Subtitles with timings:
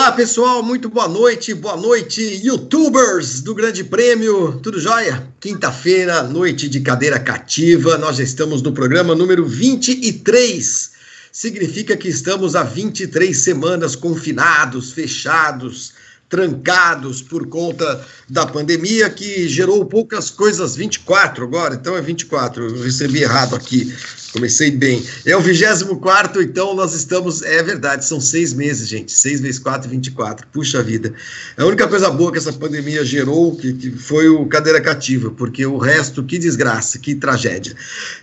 [0.00, 5.28] Olá, pessoal, muito boa noite, boa noite, youtubers do Grande Prêmio, tudo jóia?
[5.38, 10.92] Quinta-feira, noite de cadeira cativa, nós já estamos no programa número 23.
[11.30, 15.92] Significa que estamos há 23 semanas confinados, fechados,
[16.30, 22.82] trancados por conta da pandemia, que gerou poucas coisas, 24 agora, então é 24, eu
[22.82, 23.92] recebi errado aqui.
[24.32, 25.04] Comecei bem.
[25.26, 27.42] É o 24, então nós estamos.
[27.42, 29.10] É verdade, são seis meses, gente.
[29.10, 30.46] Seis vezes quatro, 24.
[30.52, 31.12] Puxa vida.
[31.56, 35.66] A única coisa boa que essa pandemia gerou que, que foi o cadeira cativa, porque
[35.66, 37.74] o resto, que desgraça, que tragédia.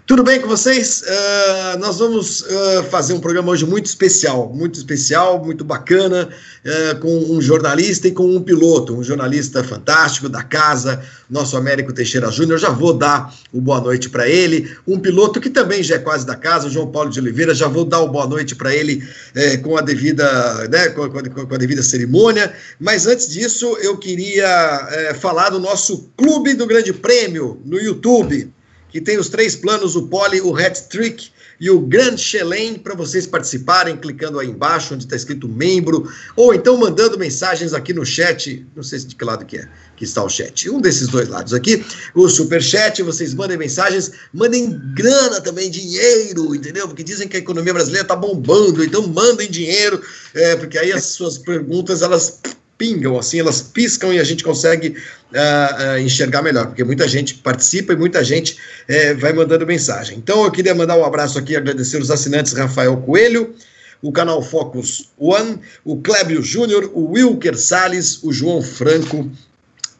[0.05, 1.01] Tudo bem com vocês?
[1.01, 6.29] Uh, nós vamos uh, fazer um programa hoje muito especial, muito especial, muito bacana,
[6.63, 11.93] uh, com um jornalista e com um piloto, um jornalista fantástico da casa, nosso Américo
[11.93, 12.59] Teixeira Júnior.
[12.59, 14.75] Já vou dar o boa noite para ele.
[14.87, 17.55] Um piloto que também já é quase da casa, o João Paulo de Oliveira.
[17.55, 21.55] Já vou dar o boa noite para ele é, com a devida, né, com, com,
[21.55, 22.53] a devida cerimônia.
[22.79, 28.51] Mas antes disso, eu queria é, falar do nosso Clube do Grande Prêmio no YouTube,
[28.89, 32.95] que tem os três planos: o Pole, o Hat Trick e o Grand Chelem para
[32.95, 38.05] vocês participarem, clicando aí embaixo onde está escrito membro, ou então mandando mensagens aqui no
[38.05, 41.27] chat, não sei de que lado que é, que está o chat, um desses dois
[41.27, 41.83] lados aqui,
[42.13, 46.87] o super chat, vocês mandem mensagens, mandem grana também, dinheiro, entendeu?
[46.87, 50.01] Porque dizem que a economia brasileira está bombando, então mandem dinheiro,
[50.33, 52.39] é, porque aí as suas perguntas, elas
[52.77, 57.35] pingam, assim, elas piscam e a gente consegue uh, uh, enxergar melhor, porque muita gente
[57.35, 60.17] participa e muita gente uh, vai mandando mensagem.
[60.17, 63.55] Então eu queria mandar um abraço aqui, agradecer os assinantes Rafael Coelho,
[64.01, 69.29] o canal Focus One, o Clébio Júnior, o Wilker Salles, o João Franco,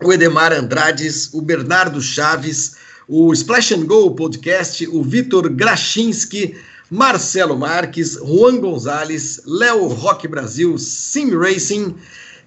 [0.03, 2.75] o Edemar Andrades, o Bernardo Chaves,
[3.07, 6.55] o Splash and Go Podcast, o Vitor Grachinski,
[6.89, 11.95] Marcelo Marques, Juan Gonzalez, Léo Rock Brasil, Sim Racing,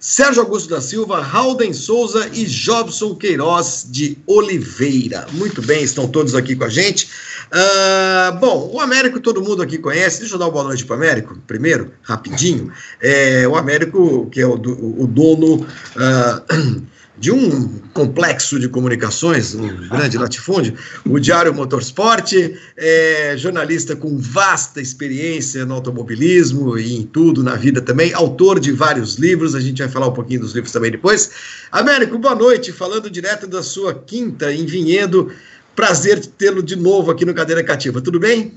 [0.00, 5.26] Sérgio Augusto da Silva, Halden Souza e Jobson Queiroz de Oliveira.
[5.32, 7.10] Muito bem, estão todos aqui com a gente.
[7.52, 10.20] Uh, bom, o Américo todo mundo aqui conhece.
[10.20, 12.72] Deixa eu dar uma boa noite para o Américo, primeiro, rapidinho.
[12.98, 15.66] É, o Américo, que é o, o dono.
[15.94, 16.86] Uh,
[17.20, 20.74] de um complexo de comunicações, um grande latifúndio,
[21.06, 22.32] o Diário Motorsport,
[22.78, 28.72] é jornalista com vasta experiência no automobilismo e em tudo na vida também, autor de
[28.72, 31.30] vários livros, a gente vai falar um pouquinho dos livros também depois.
[31.70, 35.30] Américo, boa noite, falando direto da sua quinta em Vinhedo,
[35.76, 38.54] prazer tê-lo de novo aqui no Cadeira Cativa, tudo bem?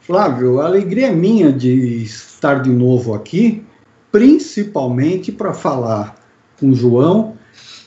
[0.00, 3.62] Flávio, a alegria é minha de estar de novo aqui,
[4.10, 6.16] principalmente para falar
[6.58, 7.37] com o João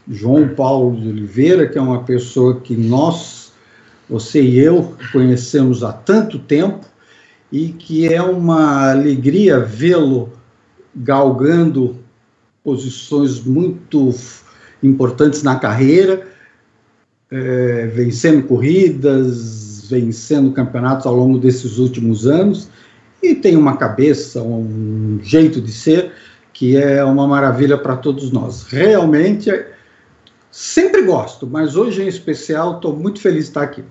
[0.09, 3.51] João Paulo de Oliveira, que é uma pessoa que nós,
[4.09, 6.85] você e eu, conhecemos há tanto tempo
[7.51, 10.31] e que é uma alegria vê-lo
[10.95, 11.97] galgando
[12.63, 14.13] posições muito
[14.81, 16.27] importantes na carreira,
[17.29, 22.69] é, vencendo corridas, vencendo campeonatos ao longo desses últimos anos,
[23.21, 26.11] e tem uma cabeça, um jeito de ser
[26.53, 28.63] que é uma maravilha para todos nós.
[28.63, 29.49] Realmente
[30.51, 33.83] Sempre gosto, mas hoje em especial estou muito feliz de estar aqui.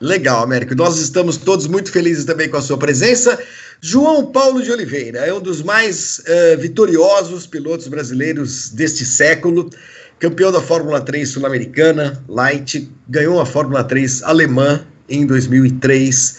[0.00, 0.74] Legal, Américo.
[0.74, 3.38] Nós estamos todos muito felizes também com a sua presença.
[3.80, 9.70] João Paulo de Oliveira é um dos mais uh, vitoriosos pilotos brasileiros deste século.
[10.18, 16.38] Campeão da Fórmula 3 sul-americana, Light, ganhou a Fórmula 3 alemã em 2003,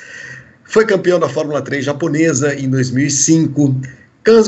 [0.65, 3.79] foi campeão da Fórmula 3 japonesa em 2005,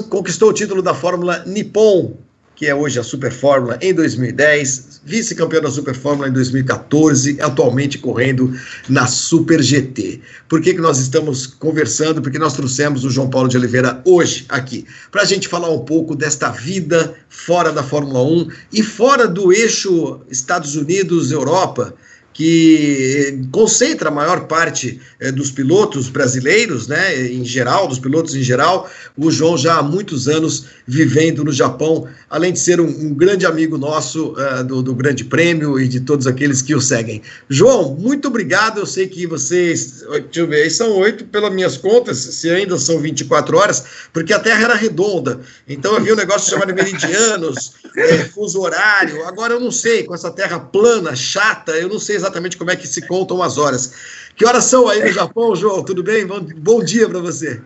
[0.09, 2.17] conquistou o título da Fórmula Nippon
[2.61, 7.97] que é hoje a Super Fórmula, em 2010, vice-campeão da Super Fórmula em 2014, atualmente
[7.97, 8.55] correndo
[8.87, 10.21] na Super GT.
[10.47, 12.21] Por que, que nós estamos conversando?
[12.21, 15.79] Porque nós trouxemos o João Paulo de Oliveira hoje aqui, para a gente falar um
[15.79, 21.95] pouco desta vida fora da Fórmula 1 e fora do eixo Estados Unidos-Europa
[22.33, 28.41] que concentra a maior parte é, dos pilotos brasileiros, né, em geral, dos pilotos em
[28.41, 28.89] geral.
[29.17, 33.45] O João já há muitos anos vivendo no Japão, além de ser um, um grande
[33.45, 37.21] amigo nosso uh, do, do, Grande Prêmio e de todos aqueles que o seguem.
[37.49, 38.79] João, muito obrigado.
[38.79, 42.99] Eu sei que vocês, deixa eu ver, são oito pelas minhas contas, se ainda são
[42.99, 43.83] 24 horas,
[44.13, 45.39] porque a Terra era redonda.
[45.67, 49.25] Então havia um negócio chamado meridianos, é, fuso horário.
[49.25, 52.75] Agora eu não sei, com essa Terra plana, chata, eu não sei exatamente como é
[52.75, 54.31] que se contam as horas.
[54.35, 55.83] Que horas são aí no Japão, João?
[55.83, 56.25] Tudo bem?
[56.25, 57.61] Bom, bom dia para você.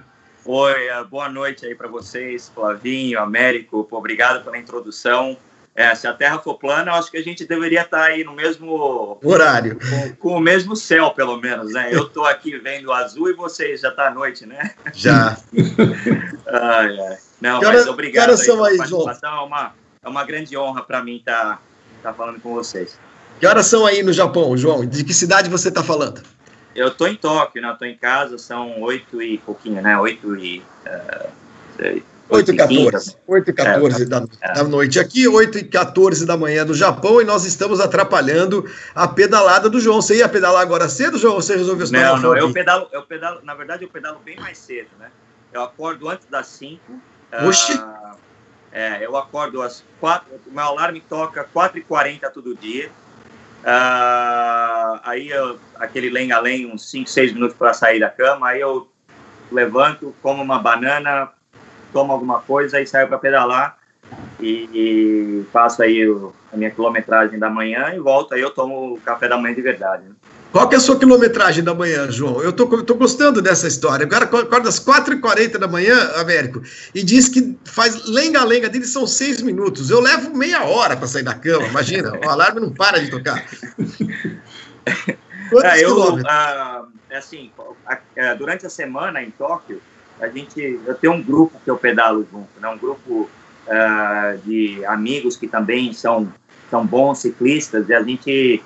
[0.46, 0.76] Oi,
[1.10, 3.88] boa noite aí para vocês, Flavinho, Américo.
[3.92, 5.38] Obrigado pela introdução.
[5.76, 8.24] É, se a Terra for plana, eu acho que a gente deveria estar tá aí
[8.24, 11.90] no mesmo horário, com, com o mesmo céu, pelo menos, né?
[11.92, 14.74] Eu estou aqui vendo azul e vocês já está à noite, né?
[14.94, 15.38] Já.
[16.48, 17.18] ai, ai.
[17.42, 18.30] Não, que mas obrigado.
[18.30, 19.10] Que são aí, João?
[19.10, 21.60] É uma, é uma grande honra para mim estar tá,
[22.04, 22.98] tá falando com vocês.
[23.40, 24.86] Que horas são aí no Japão, João?
[24.86, 26.22] De que cidade você está falando?
[26.76, 27.72] Eu estou em Tóquio, né?
[27.72, 29.98] Estou em casa, são oito e pouquinho, né?
[29.98, 30.62] Oito e...
[30.86, 33.18] Uh, 8 e 14.
[33.28, 34.54] 8 e 14 é, da, é.
[34.54, 39.08] da, noite aqui, 8 e 14 da manhã do Japão, e nós estamos atrapalhando a
[39.08, 40.02] pedalada do João.
[40.02, 41.36] Você ia pedalar agora cedo, João?
[41.36, 44.90] Você resolveu Não, não, eu pedalo, eu pedalo, na verdade, eu pedalo bem mais cedo,
[45.00, 45.12] né?
[45.54, 46.82] Eu acordo antes das 5.
[47.48, 47.74] Oxi!
[47.74, 48.18] Uh,
[48.72, 52.90] é, eu acordo às 4, o meu alarme toca 4h40 todo dia.
[53.66, 58.88] Uh, aí eu, aquele lenga-lenga, uns 5, 6 minutos para sair da cama, aí eu
[59.52, 61.32] levanto, como uma banana,
[61.92, 63.78] tomo alguma coisa e saio para pedalar
[64.40, 68.94] e, e, faço aí o, a minha quilometragem da manhã e volto aí eu tomo
[68.94, 70.04] o café da manhã de verdade.
[70.04, 70.16] Né?
[70.56, 72.42] Qual que é a sua quilometragem da manhã, João?
[72.42, 74.06] Eu tô, tô gostando dessa história.
[74.06, 76.62] Agora acorda às 4h40 da manhã, Américo,
[76.94, 79.90] e diz que faz lenga-lenga dele são seis minutos.
[79.90, 82.18] Eu levo meia hora para sair da cama, imagina.
[82.26, 83.46] o alarme não para de tocar.
[85.52, 87.52] Quantos é, eu, ah, é assim,
[88.16, 89.82] é, durante a semana em Tóquio,
[90.22, 92.70] a gente, eu tenho um grupo que eu pedalo junto, né?
[92.70, 93.30] um grupo
[93.68, 96.32] uh, de amigos que também são,
[96.72, 98.64] são bons ciclistas, e a gente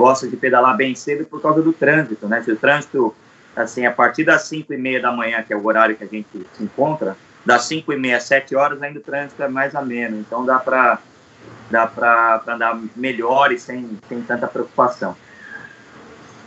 [0.00, 2.42] gosta de pedalar bem cedo por causa do trânsito, né?
[2.42, 3.14] Se o trânsito,
[3.54, 6.06] assim, a partir das 5 e meia da manhã, que é o horário que a
[6.06, 6.26] gente
[6.56, 7.14] se encontra,
[7.44, 10.58] das 5 e meia às 7 horas ainda o trânsito é mais ameno, então dá
[10.58, 10.98] para
[11.70, 15.14] dá para andar melhor e sem, sem tanta preocupação.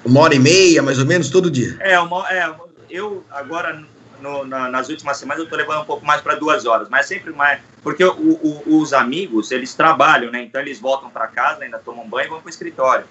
[0.03, 1.77] Uma hora e meia, mais ou menos, todo dia?
[1.79, 2.53] É, uma, é
[2.89, 3.83] eu agora
[4.19, 7.05] no, na, nas últimas semanas eu estou levando um pouco mais para duas horas, mas
[7.05, 7.61] sempre mais.
[7.83, 10.41] Porque o, o, os amigos, eles trabalham, né?
[10.41, 13.05] Então eles voltam para casa, ainda tomam banho e vão para o escritório.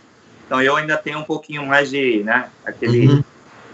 [0.47, 2.49] Então eu ainda tenho um pouquinho mais de, né?
[2.65, 3.25] Aquele uhum.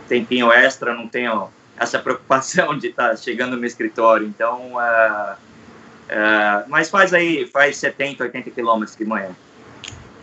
[0.09, 1.49] tempinho extra, não tenho
[1.79, 4.27] essa preocupação de estar tá chegando no escritório.
[4.27, 9.31] Então, uh, uh, mas faz aí, faz 70, 80 quilômetros de manhã.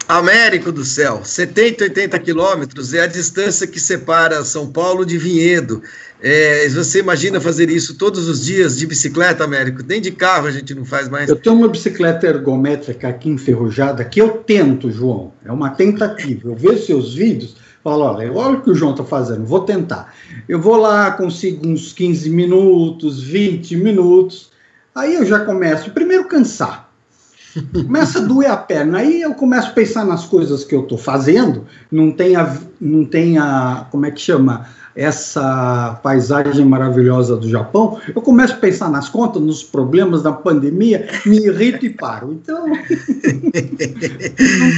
[0.08, 5.82] Américo do céu, 70, 80 quilômetros é a distância que separa São Paulo de Vinhedo.
[6.28, 9.84] É, você imagina fazer isso todos os dias de bicicleta, Américo?
[9.88, 11.30] Nem de carro a gente não faz mais.
[11.30, 15.34] Eu tenho uma bicicleta ergométrica aqui enferrujada que eu tento, João.
[15.46, 16.50] É uma tentativa.
[16.50, 20.16] Eu vejo seus vídeos, falo, olha, olha o que o João está fazendo, vou tentar.
[20.50, 24.50] Eu vou lá, consigo uns 15 minutos, 20 minutos,
[24.96, 26.86] aí eu já começo, primeiro, cansar
[27.72, 29.00] Começa a doer a perna.
[29.00, 31.66] Aí eu começo a pensar nas coisas que eu estou fazendo.
[31.90, 34.68] Não tem a, não tem a, como é que chama?
[34.96, 41.10] Essa paisagem maravilhosa do Japão, eu começo a pensar nas contas, nos problemas da pandemia,
[41.26, 42.32] me irrito e paro.
[42.32, 42.78] Então, não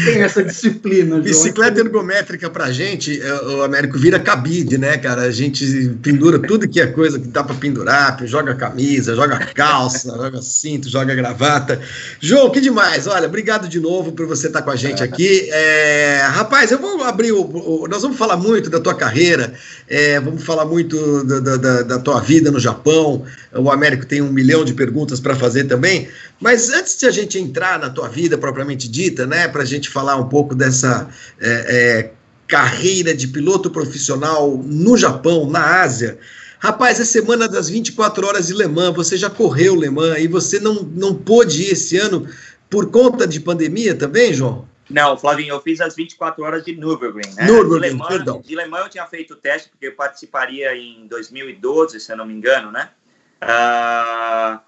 [0.06, 1.20] tem essa disciplina.
[1.20, 5.22] Bicicleta ergométrica pra gente, é, o Américo vira cabide, né, cara?
[5.24, 10.10] A gente pendura tudo que é coisa que dá para pendurar, joga camisa, joga calça,
[10.18, 11.80] joga cinto, joga gravata.
[12.20, 13.06] João, que demais.
[13.06, 15.48] Olha, obrigado de novo por você estar com a gente aqui.
[15.52, 19.54] É, rapaz, eu vou abrir o, o, Nós vamos falar muito da tua carreira.
[19.88, 23.26] É, é, vamos falar muito da, da, da, tua vida no Japão.
[23.54, 26.08] O Américo tem um milhão de perguntas para fazer também.
[26.40, 29.90] Mas antes de a gente entrar na tua vida propriamente dita, né, para a gente
[29.90, 31.10] falar um pouco dessa
[31.40, 32.12] é, é,
[32.48, 36.18] carreira de piloto profissional no Japão, na Ásia.
[36.60, 38.96] Rapaz, é semana das 24 horas de Le Mans.
[38.96, 42.28] Você já correu Le Mans e você não, não pôde ir esse ano
[42.70, 44.67] por conta de pandemia também, João?
[44.90, 47.34] Não, Flavinho, eu fiz as 24 horas de Nürburgring.
[47.36, 47.46] Né?
[47.46, 48.42] Nürburgring, de Le Mans, perdão.
[48.42, 52.18] De Le Mans eu tinha feito o teste, porque eu participaria em 2012, se eu
[52.18, 52.90] não me engano, né?
[53.44, 54.60] Uh,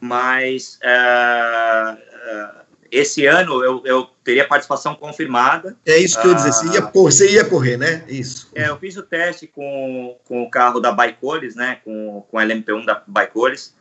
[0.00, 5.76] mas uh, uh, esse ano eu, eu, teria participação confirmada.
[5.86, 8.04] É isso que eu ia dizer, você ia, você ia correr, né?
[8.06, 8.50] Isso.
[8.54, 11.80] É, eu fiz o teste com, com o carro da Baicoles, né?
[11.82, 13.74] Com, com a LMP1 da Baicoles.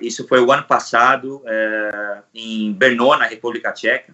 [0.00, 1.42] isso foi o ano passado,
[2.34, 4.12] em Brno, na República Tcheca.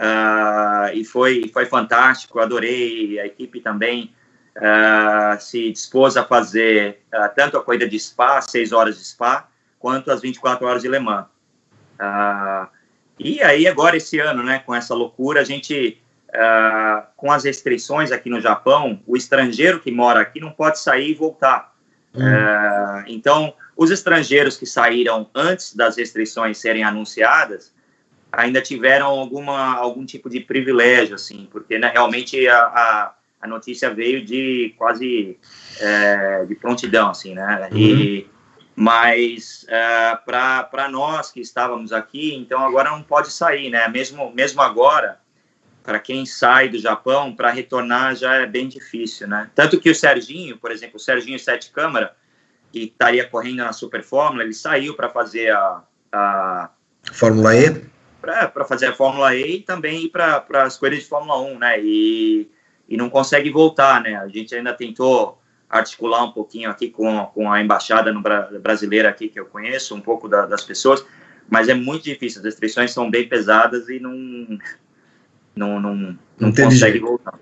[0.00, 4.14] Uh, e foi, foi fantástico, adorei, a equipe também
[4.56, 9.46] uh, se dispôs a fazer uh, tanto a corrida de Spa, 6 horas de Spa,
[9.78, 11.26] quanto as 24 horas de Le Mans.
[13.18, 16.00] e aí agora esse ano, né, com essa loucura, a gente,
[17.16, 21.14] com as restrições aqui no Japão, o estrangeiro que mora aqui não pode sair e
[21.14, 21.74] voltar.
[22.12, 22.22] Hum.
[23.06, 27.72] então, os estrangeiros que saíram antes das restrições serem anunciadas,
[28.32, 33.92] ainda tiveram alguma algum tipo de privilégio assim porque né, realmente a, a, a, notícia
[33.92, 35.38] veio de quase
[35.80, 37.78] é, de prontidão assim né uhum.
[37.78, 38.30] e
[38.80, 43.86] Mas uh, para nós que estávamos aqui, então agora não pode sair, né?
[43.88, 45.20] Mesmo, mesmo agora,
[45.82, 49.50] para quem sai do Japão, para retornar já é bem difícil, né?
[49.54, 52.16] Tanto que o Serginho, por exemplo, o Serginho Sete Câmara,
[52.72, 56.70] que estaria correndo na Super Fórmula, ele saiu para fazer a, a
[57.12, 57.84] Fórmula E?
[58.20, 61.80] Para fazer a Fórmula E e também ir para as corridas de Fórmula 1, né?
[61.80, 62.50] E,
[62.88, 64.16] e não consegue voltar, né?
[64.16, 69.28] A gente ainda tentou articular um pouquinho aqui com, com a embaixada no, brasileira aqui
[69.28, 71.04] que eu conheço, um pouco da, das pessoas,
[71.48, 74.12] mas é muito difícil, as restrições são bem pesadas e não,
[75.54, 77.38] não, não, não, não consegue voltar.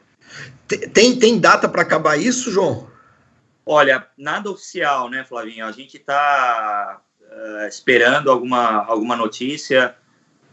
[0.93, 2.91] Tem, tem data para acabar isso, João?
[3.65, 5.65] Olha, nada oficial, né, Flavinho?
[5.65, 9.95] A gente está uh, eh, esperando alguma, alguma notícia,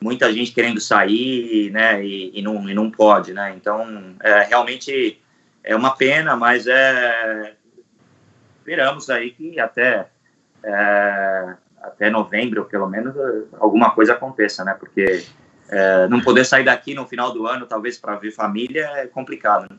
[0.01, 3.53] muita gente querendo sair, né, e, e, não, e não pode, né?
[3.55, 5.21] Então, é, realmente
[5.63, 7.53] é uma pena, mas é,
[8.59, 10.07] esperamos aí que até,
[10.63, 13.15] é, até novembro, pelo menos,
[13.59, 14.75] alguma coisa aconteça, né?
[14.79, 15.25] Porque
[15.69, 19.67] é, não poder sair daqui no final do ano, talvez para ver família, é complicado.
[19.69, 19.77] Né?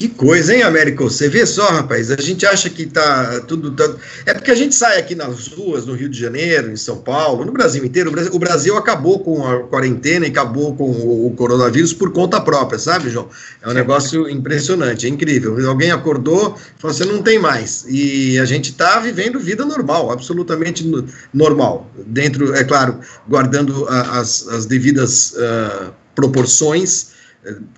[0.00, 1.04] Que coisa, hein, Américo?
[1.10, 3.72] Você vê só, rapaz, a gente acha que tá tudo.
[3.72, 3.86] Tá...
[4.24, 7.44] É porque a gente sai aqui nas ruas, no Rio de Janeiro, em São Paulo,
[7.44, 8.08] no Brasil inteiro.
[8.08, 12.40] O Brasil, o Brasil acabou com a quarentena e acabou com o, coronavírus por conta
[12.40, 13.28] própria, sabe, João?
[13.60, 15.68] É um negócio impressionante, é incrível.
[15.68, 17.84] Alguém acordou falou assim: não tem mais.
[17.86, 20.82] E a gente está vivendo vida normal, absolutamente
[21.30, 21.90] normal.
[22.06, 27.19] Dentro, é claro, guardando as, as devidas uh, proporções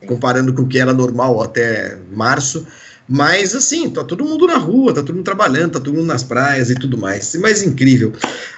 [0.06, 2.66] comparando com o que era normal até março.
[3.08, 6.22] Mas assim, tá todo mundo na rua, tá todo mundo trabalhando, tá todo mundo nas
[6.22, 7.34] praias e tudo mais.
[7.34, 8.12] Mais incrível.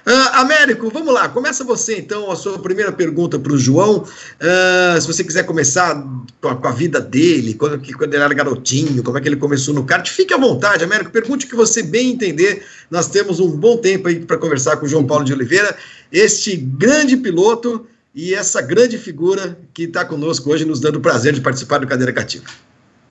[0.07, 4.05] Uh, Américo, vamos lá, começa você então a sua primeira pergunta para o João.
[4.05, 5.95] Uh, se você quiser começar
[6.41, 9.37] com a, com a, vida dele, quando, quando ele era garotinho, como é que ele
[9.37, 12.65] começou no kart, fique à vontade, Américo, pergunte o que você bem entender.
[12.91, 15.75] Nós temos um bom tempo aí para conversar com o João Paulo de Oliveira,
[16.13, 21.33] este grande piloto e essa grande figura que está conosco hoje, nos dando o prazer
[21.33, 22.45] de participar do Cadeira Cativa.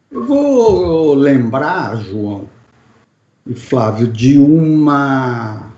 [0.10, 2.48] Eu vou lembrar, João
[3.45, 5.69] e Flávio, de uma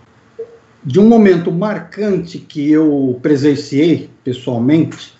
[0.83, 5.15] de um momento marcante que eu presenciei pessoalmente,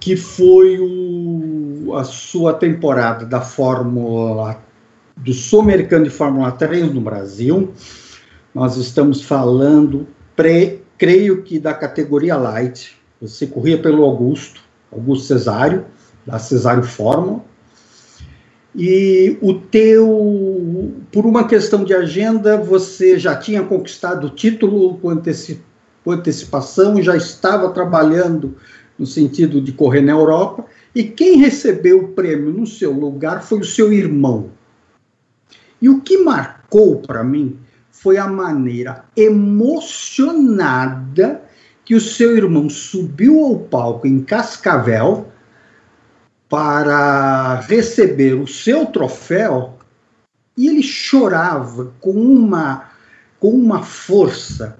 [0.00, 4.60] que foi o, a sua temporada da Fórmula
[5.16, 7.72] do Sul-Americano de Fórmula 3 no Brasil.
[8.52, 14.60] Nós estamos falando pré creio que da categoria light, você corria pelo Augusto,
[14.92, 15.84] Augusto Cesário,
[16.24, 17.44] da Cesário Fórmula,
[18.72, 25.10] e o teu, por uma questão de agenda, você já tinha conquistado o título com,
[25.10, 25.60] anteci,
[26.04, 28.54] com antecipação, já estava trabalhando
[28.96, 33.58] no sentido de correr na Europa, e quem recebeu o prêmio no seu lugar foi
[33.58, 34.50] o seu irmão.
[35.80, 37.58] E o que marcou para mim
[38.02, 40.60] foi a maneira emocionada
[41.84, 45.28] que o seu irmão subiu ao palco em Cascavel
[46.48, 49.78] para receber o seu troféu
[50.56, 52.90] e ele chorava com uma
[53.38, 54.76] com uma força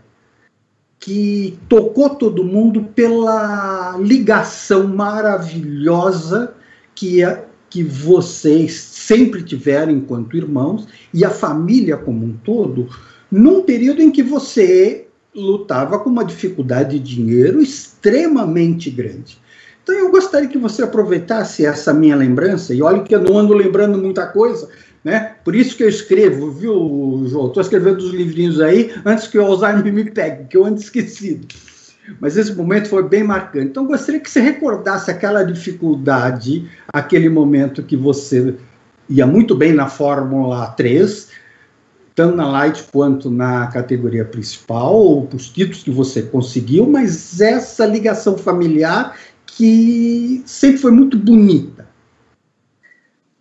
[0.98, 6.54] que tocou todo mundo pela ligação maravilhosa
[6.94, 12.88] que é, que vocês sempre tiveram enquanto irmãos e a família como um todo
[13.32, 19.38] num período em que você lutava com uma dificuldade de dinheiro extremamente grande.
[19.82, 23.54] Então eu gostaria que você aproveitasse essa minha lembrança, e olha que eu não ando
[23.54, 24.68] lembrando muita coisa,
[25.02, 25.34] né?
[25.42, 27.48] Por isso que eu escrevo, viu, João?
[27.48, 31.48] Estou escrevendo os livrinhos aí antes que o Alzheimer me pegue, que eu ando esquecido.
[32.20, 33.68] Mas esse momento foi bem marcante.
[33.68, 38.54] Então, gostaria que você recordasse aquela dificuldade, aquele momento que você
[39.08, 41.28] ia muito bem na Fórmula 3,
[42.14, 48.36] tanto na Light quanto na categoria principal, os títulos que você conseguiu, mas essa ligação
[48.36, 49.16] familiar
[49.46, 51.88] que sempre foi muito bonita.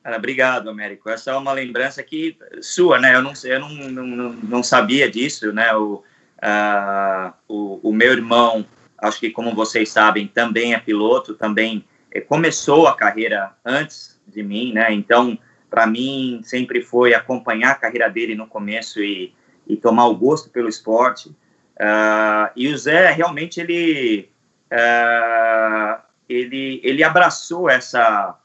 [0.04, 1.10] Cara, obrigado, Américo.
[1.10, 3.16] Essa é uma lembrança que sua, né?
[3.16, 5.74] Eu não, eu não, não, não sabia disso, né?
[5.75, 6.04] O,
[6.42, 8.66] uh, o, o, meu irmão,
[8.98, 14.42] acho que como vocês sabem, também é piloto, também eh, começou a carreira antes de
[14.42, 14.92] mim, né?
[14.92, 15.38] Então,
[15.72, 19.34] para mim sempre foi acompanhar a carreira dele no começo e,
[19.66, 21.30] e tomar o gosto pelo esporte.
[21.30, 24.30] Uh, e o Zé realmente ele
[24.70, 28.38] uh, ele ele abraçou essa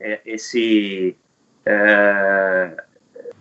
[0.00, 1.16] é, esse
[1.66, 2.80] uh,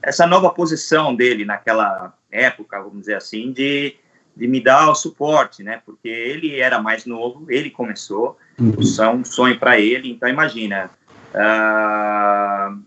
[0.02, 3.96] essa nova posição dele naquela época, vamos dizer assim, de,
[4.36, 5.82] de me dar o suporte, né?
[5.86, 8.74] Porque ele era mais novo, ele começou, uhum.
[9.00, 10.10] é um sonho para ele.
[10.12, 10.90] Então imagina,
[11.30, 12.82] Uh,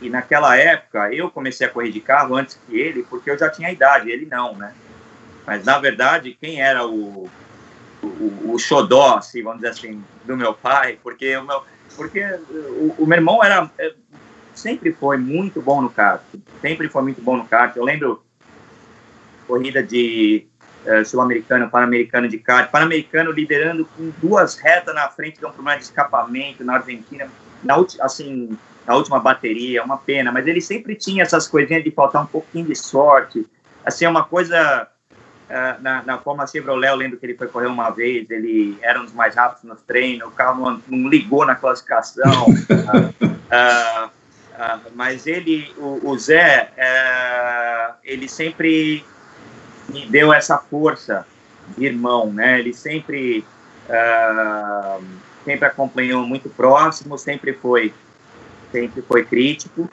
[0.00, 3.48] e naquela época eu comecei a correr de carro antes que ele, porque eu já
[3.48, 4.74] tinha idade, ele não, né?
[5.46, 7.28] Mas na verdade, quem era o,
[8.02, 11.62] o, o xodó, assim, vamos dizer assim, do meu pai, porque o meu,
[11.96, 13.94] porque o, o meu irmão era é,
[14.54, 16.22] sempre foi muito bom no kart,
[16.60, 17.76] sempre foi muito bom no kart.
[17.76, 18.24] Eu lembro
[19.46, 20.46] corrida de
[20.86, 25.78] uh, sul-americano, pan-americano de kart, pan-americano liderando com duas retas na frente de um problema
[25.78, 27.28] de escapamento na Argentina,
[27.62, 32.22] na assim na última bateria, uma pena, mas ele sempre tinha essas coisinhas de faltar
[32.22, 33.46] um pouquinho de sorte,
[33.84, 34.88] assim, uma coisa
[35.48, 39.00] uh, na, na forma Chevrolet, eu lembro que ele foi correr uma vez, ele era
[39.00, 44.10] um dos mais rápidos nos treinos, o carro não, não ligou na classificação, uh, uh,
[44.94, 46.70] mas ele, o, o Zé,
[48.04, 49.04] ele sempre
[49.88, 51.26] me deu essa força
[51.76, 53.44] de irmão, né, ele sempre
[55.44, 57.92] sempre acompanhou muito próximo, sempre foi
[58.74, 59.88] sempre foi crítico,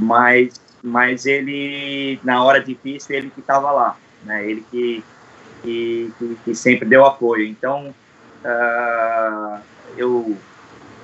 [0.00, 4.48] mas mas ele na hora difícil ele que estava lá, né?
[4.48, 5.02] Ele que
[5.62, 7.46] que, que, que sempre deu apoio.
[7.46, 7.94] Então
[8.44, 9.60] uh,
[9.96, 10.36] eu,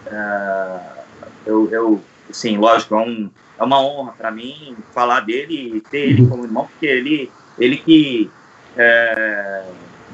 [0.07, 1.03] uh,
[1.47, 6.11] eu eu sim, lógico, é, um, é uma honra para mim falar dele e ter
[6.11, 8.31] ele como irmão, porque ele ele que
[8.77, 9.65] é,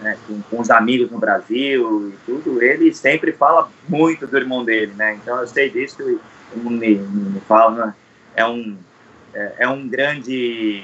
[0.01, 4.65] né, com, com, os amigos no Brasil e tudo, ele sempre fala muito do irmão
[4.65, 5.15] dele, né?
[5.15, 6.21] Então eu sei disso
[6.55, 7.95] e me, me fala, né?
[8.35, 8.77] é um,
[9.35, 10.83] é, é, um grande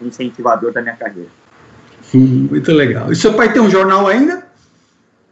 [0.00, 1.30] incentivador da minha carreira.
[2.14, 3.12] Muito legal.
[3.12, 4.46] E seu pai tem um jornal ainda?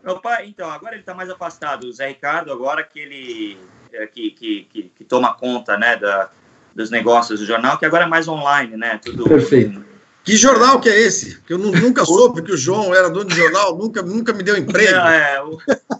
[0.04, 1.85] Meu pai, então, agora ele está mais afastado.
[1.85, 3.59] O Zé Ricardo, agora que ele
[3.92, 6.30] é, que, que, que, que, toma conta né, da,
[6.75, 9.00] dos negócios do jornal, que agora é mais online, né?
[9.02, 9.85] Tudo, Perfeito.
[10.23, 11.40] Que jornal que é esse?
[11.42, 14.56] Que eu nunca soube que o João era dono de jornal, nunca, nunca me deu
[14.56, 14.97] emprego.
[14.97, 15.42] É,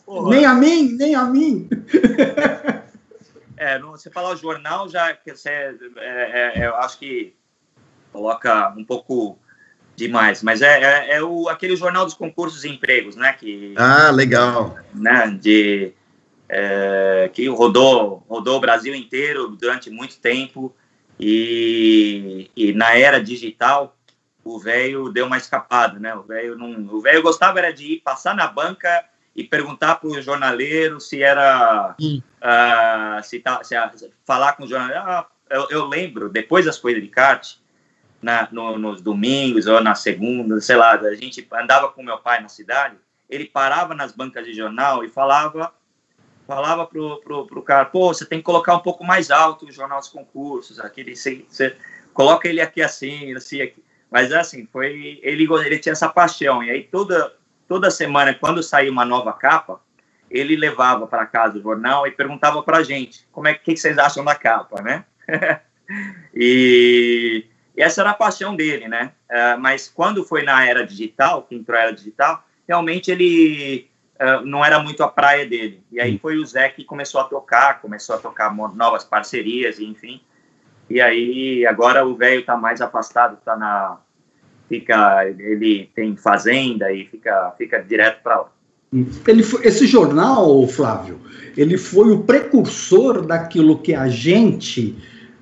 [0.07, 1.69] o, nem a mim, nem a mim.
[3.57, 7.35] É, você falar o jornal já que você, é, é, é, eu acho que
[8.13, 9.39] coloca um pouco
[9.95, 13.33] demais, mas é, é, é, o, aquele jornal dos concursos e empregos, né?
[13.33, 14.77] Que, ah, legal.
[14.95, 15.93] Né, de,
[16.49, 20.75] é, que rodou, rodou o Brasil inteiro durante muito tempo
[21.19, 23.97] e, e na era digital
[24.45, 26.15] o velho deu uma escapada, né?
[26.15, 29.05] O velho não, o velho gostava era de ir passar na banca
[29.37, 33.93] e perguntar para o jornaleiro se era uh, se, tá, se a,
[34.25, 35.03] falar com o jornaleiro.
[35.03, 37.57] Ah, eu, eu, lembro depois das coisas de kart,
[38.23, 42.41] na, no, nos domingos ou na segunda, sei lá, a gente andava com meu pai
[42.41, 42.97] na cidade,
[43.29, 45.73] ele parava nas bancas de jornal e falava
[46.47, 49.73] falava pro, pro, pro cara, pô, você tem que colocar um pouco mais alto o
[49.73, 51.77] jornal dos concursos, aquele, você, você
[52.15, 53.85] coloca ele aqui assim, assim, aqui.
[54.09, 57.35] Mas assim, foi, ele, ele tinha essa paixão, e aí toda,
[57.69, 59.81] toda semana, quando saía uma nova capa,
[60.31, 63.99] ele levava para casa o jornal e perguntava para a gente como é que, vocês
[63.99, 65.05] acham da capa, né?
[66.35, 69.13] e, e, essa era a paixão dele, né?
[69.31, 73.89] Uh, mas quando foi na era digital, que entrou a era digital, realmente ele
[74.21, 75.85] uh, não era muito a praia dele.
[75.91, 80.21] E aí foi o Zé que começou a tocar, começou a tocar novas parcerias, enfim.
[80.89, 83.99] E aí agora o velho está mais afastado, está na
[84.69, 88.49] fica, ele tem fazenda e fica, fica direto para lá.
[89.27, 91.19] Ele foi, esse jornal, Flávio,
[91.57, 94.97] ele foi o precursor daquilo que a gente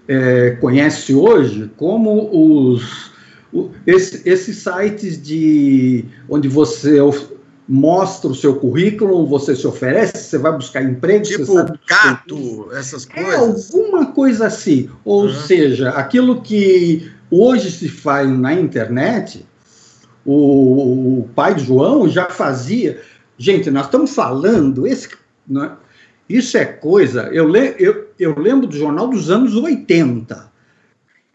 [0.08, 3.12] é, conhece hoje como os
[3.52, 6.98] o, esse, esses sites de onde você
[7.68, 11.54] mostra o seu currículo, você se oferece, você vai buscar emprego, tipo
[11.86, 13.72] Cato, essas é coisas.
[13.72, 14.90] É alguma coisa assim.
[15.04, 15.32] Ou uhum.
[15.32, 17.10] seja, aquilo que
[17.42, 19.46] hoje se faz na internet,
[20.24, 23.02] o, o pai de João já fazia.
[23.36, 25.10] Gente, nós estamos falando, esse,
[25.46, 25.76] né,
[26.28, 27.28] isso é coisa.
[27.32, 30.52] Eu, le, eu, eu lembro do jornal dos anos 80.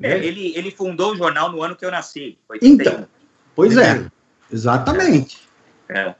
[0.02, 0.26] É, né?
[0.26, 2.38] ele, ele fundou o jornal no ano que eu nasci.
[2.50, 2.74] 81.
[2.74, 3.08] Então,
[3.56, 4.06] pois é,
[4.52, 5.40] exatamente.
[5.90, 6.16] É.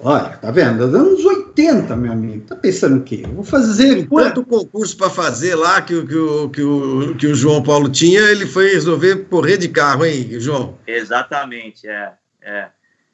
[0.00, 0.84] Olha, tá vendo?
[0.84, 2.46] Anos 80, meu amigo.
[2.46, 3.22] Tá pensando o quê?
[3.24, 4.06] Eu vou fazer.
[4.06, 8.20] Quanto concurso para fazer lá que, que, o, que, o, que o João Paulo tinha,
[8.20, 10.78] ele foi resolver correr de carro, hein, João?
[10.86, 12.12] Exatamente, é.
[12.40, 12.68] é.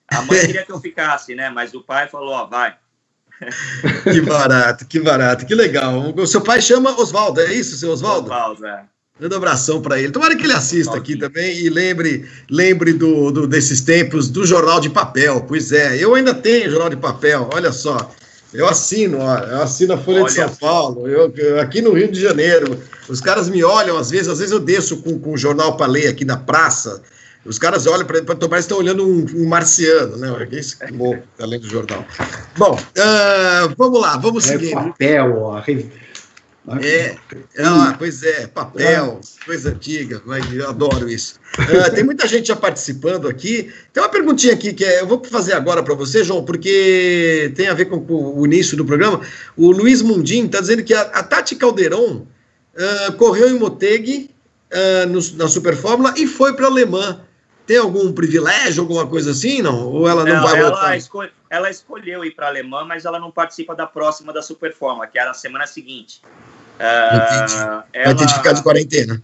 [0.09, 1.49] A mãe queria que eu ficasse, né?
[1.49, 2.77] Mas o pai falou: ó, vai.
[4.05, 6.13] que barato, que barato, que legal.
[6.15, 8.31] O seu pai chama Oswaldo, é isso, seu Oswaldo?
[8.31, 8.85] Oswaldo, é.
[9.21, 10.11] Manda um abração para ele.
[10.11, 14.81] Tomara que ele assista aqui também e lembre, lembre do, do, desses tempos do jornal
[14.81, 15.45] de papel.
[15.47, 18.13] Pois é, eu ainda tenho jornal de papel, olha só.
[18.53, 21.93] Eu assino, ó, eu assino a Folha olha de São Paulo, eu, eu, aqui no
[21.93, 22.77] Rio de Janeiro.
[23.09, 25.87] Os caras me olham, às vezes, às vezes eu desço com, com o jornal para
[25.87, 27.01] ler aqui na praça.
[27.45, 30.49] Os caras olham para ele, tomar, estão olhando um, um, marciano, né?
[30.51, 32.05] Isso que bom, além do jornal.
[32.57, 34.73] Bom, uh, vamos lá, vamos é seguir.
[34.73, 35.63] Papel, ó.
[36.83, 37.17] É,
[37.59, 41.39] ah, pois é, papel, coisa antiga, mas eu adoro isso.
[41.59, 43.71] Uh, tem muita gente já participando aqui.
[43.93, 47.69] Tem uma perguntinha aqui que é, eu vou fazer agora para você, João, porque tem
[47.69, 49.21] a ver com, com, o início do programa.
[49.55, 52.27] O Luiz Mundim está dizendo que a, a Tati Calderon
[52.75, 54.31] uh, correu em Moteg
[54.73, 57.21] uh, no, na Super Fórmula e foi para Alemã.
[57.67, 59.87] Tem algum privilégio, alguma coisa assim, não?
[59.87, 60.97] Ou ela não, não vai ela voltar?
[60.97, 64.75] Escolhe, ela escolheu ir para a Alemã, mas ela não participa da próxima da Super
[64.75, 66.21] Fórmula, que é na semana seguinte.
[66.75, 68.05] Uh, ela...
[68.07, 69.23] Vai ter de ficar de quarentena.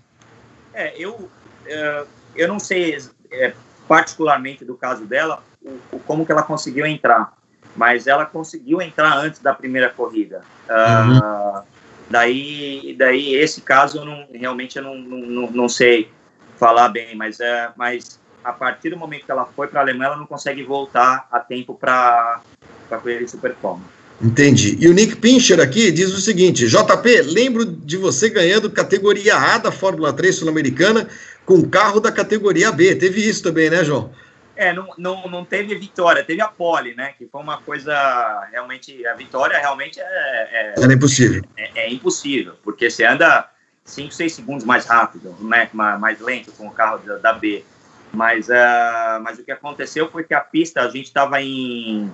[0.72, 2.98] É, eu, uh, eu não sei
[3.30, 3.52] é,
[3.88, 7.32] particularmente do caso dela, o, o, como que ela conseguiu entrar,
[7.76, 10.42] mas ela conseguiu entrar antes da primeira corrida.
[10.68, 11.62] Uh, uhum.
[12.08, 16.10] Daí, daí esse caso eu não, realmente eu não, não, não sei
[16.56, 20.08] falar bem, mas é, mas a partir do momento que ela foi para a Alemanha,
[20.08, 22.40] ela não consegue voltar a tempo para
[22.88, 23.88] para correr Super Fórmula.
[24.22, 24.76] Entendi.
[24.78, 29.56] E o Nick Pincher aqui diz o seguinte: JP, lembro de você ganhando categoria A
[29.56, 31.09] da Fórmula 3 Sul-Americana
[31.46, 32.94] com carro da categoria B.
[32.96, 34.12] Teve isso também, né, João?
[34.54, 37.14] É, não, não, não teve vitória, teve a pole, né?
[37.16, 39.06] Que foi uma coisa realmente.
[39.06, 40.04] A vitória realmente é.
[40.04, 41.42] é Era impossível.
[41.56, 43.48] É, é, impossível, porque você anda
[43.87, 47.64] 5, 6 segundos mais rápido, né, mais lento com o carro da, da B.
[48.12, 52.12] Mas, uh, mas o que aconteceu foi que a pista, a gente estava em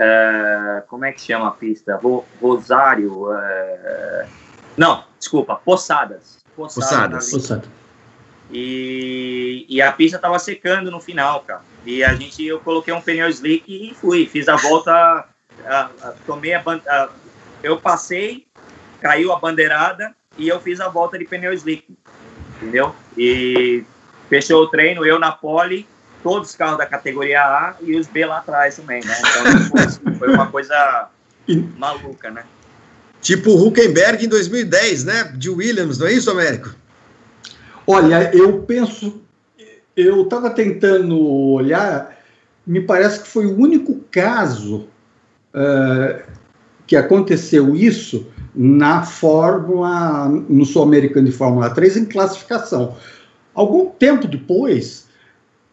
[0.00, 1.96] Uh, como é que chama a pista?
[1.96, 3.30] Ro Rosário.
[3.30, 4.26] Uh,
[4.76, 6.38] não, desculpa, Poçadas.
[6.56, 7.30] Poçadas.
[7.30, 7.68] Poçadas.
[8.50, 11.60] E, e a pista estava secando no final, cara.
[11.84, 14.26] E a gente, eu coloquei um pneu slick e fui.
[14.26, 15.28] Fiz a volta,
[16.26, 17.08] tomei a, a,
[17.62, 18.46] eu passei,
[19.00, 21.84] caiu a bandeirada e eu fiz a volta de pneu slick,
[22.56, 22.94] entendeu?
[23.16, 23.84] E
[24.28, 25.86] fechou o treino, eu na pole,
[26.22, 29.16] todos os carros da categoria A e os B lá atrás também, né?
[29.18, 31.08] Então foi uma coisa
[31.76, 32.44] maluca, né?
[33.20, 35.24] Tipo o Huckenberg em 2010, né?
[35.36, 36.74] De Williams, não é isso, Américo?
[37.86, 39.22] Olha, eu penso,
[39.96, 42.16] eu estava tentando olhar,
[42.66, 44.88] me parece que foi o único caso
[45.54, 46.22] uh,
[46.86, 52.96] que aconteceu isso na Fórmula, no Sul-Americano de Fórmula 3 em classificação.
[53.54, 55.08] Algum tempo depois,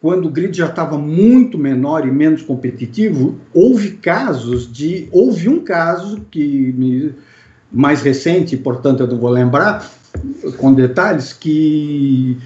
[0.00, 5.08] quando o grid já estava muito menor e menos competitivo, houve casos de.
[5.10, 7.14] Houve um caso que me,
[7.70, 9.90] mais recente, portanto eu não vou lembrar
[10.56, 12.38] com detalhes, que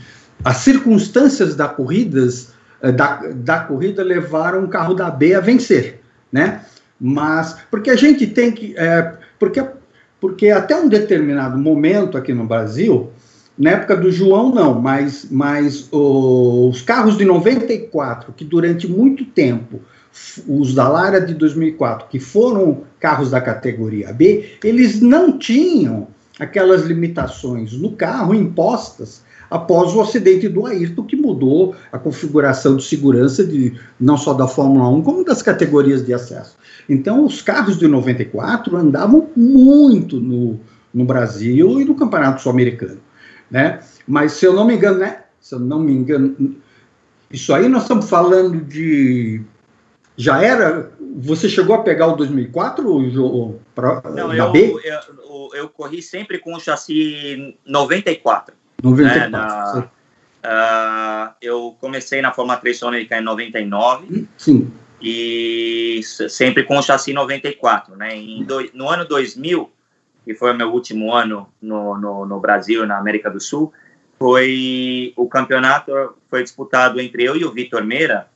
[0.44, 6.00] as circunstâncias da, corridas, eh, da, da corrida levaram o carro da B a vencer,
[6.30, 6.62] né?
[7.00, 8.74] Mas, porque a gente tem que.
[8.76, 9.64] É, porque,
[10.20, 13.10] porque até um determinado momento aqui no Brasil,
[13.56, 19.80] na época do João, não, mas, mas os carros de 94, que durante muito tempo,
[20.48, 26.82] os da Lara de 2004, que foram carros da categoria B, eles não tinham aquelas
[26.82, 33.44] limitações no carro impostas após o acidente do Ayrton, que mudou a configuração de segurança
[33.44, 36.56] de não só da Fórmula 1, como das categorias de acesso.
[36.88, 40.58] Então, os carros de 94 andavam muito no,
[40.92, 42.98] no Brasil e no Campeonato Sul-Americano
[43.52, 43.80] né?
[44.08, 45.24] Mas se eu não me engano, né?
[45.38, 46.56] Se eu não me engano,
[47.30, 49.42] isso aí nós estamos falando de
[50.16, 50.90] já era.
[51.16, 53.58] Você chegou a pegar o 2004 João,
[54.14, 54.72] não, eu, B?
[54.72, 58.54] Eu, eu, eu, corri sempre com o chassi 94.
[58.82, 59.20] 94.
[59.20, 59.88] Né, na,
[60.42, 64.26] uh, eu comecei na Fórmula 3 Sônica em 99.
[64.38, 64.72] Sim.
[65.00, 68.16] E sempre com o chassi 94, né?
[68.16, 69.70] Em do, no ano 2000,
[70.24, 73.72] que foi o meu último ano no, no, no Brasil, na América do Sul,
[74.18, 75.92] foi o campeonato
[76.30, 78.28] foi disputado entre eu e o Vitor Meira,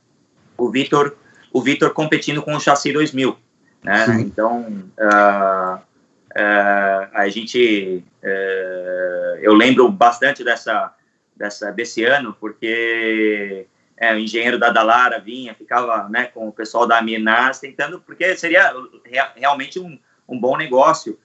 [0.57, 1.15] o Vitor
[1.51, 3.37] o Vitor competindo com o chassi 2000,
[3.83, 4.05] né?
[4.05, 4.19] Sim.
[4.19, 4.61] Então
[4.99, 10.93] uh, uh, a gente uh, eu lembro bastante dessa
[11.35, 13.65] dessa desse ano porque
[13.97, 18.35] é, o engenheiro da Dalara vinha, ficava né, com o pessoal da Minas tentando, porque
[18.35, 18.71] seria
[19.35, 19.97] realmente um,
[20.29, 21.17] um bom negócio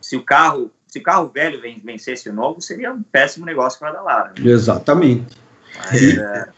[0.00, 3.90] se o carro se o carro velho vencesse o novo, seria um péssimo negócio para
[3.90, 4.32] a Dallara.
[4.36, 4.50] Né?
[4.50, 5.36] Exatamente.
[5.78, 6.48] Mas, é...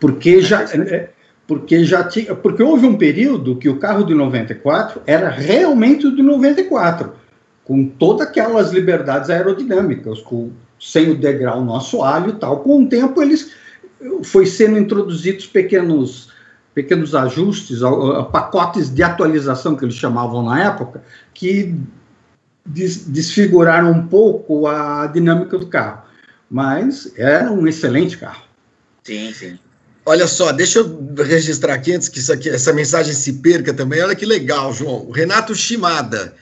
[0.00, 1.10] Porque já é,
[1.46, 6.16] porque já tinha, porque houve um período que o carro de 94 era realmente o
[6.16, 7.12] de 94,
[7.62, 12.60] com todas aquelas liberdades aerodinâmicas, com sem o degrau no assoalho e tal.
[12.60, 13.52] Com o tempo eles
[14.24, 16.32] foi sendo introduzidos pequenos
[16.74, 17.80] pequenos ajustes,
[18.32, 21.76] pacotes de atualização que eles chamavam na época, que
[22.64, 26.02] desfiguraram um pouco a dinâmica do carro.
[26.50, 28.44] Mas era um excelente carro.
[29.02, 29.58] Sim, sim.
[30.04, 34.02] Olha só, deixa eu registrar aqui antes que aqui, essa mensagem se perca também.
[34.02, 35.06] Olha que legal, João.
[35.06, 36.34] O Renato Shimada.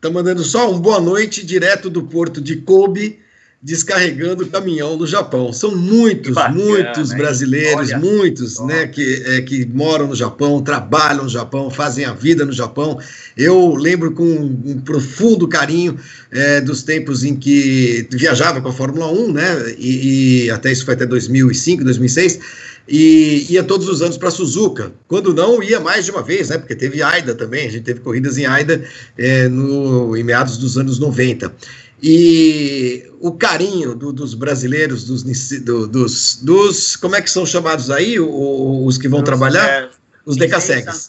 [0.00, 3.20] Tá mandando só um boa noite direto do porto de Kobe,
[3.62, 5.52] descarregando o caminhão no Japão.
[5.52, 11.28] São muitos, bacana, muitos brasileiros, muitos, né, que, é, que moram no Japão, trabalham no
[11.28, 12.98] Japão, fazem a vida no Japão.
[13.36, 15.96] Eu lembro com um, profundo carinho
[16.32, 20.84] é, dos tempos em que viajava com a Fórmula 1, né, e, e até isso
[20.84, 22.40] foi até 2005, 2006
[22.88, 24.90] e ia todos os anos para Suzuka.
[25.06, 26.58] Quando não, ia mais de uma vez, né?
[26.58, 28.82] Porque teve AIDA também, a gente teve corridas em AIDA
[29.16, 31.54] é, no, em meados dos anos 90.
[32.02, 35.22] E o carinho do, dos brasileiros, dos,
[35.60, 39.64] do, dos, dos, Como é que são chamados aí, o, os que vão trabalhar?
[39.64, 39.88] É,
[40.26, 41.08] os decassegues.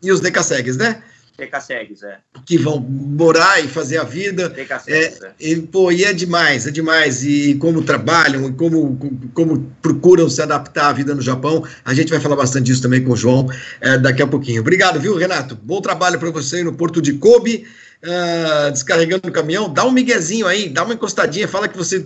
[0.00, 1.02] E os decassegues, né?
[1.36, 2.18] Decassegues, é.
[2.46, 4.48] Que vão morar e fazer a vida.
[4.48, 5.32] Decassegues, é, é.
[5.40, 7.24] E, pô, e é demais, é demais.
[7.24, 8.96] E como trabalham, e como,
[9.34, 11.64] como procuram se adaptar à vida no Japão.
[11.84, 14.60] A gente vai falar bastante disso também com o João é, daqui a pouquinho.
[14.60, 15.58] Obrigado, viu, Renato?
[15.60, 17.66] Bom trabalho para você no Porto de Kobe
[18.04, 22.04] uh, descarregando o caminhão, dá um miguezinho aí, dá uma encostadinha, fala que você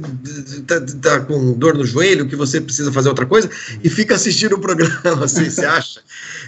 [0.67, 3.51] tá, tá, com dor no joelho, que você precisa fazer outra coisa,
[3.83, 6.01] e fica assistindo o programa, assim, você acha?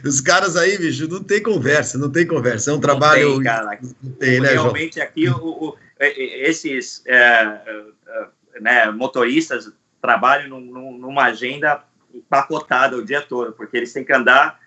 [0.04, 3.28] Os caras aí, bicho, não tem conversa, não tem conversa, é um trabalho...
[3.28, 3.78] Não tem, cara.
[4.02, 5.06] Não tem, né, Realmente João?
[5.06, 11.82] aqui, o, o, esses é, é, né, motoristas trabalham num, numa agenda
[12.14, 14.58] empacotada o dia todo, porque eles têm que andar,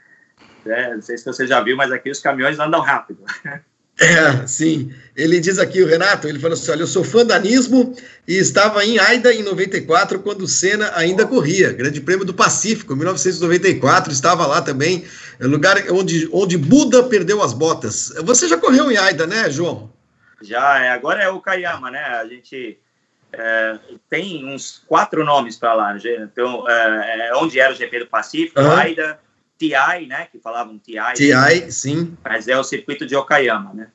[0.66, 3.24] né, não sei se você já viu, mas aqui os caminhões andam rápido.
[4.04, 4.94] É, sim.
[5.16, 7.96] Ele diz aqui, o Renato, ele falou assim: olha, eu sou fã da Nismo
[8.28, 11.72] e estava em Aida em 94, quando o Senna ainda corria.
[11.72, 15.06] Grande Prêmio do Pacífico, 1994, estava lá também,
[15.40, 18.12] lugar onde, onde Buda perdeu as botas.
[18.24, 19.92] Você já correu em Aida, né, João?
[20.42, 22.00] Já, é, agora é o Kayama, né?
[22.00, 22.78] A gente
[23.32, 23.78] é,
[24.10, 25.94] tem uns quatro nomes para lá.
[25.94, 26.02] Né?
[26.32, 28.72] Então, é, é, onde era o GP do Pacífico, uhum.
[28.72, 29.20] Aida.
[29.64, 30.28] TI, né?
[30.32, 30.96] Que falavam TI.
[31.16, 32.18] TI, sim.
[32.24, 33.88] Mas é o circuito de Okayama, né?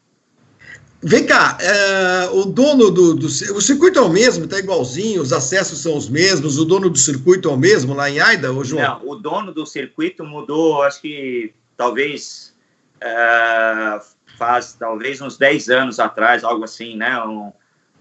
[1.00, 5.32] Vem cá, é, o dono do, do, O circuito é o mesmo, tá igualzinho, os
[5.32, 8.64] acessos são os mesmos, o dono do circuito é o mesmo lá em Aida, ou
[8.64, 8.82] João?
[8.82, 12.52] Não, o dono do circuito mudou, acho que talvez
[13.00, 14.00] é,
[14.36, 17.22] faz talvez uns 10 anos atrás, algo assim, né?
[17.22, 17.52] Um,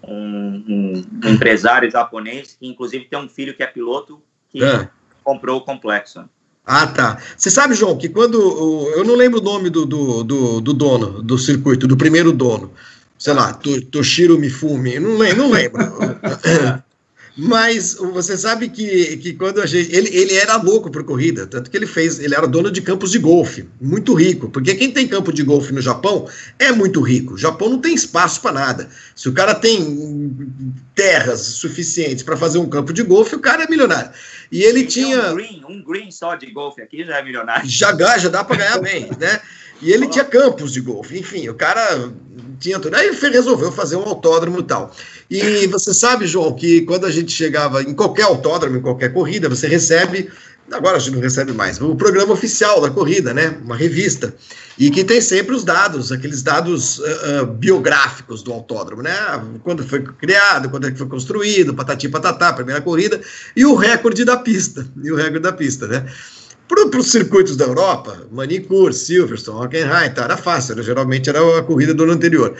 [0.02, 4.88] um, um empresário japonês que inclusive tem um filho que é piloto que é.
[5.22, 6.28] comprou o complexo.
[6.70, 7.16] Ah, tá.
[7.34, 8.38] Você sabe, João, que quando.
[8.94, 12.70] Eu não lembro o nome do, do, do, do dono do circuito, do primeiro dono.
[13.18, 13.58] Sei lá,
[13.90, 15.00] Toshiro Mifumi.
[15.00, 15.80] Não lembro, não lembro.
[17.40, 19.94] Mas você sabe que, que quando a gente.
[19.94, 22.18] Ele, ele era louco por corrida, tanto que ele fez.
[22.18, 24.50] Ele era dono de campos de golfe, muito rico.
[24.50, 26.28] Porque quem tem campo de golfe no Japão
[26.58, 27.34] é muito rico.
[27.34, 28.90] O Japão não tem espaço para nada.
[29.14, 30.36] Se o cara tem
[30.96, 34.10] terras suficientes para fazer um campo de golfe, o cara é milionário.
[34.50, 35.32] E ele tinha.
[35.32, 37.68] Um green, um green só de golfe aqui já é milionário.
[37.68, 39.40] Já, já dá para ganhar bem, né?
[39.80, 42.10] E ele tinha campos de golfe, enfim, o cara
[42.58, 42.96] tinha tudo.
[42.96, 44.92] Aí ele resolveu fazer um autódromo e tal.
[45.30, 49.48] E você sabe, João, que quando a gente chegava em qualquer autódromo, em qualquer corrida,
[49.48, 50.30] você recebe,
[50.72, 53.58] agora a gente não recebe mais, o programa oficial da corrida, né?
[53.62, 54.34] Uma revista.
[54.78, 59.12] E que tem sempre os dados, aqueles dados uh, uh, biográficos do autódromo, né?
[59.62, 63.20] Quando foi criado, quando é foi construído, patati patatá, primeira corrida,
[63.56, 64.86] e o recorde da pista.
[65.02, 66.06] E o recorde da pista, né?
[66.68, 71.62] Para os circuitos da Europa, Manicure, Silverstone, Hockenheim, tá, era fácil, era, geralmente era a
[71.62, 72.54] corrida do ano anterior.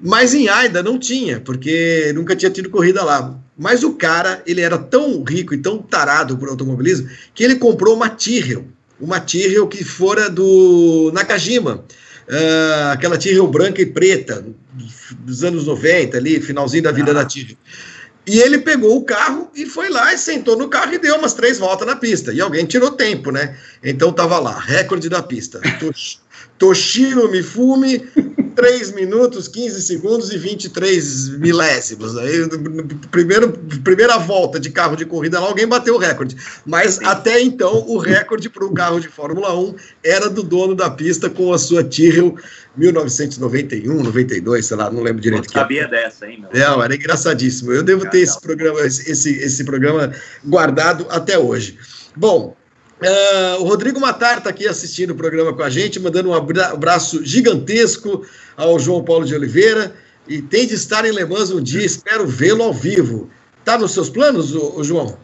[0.00, 3.34] Mas em Aida não tinha, porque nunca tinha tido corrida lá.
[3.58, 7.94] Mas o cara, ele era tão rico e tão tarado por automobilismo, que ele comprou
[7.94, 8.66] uma Tyrrell,
[9.00, 11.84] uma Tyrrell que fora do Nakajima,
[12.28, 14.44] uh, aquela Tyrrell branca e preta,
[15.20, 17.14] dos anos 90 ali, finalzinho da vida ah.
[17.14, 17.56] da Tyrrell.
[18.26, 21.32] E ele pegou o carro e foi lá e sentou no carro e deu umas
[21.32, 22.32] três voltas na pista.
[22.32, 23.56] E alguém tirou tempo, né?
[23.84, 25.60] Então tava lá, recorde da pista.
[26.58, 28.04] Toshiro Mifumi,
[28.56, 32.16] 3 minutos, 15 segundos e 23 milésimos.
[32.16, 32.48] Aí,
[33.10, 33.52] primeiro,
[33.84, 36.36] primeira volta de carro de corrida lá, alguém bateu o recorde.
[36.64, 40.90] Mas até então, o recorde para um carro de Fórmula 1 era do dono da
[40.90, 42.34] pista com a sua Tyrrell
[42.76, 45.46] 1991, 92, sei lá, não lembro direito.
[45.46, 46.40] Não sabia dessa, hein?
[46.40, 46.50] Meu?
[46.52, 47.72] Não, era engraçadíssimo.
[47.72, 50.12] Eu devo ter esse programa, esse, esse programa
[50.44, 51.78] guardado até hoje.
[52.16, 52.56] Bom,
[53.00, 57.22] Uh, o Rodrigo Matar está aqui assistindo o programa com a gente, mandando um abraço
[57.24, 59.94] gigantesco ao João Paulo de Oliveira.
[60.26, 63.30] E tem de estar em Le Mans um dia, espero vê-lo ao vivo.
[63.58, 65.18] Está nos seus planos, o, João?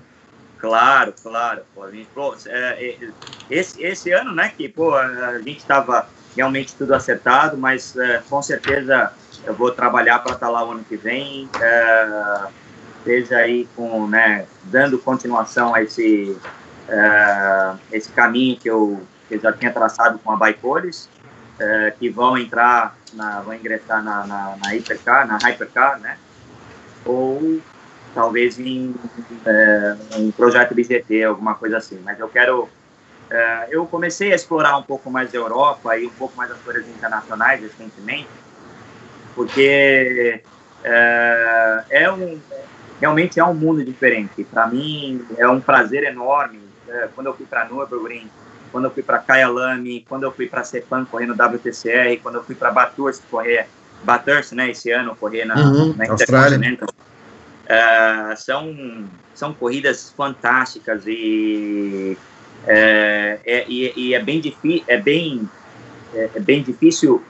[0.59, 1.63] Claro, claro.
[1.75, 2.99] Pô, gente, pô, é, é,
[3.51, 8.41] esse, esse ano, né, que pô, a gente estava realmente tudo acertado, mas é, com
[8.43, 9.13] certeza
[9.45, 12.47] eu vou trabalhar para estar tá lá o ano que vem, é,
[13.05, 16.37] seja aí com, né, dando continuação a esse
[16.89, 21.07] uh, esse caminho que eu, que eu já tinha traçado com a Baicoles.
[21.07, 21.23] Uh,
[21.63, 26.19] é, que vão entrar, na, vão ingressar na, na, na Hypercar, na Hypercar, né?
[27.05, 27.61] Ou
[28.15, 28.95] talvez em
[29.47, 32.01] é, um projeto de GT, alguma coisa assim.
[32.03, 32.69] Mas eu quero,
[33.31, 36.59] é, eu comecei a explorar um pouco mais a Europa e um pouco mais as
[36.59, 38.29] coisas internacionais recentemente,
[39.35, 40.43] porque
[40.83, 42.41] é, é um
[43.01, 44.45] realmente é um mundo diferente.
[44.45, 46.62] Para mim é um prazer enorme.
[46.93, 48.29] É, quando eu fui para Nürburgring,
[48.71, 52.45] quando eu fui para Kyalami, quando eu fui para Sepang correr no WTCR, quando eu
[52.45, 53.67] fui para Bathurst correr
[54.05, 56.79] Bathurst, né, esse ano correr na, uhum, na Austrália.
[56.83, 62.19] Uh, são são corridas fantásticas e
[62.67, 65.49] é, é, e, é bem difícil é bem
[66.15, 67.23] é, é bem difícil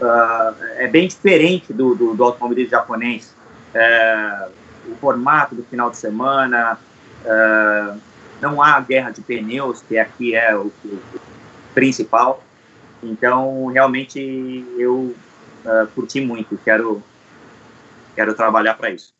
[0.00, 3.34] uh, é bem diferente do, do, do automobilismo japonês.
[3.74, 4.50] Uh,
[4.90, 6.78] o formato do final de semana
[7.24, 7.98] uh,
[8.44, 11.00] não há guerra de pneus que aqui é o, o
[11.74, 12.42] principal
[13.02, 15.14] então realmente eu
[15.94, 17.02] curti muito quero
[18.14, 19.14] quero trabalhar para isso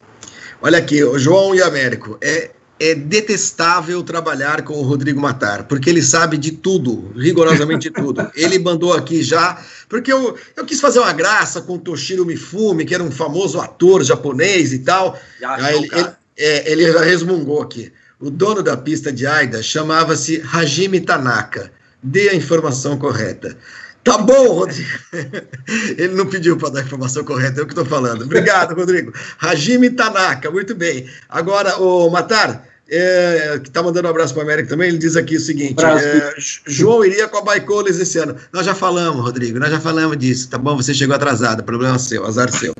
[0.64, 6.02] Olha aqui, João e Américo, é, é detestável trabalhar com o Rodrigo Matar, porque ele
[6.02, 8.30] sabe de tudo, rigorosamente tudo.
[8.34, 12.84] Ele mandou aqui já, porque eu, eu quis fazer uma graça com o Toshiro Mifumi,
[12.86, 15.18] que era um famoso ator japonês e tal.
[15.42, 17.92] Aí ele, ele, é, ele já resmungou aqui.
[18.20, 21.70] O dono da pista de Aida chamava-se Hajime Tanaka.
[22.02, 23.56] Dê a informação correta.
[24.04, 24.88] Tá bom, Rodrigo.
[25.96, 28.22] Ele não pediu para dar a informação correta, é o que estou falando.
[28.22, 29.12] Obrigado, Rodrigo.
[29.40, 31.08] Hajime Tanaka, muito bem.
[31.28, 35.16] Agora, o Matar, é, que está mandando um abraço para o América também, ele diz
[35.16, 36.34] aqui o seguinte: é,
[36.66, 38.36] João iria com a Baicoles esse ano.
[38.52, 40.76] Nós já falamos, Rodrigo, nós já falamos disso, tá bom?
[40.76, 42.74] Você chegou atrasado, problema seu, azar seu.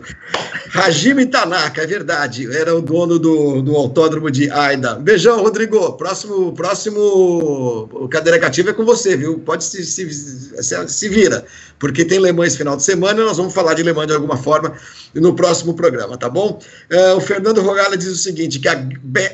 [0.74, 4.96] Hajime Tanaka, é verdade, era o dono do, do autódromo de Aida.
[4.96, 5.92] Beijão, Rodrigo.
[5.92, 9.38] Próximo, próximo cadeira cativa é com você, viu?
[9.38, 11.44] Pode se, se, se, se vira,
[11.78, 14.08] porque tem Le Mans esse final de semana e nós vamos falar de Le Mans
[14.08, 14.74] de alguma forma
[15.14, 16.60] no próximo programa, tá bom?
[16.90, 18.72] Uh, o Fernando Rogala diz o seguinte: que a,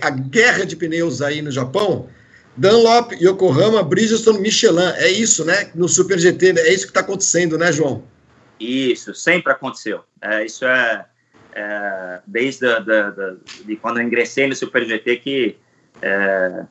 [0.02, 2.08] a guerra de pneus aí no Japão.
[2.56, 4.92] Dunlop, Yokohama, Bridgestone, Michelin.
[4.96, 5.70] É isso, né?
[5.74, 8.02] No Super GT, é isso que está acontecendo, né, João?
[8.58, 10.00] Isso, sempre aconteceu.
[10.20, 11.06] É, isso é
[11.52, 15.56] é, desde a, da, da, de quando eu ingressei no Super GT que
[16.00, 16.64] é,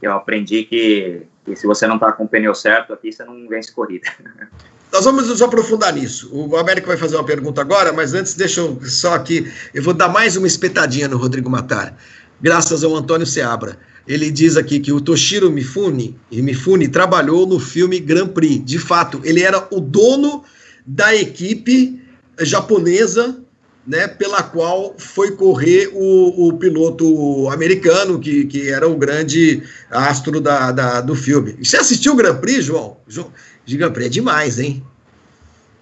[0.00, 3.48] eu aprendi que, que se você não está com o pneu certo aqui, você não
[3.48, 4.08] vence corrida.
[4.92, 6.28] Nós vamos nos aprofundar nisso.
[6.32, 9.94] O Américo vai fazer uma pergunta agora, mas antes deixa eu só aqui, eu vou
[9.94, 11.96] dar mais uma espetadinha no Rodrigo Matar,
[12.40, 13.78] graças ao Antônio Seabra.
[14.08, 18.64] Ele diz aqui que o Toshiro Mifune, Mifune trabalhou no filme Grand Prix.
[18.64, 20.42] De fato, ele era o dono
[20.84, 22.02] da equipe
[22.40, 23.38] japonesa
[23.86, 30.40] né, pela qual foi correr o, o piloto americano, que, que era o grande astro
[30.40, 31.56] da, da, do filme.
[31.62, 32.96] Você assistiu o Grand Prix, João?
[33.08, 33.30] João
[33.70, 34.82] de Grand Prix é demais, hein?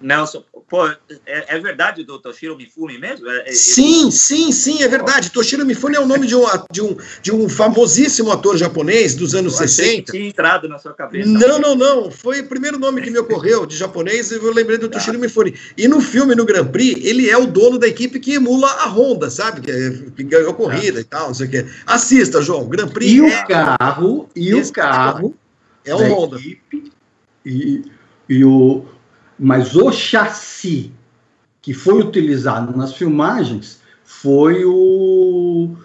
[0.01, 3.27] Nelson, pô, é, é, verdade do Toshiro Mifune mesmo?
[3.27, 5.29] É, é, sim, sim, sim, é verdade.
[5.29, 9.35] Toshiro Mifune é o nome de um, de um, de um famosíssimo ator japonês dos
[9.35, 10.11] anos eu 60.
[10.11, 11.27] tinha entrado na sua cabeça.
[11.27, 12.11] Não, não, não.
[12.11, 14.97] Foi o primeiro nome que me ocorreu de japonês e eu lembrei do tá.
[14.97, 15.53] Toshiro Mifune.
[15.75, 18.87] E no filme, no Grand Prix, ele é o dono da equipe que emula a
[18.87, 19.59] Honda, sabe?
[19.59, 21.01] Que, que ganhou corrida tá.
[21.01, 21.65] e tal, não sei o quê.
[21.85, 22.69] Assista, João.
[22.69, 23.11] Grand Prix.
[23.11, 25.35] E o é carro, e o carro.
[25.83, 26.37] É o Honda.
[26.37, 26.91] Equipe,
[27.49, 27.91] e,
[28.27, 28.85] e o
[29.37, 30.91] mas o chassi
[31.61, 35.75] que foi utilizado nas filmagens foi o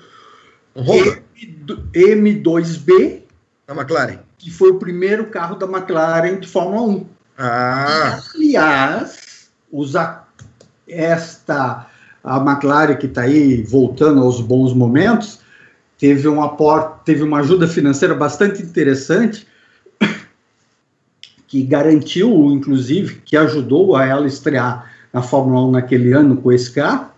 [1.95, 3.23] M2B
[3.67, 7.07] da McLaren, que foi o primeiro carro da McLaren de Fórmula 1.
[7.39, 8.21] Ah.
[8.35, 10.25] E, aliás, usa
[10.89, 11.87] esta
[12.25, 15.41] a McLaren que está aí voltando aos bons momentos
[15.99, 19.47] teve um aporte, teve uma ajuda financeira bastante interessante
[21.55, 26.69] que garantiu, inclusive, que ajudou a ela estrear na Fórmula 1 naquele ano com esse
[26.73, 27.11] carro,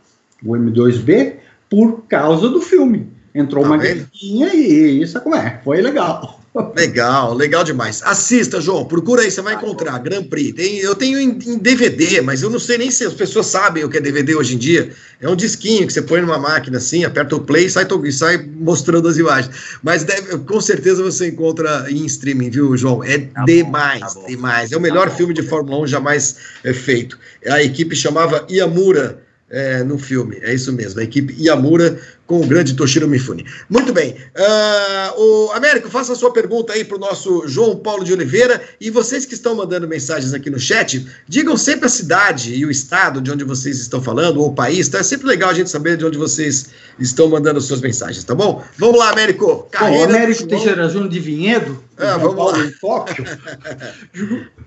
[0.45, 1.37] o M2B,
[1.71, 3.09] por causa do filme.
[3.35, 6.39] Entrou tá uma guerrinha e isso é como é, foi legal.
[6.75, 8.03] Legal, legal demais.
[8.03, 10.55] Assista, João, procura aí, você vai encontrar Grand Prix.
[10.55, 13.85] Tem, eu tenho em, em, DVD, mas eu não sei nem se as pessoas sabem
[13.85, 14.91] o que é DVD hoje em dia.
[15.21, 18.39] É um disquinho que você põe numa máquina assim, aperta o play e sai, sai
[18.39, 19.55] mostrando as imagens.
[19.83, 23.05] Mas deve, com certeza você encontra em streaming, viu, João?
[23.05, 24.73] É tá demais, bom, tá demais.
[24.73, 27.19] É o melhor tá filme de Fórmula 1 jamais é feito.
[27.47, 30.39] A equipe chamava Iamura é, no filme.
[30.43, 33.47] É isso mesmo, a equipe Yamura com o grande Toshiro Mifune.
[33.71, 34.17] Muito bem.
[34.37, 38.61] Uh, o Américo, faça a sua pergunta aí para o nosso João Paulo de Oliveira.
[38.81, 42.71] E vocês que estão mandando mensagens aqui no chat, digam sempre a cidade e o
[42.71, 44.89] estado de onde vocês estão falando, ou o país.
[44.89, 44.99] Tá?
[44.99, 48.65] É sempre legal a gente saber de onde vocês estão mandando suas mensagens, tá bom?
[48.77, 49.69] Vamos lá, Américo.
[49.71, 52.65] Carreira, bom, Américo Teixeira Júnior de Vinhedo, ah, vamos Paulo lá.
[52.65, 53.25] em Tóquio.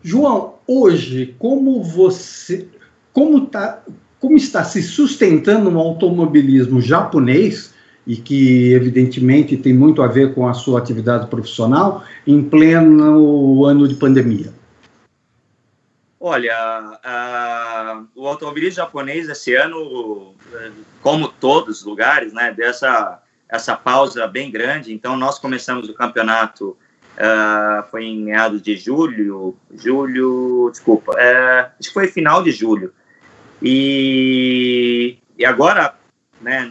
[0.01, 2.65] João, hoje, como você.
[3.11, 3.83] Como está
[4.19, 7.73] como está se sustentando um automobilismo japonês,
[8.07, 13.87] e que evidentemente tem muito a ver com a sua atividade profissional, em pleno ano
[13.87, 14.51] de pandemia?
[16.19, 16.99] Olha,
[18.15, 20.33] o automobilismo japonês esse ano,
[21.01, 24.93] como todos os lugares, né, dessa essa pausa bem grande.
[24.93, 26.77] Então, nós começamos o campeonato,
[27.17, 32.93] uh, foi em meados de julho, julho, desculpa, uh, acho que foi final de julho.
[33.61, 35.95] E, e agora,
[36.41, 36.69] né,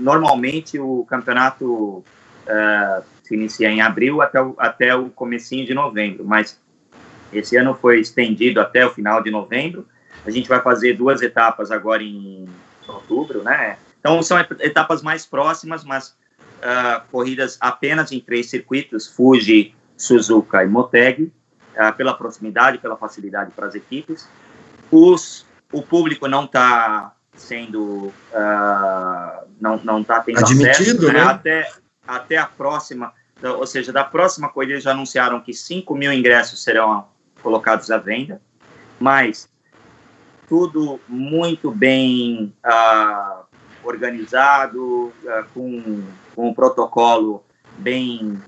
[0.00, 2.04] normalmente o campeonato
[2.46, 6.60] uh, se inicia em abril até o, até o comecinho de novembro, mas
[7.32, 9.86] esse ano foi estendido até o final de novembro.
[10.24, 12.46] A gente vai fazer duas etapas agora em
[12.86, 13.78] outubro, né?
[13.98, 16.16] Então são etapas mais próximas, mas
[16.58, 21.32] uh, corridas apenas em três circuitos: Fuji, Suzuka e Motegi,
[21.74, 24.28] uh, pela proximidade, pela facilidade para as equipes.
[24.90, 31.12] Os o público não está sendo uh, não não está tendo admitido, acesso, né?
[31.12, 31.22] né?
[31.22, 31.72] Até
[32.06, 33.12] até a próxima,
[33.42, 37.08] ou seja, da próxima corrida eles já anunciaram que 5 mil ingressos serão
[37.42, 38.40] colocados à venda,
[39.00, 39.48] mas
[40.48, 43.44] tudo muito bem uh,
[43.82, 46.04] organizado, uh, com,
[46.34, 47.44] com um protocolo
[47.78, 48.40] bem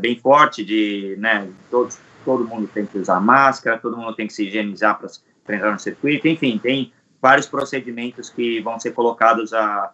[0.00, 4.32] bem forte de, né, todos todo mundo tem que usar máscara, todo mundo tem que
[4.32, 5.08] se higienizar para
[5.44, 9.92] para entrar no circuito, enfim, tem vários procedimentos que vão ser colocados à,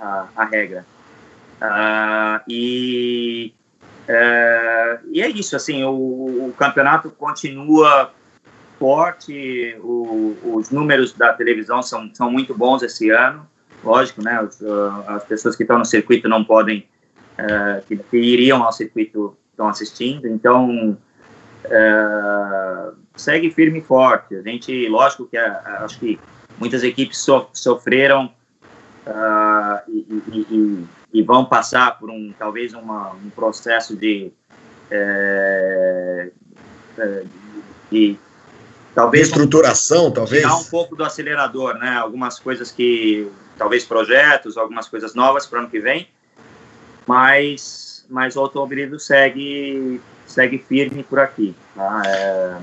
[0.00, 0.84] à, regra.
[1.60, 3.54] Uh, e,
[4.08, 8.12] uh, e é isso, assim, o, o campeonato continua
[8.78, 13.46] forte, o, os números da televisão são, são muito bons esse ano,
[13.82, 16.86] lógico, né, os, uh, as pessoas que estão no circuito não podem,
[17.38, 20.98] uh, que, que, iriam ao circuito estão assistindo, então
[21.64, 24.36] uh, segue firme e forte.
[24.36, 26.18] A gente, lógico que acho que
[26.58, 28.32] muitas equipes so, sofreram
[29.06, 30.86] uh, e, e, e,
[31.20, 34.32] e, vão passar por um talvez uma, um processo de,
[34.90, 36.30] é,
[37.90, 38.16] de
[38.94, 41.96] talvez estruturação, talvez tirar um pouco do acelerador, né?
[41.96, 46.08] Algumas coisas que talvez projetos, algumas coisas novas para o ano que vem,
[47.06, 51.54] mas mas o automobilismo segue segue firme por aqui.
[51.74, 52.02] Tá?
[52.06, 52.56] É,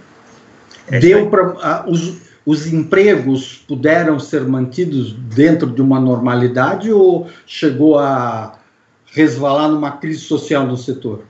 [0.91, 7.97] é Deu para os, os empregos puderam ser mantidos dentro de uma normalidade ou chegou
[7.97, 8.59] a
[9.05, 11.23] resvalar numa crise social no setor?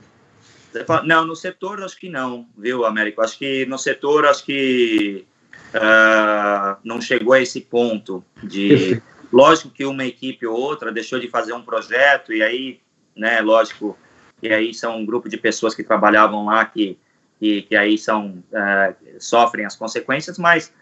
[1.04, 3.20] Não, no setor acho que não, viu, Américo?
[3.20, 5.26] Acho que no setor acho que
[5.74, 8.68] uh, não chegou a esse ponto de.
[8.68, 9.02] Perfeito.
[9.32, 12.80] Lógico que uma equipe ou outra deixou de fazer um projeto e aí,
[13.16, 13.96] né, lógico,
[14.42, 16.98] e aí são um grupo de pessoas que trabalhavam lá que
[17.42, 20.72] que, que aí são uh, sofrem as consequências, mas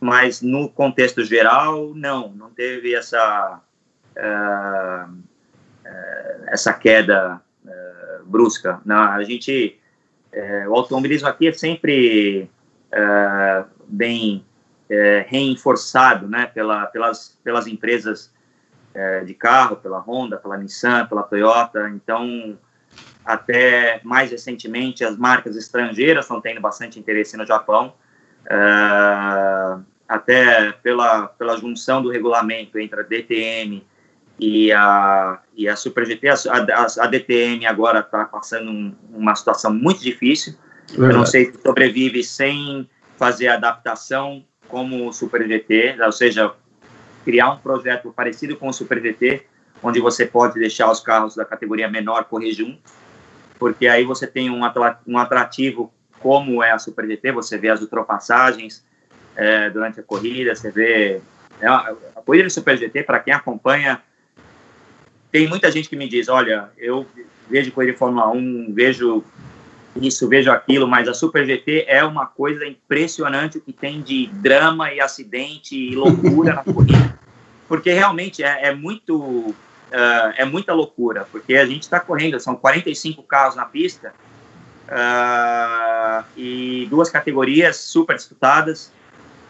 [0.00, 3.60] mas no contexto geral não não teve essa
[4.16, 7.40] uh, uh, essa queda
[8.26, 8.80] brusca.
[8.84, 9.78] Não, a gente
[10.68, 12.48] o automobilismo aqui é sempre
[13.86, 14.44] bem
[15.26, 18.32] reforçado, né, pela, pelas pelas empresas
[19.26, 21.88] de carro, pela Honda, pela Nissan, pela Toyota.
[21.90, 22.58] Então
[23.24, 27.94] até mais recentemente as marcas estrangeiras estão tendo bastante interesse no Japão,
[28.44, 33.84] uh, até pela, pela junção do regulamento entre a DTM
[34.38, 36.28] e a, e a Super GT.
[36.28, 40.54] A, a, a DTM agora está passando um, uma situação muito difícil.
[40.88, 41.12] Verdade.
[41.12, 46.52] Eu não sei se sobrevive sem fazer adaptação como o Super GT, ou seja,
[47.24, 49.46] criar um projeto parecido com o Super GT,
[49.82, 53.03] onde você pode deixar os carros da categoria menor correr juntos
[53.58, 58.84] porque aí você tem um atrativo como é a Super GT, você vê as ultrapassagens
[59.36, 61.20] é, durante a corrida, você vê
[61.60, 61.94] é, a
[62.24, 64.00] corrida de Super GT, para quem acompanha,
[65.30, 67.06] tem muita gente que me diz, olha, eu
[67.48, 69.22] vejo corrida de Fórmula 1, vejo
[70.00, 74.26] isso, vejo aquilo, mas a Super GT é uma coisa impressionante o que tem de
[74.28, 77.18] drama e acidente e loucura na corrida,
[77.68, 79.54] porque realmente é, é muito
[79.94, 84.12] uh, é muita loucura, porque a gente está correndo, são 45 carros na pista
[84.88, 88.92] uh, e duas categorias super disputadas.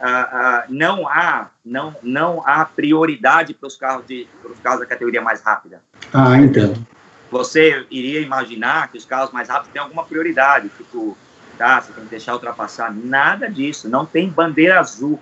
[0.00, 4.28] uh, não há não não há prioridade para os carros de
[4.62, 5.82] carros da categoria mais rápida.
[6.12, 6.86] Ah, entendo.
[7.30, 11.16] Você iria imaginar que os carros mais rápidos têm alguma prioridade, tipo,
[11.58, 12.94] tá, você tem que deixar ultrapassar.
[12.94, 13.88] Nada disso.
[13.88, 15.18] Não tem bandeira azul,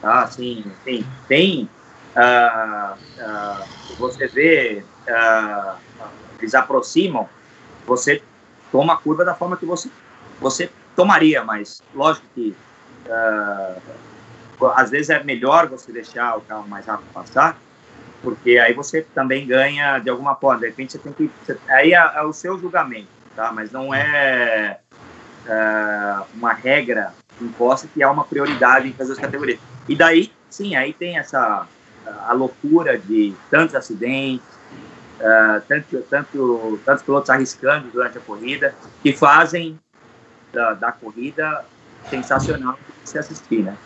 [0.00, 0.22] tá?
[0.22, 1.68] Assim, tem tem
[2.16, 4.84] uh, uh, você vê
[6.38, 7.28] eles aproximam,
[7.86, 8.22] você
[8.70, 9.90] toma a curva da forma que você
[10.40, 12.56] você tomaria, mas lógico que
[13.06, 17.58] uh, às vezes é melhor você deixar o carro mais rápido passar,
[18.22, 20.60] porque aí você também ganha de alguma forma.
[20.60, 21.30] De repente você tem que.
[21.44, 23.52] Você, aí é, é, o seu julgamento, tá?
[23.52, 24.78] Mas não é
[25.46, 29.60] uh, uma regra imposta que há uma prioridade em fazer as categorias.
[29.88, 31.66] E daí, sim, aí tem essa
[32.06, 34.46] a loucura de tantos acidentes,
[35.20, 39.78] uh, tanto, tanto, tantos pilotos arriscando durante a corrida, que fazem
[40.52, 41.64] da, da corrida
[42.08, 43.76] sensacional de se assistir, né?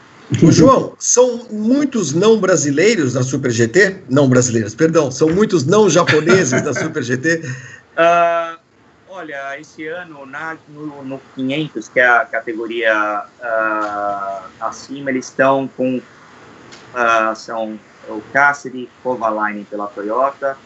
[0.43, 4.03] O João, são muitos não brasileiros da Super GT?
[4.11, 7.37] Não brasileiros, perdão, são muitos não japoneses da Super GT?
[7.37, 7.49] Uh,
[7.97, 8.59] ah,
[9.09, 15.67] olha, esse ano na, no, no 500, que é a categoria uh, acima, eles estão
[15.75, 20.57] com uh, são o Cassidy Kovalainen pela Toyota,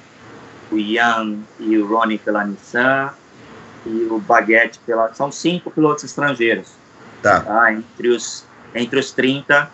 [0.70, 3.10] o Ian e o Ronnie pela Nissan
[3.84, 6.82] e o Baguette pela são cinco pilotos estrangeiros
[7.22, 7.40] Tá.
[7.40, 7.72] tá?
[7.72, 9.70] Entre, os, entre os 30 uh,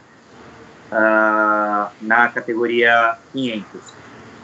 [0.92, 3.80] ah, na categoria 500.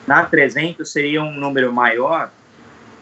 [0.07, 2.31] Na 300 seria um número maior,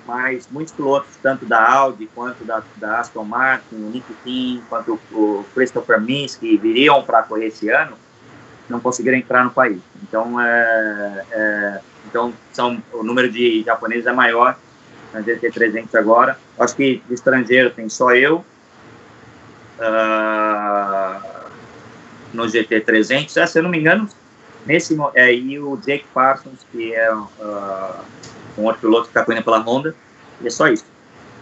[0.06, 4.98] mas muitos pilotos, tanto da Audi quanto da, da Aston Martin, o Nick Kim, quanto
[5.12, 7.96] o Christopher Minsky, viriam para correr esse ano,
[8.68, 9.78] não conseguiram entrar no país.
[10.02, 14.56] Então, é, é, então são, o número de japoneses é maior
[15.12, 16.38] na GT300 agora.
[16.58, 18.44] Acho que de estrangeiro tem só eu,
[19.78, 21.50] uh,
[22.32, 23.36] no GT300.
[23.36, 24.08] É, se eu não me engano,
[24.66, 27.24] nesse é aí o Jake Parsons, que é uh,
[28.58, 29.94] um outro piloto que está correndo pela Honda,
[30.40, 30.91] e é só isso.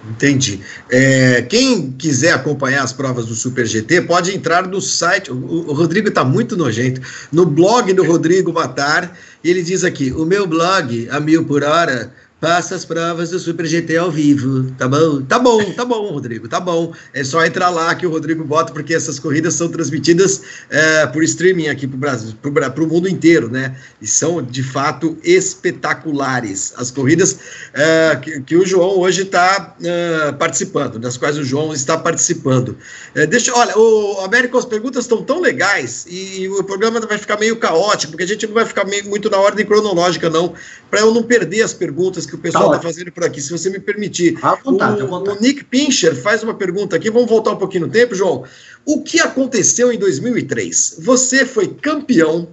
[0.09, 0.61] Entendi.
[0.91, 5.31] É, quem quiser acompanhar as provas do Super GT, pode entrar no site.
[5.31, 7.03] O, o Rodrigo está muito nojento.
[7.31, 12.13] No blog do Rodrigo Matar, ele diz aqui: o meu blog, a mil por hora,
[12.41, 15.21] passa as provas do Super GT ao vivo, tá bom?
[15.23, 16.95] Tá bom, tá bom, Rodrigo, tá bom.
[17.13, 21.23] É só entrar lá que o Rodrigo bota, porque essas corridas são transmitidas é, por
[21.23, 23.77] streaming aqui para o Brasil, para o mundo inteiro, né?
[24.01, 27.39] E são de fato espetaculares as corridas
[27.75, 32.77] é, que, que, o João hoje está é, participando, das quais o João está participando.
[33.15, 37.39] É, deixa, olha, o Américo, as perguntas estão tão legais e o programa vai ficar
[37.39, 40.55] meio caótico, porque a gente não vai ficar meio, muito na ordem cronológica, não,
[40.91, 43.51] para eu não perder as perguntas que o pessoal está tá fazendo por aqui, se
[43.51, 44.39] você me permitir.
[44.43, 45.39] À vontade, o, à vontade.
[45.39, 48.45] o Nick Pincher faz uma pergunta aqui, vamos voltar um pouquinho no tempo, João.
[48.85, 50.97] O que aconteceu em 2003?
[51.01, 52.49] Você foi campeão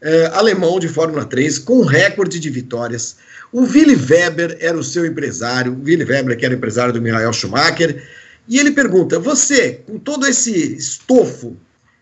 [0.00, 3.16] eh, alemão de Fórmula 3 com recorde de vitórias.
[3.52, 7.32] O Willy Weber era o seu empresário, o Willy Weber que era empresário do Michael
[7.32, 8.02] Schumacher,
[8.48, 11.56] e ele pergunta: você, com todo esse estofo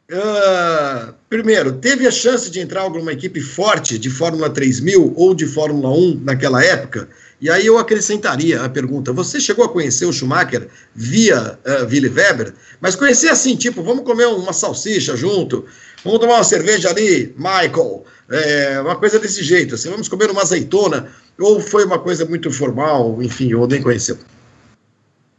[0.08, 5.46] Uh, primeiro, teve a chance de entrar alguma equipe forte de Fórmula 3000 ou de
[5.46, 7.08] Fórmula 1 naquela época?
[7.40, 12.54] E aí eu acrescentaria a pergunta: você chegou a conhecer o Schumacher via uh, Weber?
[12.80, 15.64] Mas conhecer assim, tipo, vamos comer uma salsicha junto,
[16.04, 20.42] vamos tomar uma cerveja ali, Michael, é, uma coisa desse jeito, assim, vamos comer uma
[20.42, 21.08] azeitona?
[21.38, 24.16] Ou foi uma coisa muito formal, enfim, ou nem conheceu?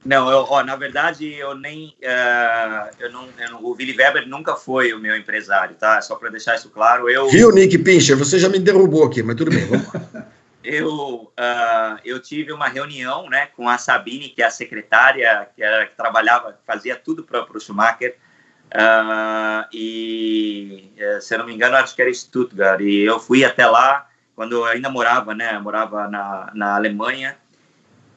[0.07, 1.87] Não, eu, ó, na verdade, eu nem.
[2.01, 5.99] Uh, eu não, eu não, o Willy Weber nunca foi o meu empresário, tá?
[6.01, 7.09] Só para deixar isso claro.
[7.09, 8.15] Eu, Viu, Nick Pincher?
[8.15, 10.25] Você já me derrubou aqui, mas tudo bem, vamos lá.
[10.63, 15.61] eu, uh, eu tive uma reunião né, com a Sabine, que é a secretária, que,
[15.61, 18.15] era, que trabalhava, fazia tudo para o Schumacher.
[18.67, 20.89] Uh, e,
[21.19, 22.79] se eu não me engano, acho que era Stuttgart.
[22.79, 25.59] E eu fui até lá quando eu ainda morava, né?
[25.59, 27.35] Morava na, na Alemanha.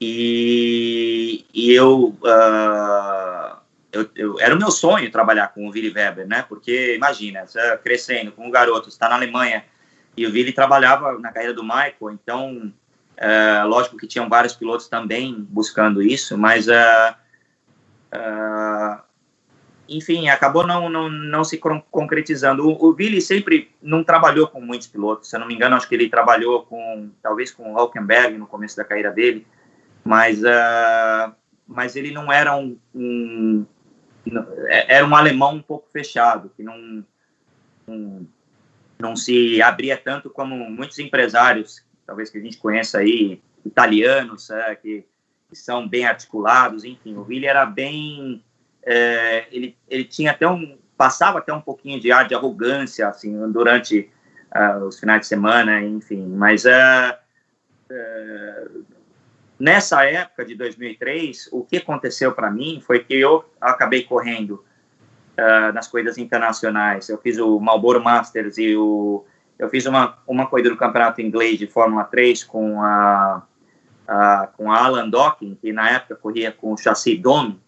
[0.00, 3.56] E, e eu, uh,
[3.92, 6.42] eu, eu, era o meu sonho trabalhar com o Willy Weber, né?
[6.48, 9.64] Porque imagina, você crescendo com um garoto, está na Alemanha
[10.16, 12.72] e o Willy trabalhava na carreira do Michael, então
[13.18, 17.14] uh, lógico que tinham vários pilotos também buscando isso, mas uh,
[19.88, 21.58] enfim, acabou não, não, não se
[21.90, 22.66] concretizando.
[22.66, 25.88] O, o Billy sempre não trabalhou com muitos pilotos, se eu não me engano, acho
[25.88, 29.46] que ele trabalhou com, talvez com o Hulkenberg no começo da carreira dele,
[30.04, 31.34] mas, uh,
[31.66, 33.66] mas ele não era um, um,
[34.88, 37.04] era um alemão um pouco fechado, que não,
[37.86, 38.26] um,
[38.98, 44.74] não se abria tanto como muitos empresários, talvez que a gente conheça aí, italianos, é,
[44.74, 45.04] que,
[45.48, 48.42] que, são bem articulados, enfim, o Willi era bem,
[48.82, 53.50] é, ele, ele tinha até um, passava até um pouquinho de ar de arrogância, assim,
[53.50, 54.10] durante
[54.54, 56.26] uh, os finais de semana, enfim.
[56.26, 57.14] Mas uh,
[57.90, 58.84] uh,
[59.60, 64.64] nessa época de 2003, o que aconteceu para mim foi que eu acabei correndo
[65.72, 67.08] nas corridas internacionais.
[67.08, 69.24] Eu fiz o Marlboro Masters e o
[69.58, 73.42] eu fiz uma, uma corrida do campeonato inglês de Fórmula 3 com a,
[74.08, 77.60] a com a Alan Docking, que na época corria com o chassi Dome,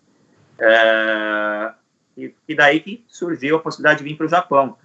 [0.59, 1.73] é,
[2.17, 4.79] e, e, daí que surgiu a possibilidade de vir para o Japão.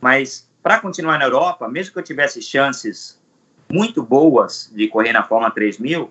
[0.00, 3.22] Mas para continuar na Europa, mesmo que eu tivesse chances
[3.70, 6.10] muito boas de correr na Fórmula 3000,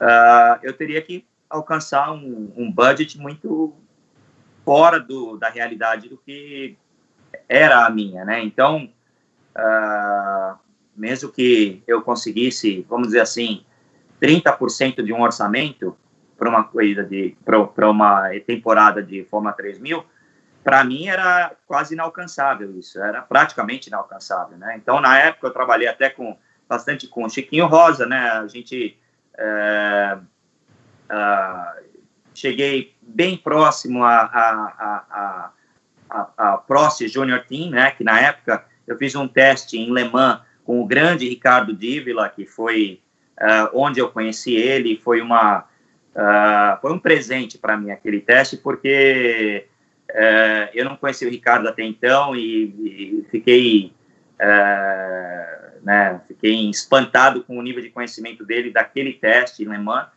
[0.00, 3.74] uh, eu teria que alcançar um, um budget muito
[4.64, 6.76] fora do, da realidade do que
[7.48, 8.42] era a minha, né?
[8.42, 8.90] Então,
[9.56, 10.58] uh,
[10.96, 13.64] mesmo que eu conseguisse, vamos dizer assim,
[14.20, 15.96] 30% de um orçamento
[16.36, 20.04] para uma corrida de para uma temporada de Fórmula 3000,
[20.62, 24.74] para mim era quase inalcançável isso, era praticamente inalcançável, né?
[24.76, 26.36] Então na época eu trabalhei até com
[26.68, 28.30] bastante com Chiquinho Rosa, né?
[28.30, 28.98] A gente
[29.38, 30.18] é,
[31.10, 31.84] uh,
[32.34, 35.50] cheguei bem próximo a, a, a,
[36.10, 37.90] a, a Prost Junior Team, né?
[37.90, 42.28] Que na época eu fiz um teste em Le Mans com o grande Ricardo Dívila,
[42.28, 43.00] que foi
[43.40, 48.56] uh, onde eu conheci ele, foi uma uh, foi um presente para mim aquele teste,
[48.56, 49.66] porque
[50.10, 53.92] uh, eu não conhecia o Ricardo até então e, e fiquei
[55.86, 60.08] né, fiquei espantado com o nível de conhecimento dele daquele teste em Le Mans.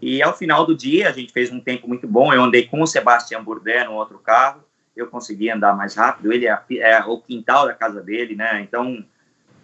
[0.00, 2.32] E ao final do dia, a gente fez um tempo muito bom.
[2.32, 4.64] Eu andei com o Sebastian Bourdais no outro carro
[4.96, 6.32] eu consegui andar mais rápido.
[6.32, 8.60] Ele é, é o quintal da casa dele, né?
[8.60, 9.04] Então,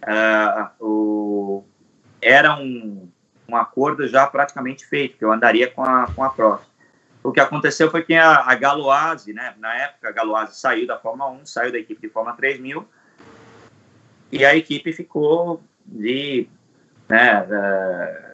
[0.03, 1.63] uh, o,
[2.21, 3.09] era um,
[3.47, 6.67] um acordo já praticamente feito, que eu andaria com a, com a Prost.
[7.21, 9.53] O que aconteceu foi que a, a Galoase, né?
[9.59, 12.87] Na época, a Galoase saiu da Fórmula 1, saiu da equipe de Fórmula 3000,
[14.31, 16.47] e a equipe ficou de...
[17.07, 17.45] Né,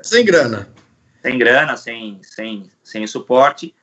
[0.01, 0.67] sem grana.
[1.21, 3.73] Sem grana, sem, sem, sem suporte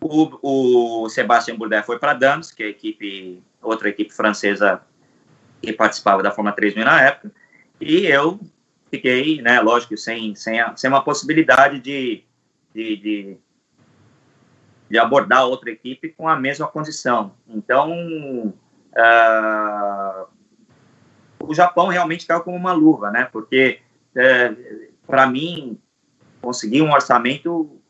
[0.00, 4.80] o, o Sebastian Bourdais foi para Dames, que é a equipe, outra equipe francesa
[5.60, 7.32] que participava da Fórmula 3000 na época,
[7.80, 8.38] e eu
[8.90, 12.24] fiquei, né, lógico, sem, sem, a, sem uma possibilidade de,
[12.74, 13.38] de, de,
[14.88, 17.34] de, abordar outra equipe com a mesma condição.
[17.48, 18.54] Então,
[18.92, 20.26] uh,
[21.40, 23.80] o Japão realmente caiu como uma luva, né, porque,
[24.14, 24.54] é,
[25.06, 25.78] para mim,
[26.40, 27.80] conseguir um orçamento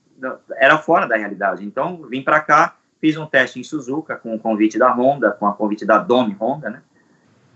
[0.57, 1.65] era fora da realidade.
[1.65, 5.47] Então, vim para cá, fiz um teste em Suzuka com o convite da Honda, com
[5.47, 6.83] a convite da Dome Honda, né?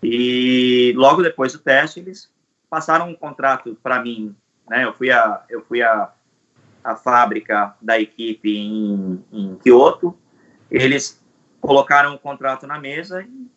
[0.03, 2.33] E logo depois do teste, eles
[2.69, 4.35] passaram um contrato para mim,
[4.69, 4.85] né?
[4.85, 6.11] Eu fui a eu fui a,
[6.83, 10.17] a fábrica da equipe em, em Kyoto.
[10.71, 11.23] Eles
[11.61, 13.49] colocaram o contrato na mesa e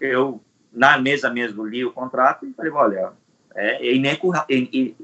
[0.00, 0.40] eu
[0.78, 3.12] na mesa mesmo li o contrato e falei, olha,
[3.54, 4.94] é, é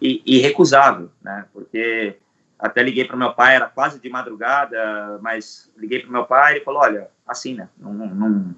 [0.00, 1.44] irrecusável, né?
[1.52, 2.16] Porque
[2.58, 6.64] até liguei para meu pai, era quase de madrugada, mas liguei para meu pai e
[6.64, 7.70] falou: olha, assina.
[7.76, 8.54] Não não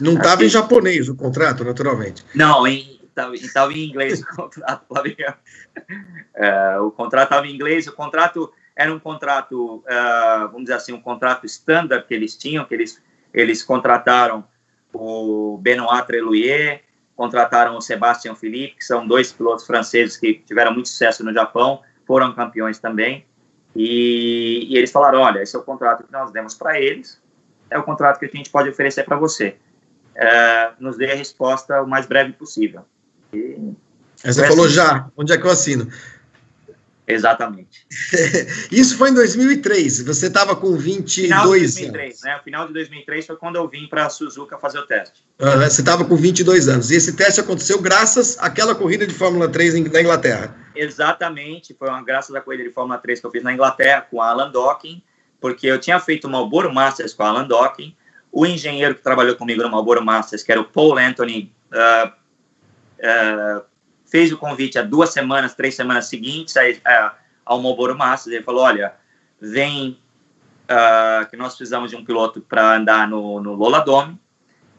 [0.00, 2.24] não estava em japonês o contrato, naturalmente.
[2.34, 4.84] Não, estava em inglês o contrato.
[6.34, 7.86] é, o contrato estava em inglês.
[7.86, 12.64] O contrato era um contrato, uh, vamos dizer assim, um contrato standard que eles tinham,
[12.64, 13.02] que eles
[13.32, 14.44] eles contrataram
[14.94, 16.82] o Benoit Treluier,
[17.16, 21.82] contrataram o Sebastian Philippe, que são dois pilotos franceses que tiveram muito sucesso no Japão
[22.06, 23.24] foram campeões também.
[23.74, 27.20] E, e eles falaram: olha, esse é o contrato que nós demos para eles,
[27.70, 29.56] é o contrato que a gente pode oferecer para você.
[30.14, 32.84] É, nos dê a resposta o mais breve possível.
[33.32, 33.74] E,
[34.22, 35.90] você assim, falou já, onde é que eu assino?
[37.06, 37.86] Exatamente.
[38.72, 42.22] Isso foi em 2003, você estava com 22 final de 2003, anos.
[42.22, 42.36] Né?
[42.36, 45.22] O final de 2003 foi quando eu vim para a Suzuka fazer o teste.
[45.38, 46.90] Uhum, você estava com 22 anos.
[46.90, 50.56] E esse teste aconteceu graças àquela corrida de Fórmula 3 na Inglaterra.
[50.74, 54.22] Exatamente, foi uma graças à corrida de Fórmula 3 que eu fiz na Inglaterra com
[54.22, 55.02] Alan Docking,
[55.40, 57.94] porque eu tinha feito o Marlboro Masters com Alan Docking.
[58.32, 63.64] O engenheiro que trabalhou comigo no Marlboro Masters, que era o Paul Anthony, uh, uh,
[64.14, 66.54] fez o convite há duas semanas, três semanas seguintes
[67.44, 68.36] ao Marlboro Masters.
[68.36, 68.94] Ele falou: Olha,
[69.40, 69.98] vem
[70.70, 74.12] uh, que nós precisamos de um piloto para andar no, no Lola Dome.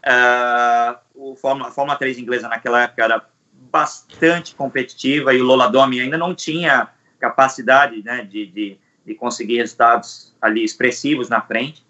[0.06, 3.26] Uh, o Fórmula, a Fórmula 3 inglesa naquela época era
[3.70, 6.88] bastante competitiva e o Lola Dome ainda não tinha
[7.20, 11.86] capacidade né, de, de, de conseguir resultados ali expressivos na frente.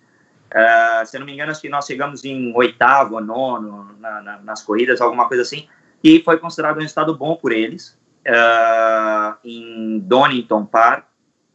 [0.49, 4.37] Uh, se eu não me engano, acho que nós chegamos em oitavo, nono na, na,
[4.39, 5.69] nas corridas, alguma coisa assim
[6.05, 7.97] que foi considerado um resultado bom por eles
[8.27, 11.05] uh, em Donington Park.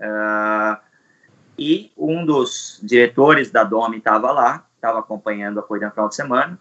[0.01, 0.76] Uh,
[1.57, 6.16] e um dos diretores da DOME estava lá estava acompanhando a corrida no final de
[6.16, 6.59] semana,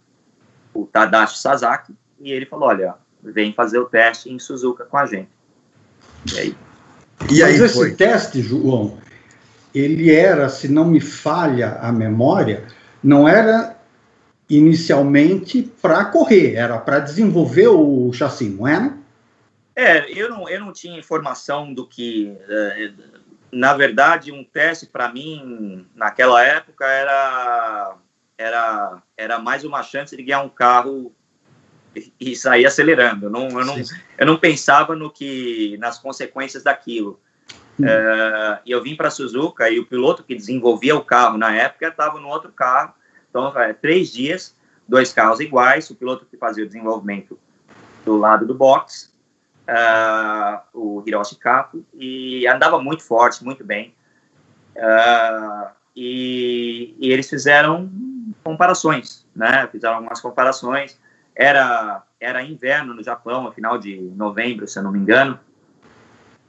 [0.71, 5.07] o Tadashi Sasaki, e ele falou, olha, vem fazer o teste em Suzuka com a
[5.07, 5.29] gente.
[6.31, 6.57] E aí?
[7.31, 8.99] E aí Mas esse teste, João,
[9.73, 12.67] ele era, se não me falha a memória,
[13.01, 13.78] não era
[14.49, 18.93] inicialmente para correr, era para desenvolver o chassi, não é?
[19.75, 22.35] É, eu não, eu não tinha informação do que.
[22.47, 23.19] Uh,
[23.51, 27.95] na verdade, um teste para mim, naquela época, era,
[28.37, 31.13] era, era mais uma chance de ganhar um carro
[32.19, 33.27] e, sair acelerando.
[33.27, 33.75] Eu não, eu, não,
[34.17, 37.19] eu não pensava no que nas consequências daquilo.
[37.79, 41.87] Uh, e eu vim para Suzuka e o piloto que desenvolvia o carro na época
[41.87, 42.93] estava no outro carro.
[43.47, 44.55] Então, é, três dias,
[44.87, 45.89] dois carros iguais.
[45.89, 47.39] O piloto que fazia o desenvolvimento
[48.03, 49.13] do lado do box,
[49.67, 53.93] uh, o Hiroshi Kato, e andava muito forte, muito bem.
[54.75, 57.91] Uh, e, e, eles fizeram
[58.43, 59.67] comparações, né?
[59.71, 60.99] Fizeram algumas comparações.
[61.35, 65.39] Era era inverno no Japão, final de novembro, se eu não me engano.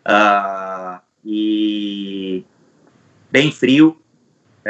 [0.05, 2.45] Uh, e
[3.31, 4.00] bem frio.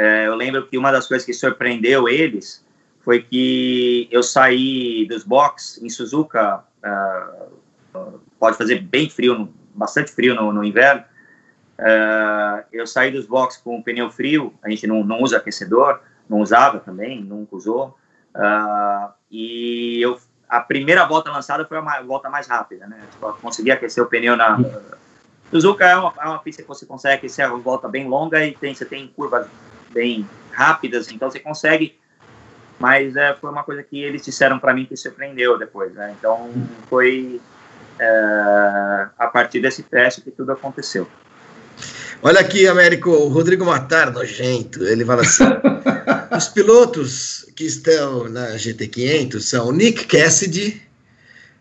[0.01, 2.65] É, eu lembro que uma das coisas que surpreendeu eles
[3.01, 10.33] foi que eu saí dos boxes em Suzuka, uh, pode fazer bem frio, bastante frio
[10.33, 11.03] no, no inverno.
[11.77, 15.99] Uh, eu saí dos boxes com o pneu frio, a gente não, não usa aquecedor,
[16.27, 17.95] não usava também, nunca usou.
[18.35, 22.99] Uh, e eu, a primeira volta lançada foi a volta mais rápida, né?
[23.11, 24.57] Tipo, consegui aquecer o pneu na,
[25.51, 28.55] Suzuka é uma, é uma pista que você consegue ser uma volta bem longa e
[28.55, 29.45] tem, você tem curvas
[29.91, 31.99] bem rápidas, então você consegue.
[32.79, 36.15] Mas é, foi uma coisa que eles disseram para mim que surpreendeu depois, né?
[36.17, 36.51] Então
[36.89, 37.39] foi
[37.99, 41.07] é, a partir desse teste que tudo aconteceu.
[42.23, 45.43] Olha aqui, Américo, o Rodrigo Matar, nojento, ele fala assim:
[46.35, 50.81] os pilotos que estão na GT500 são Nick Cassidy,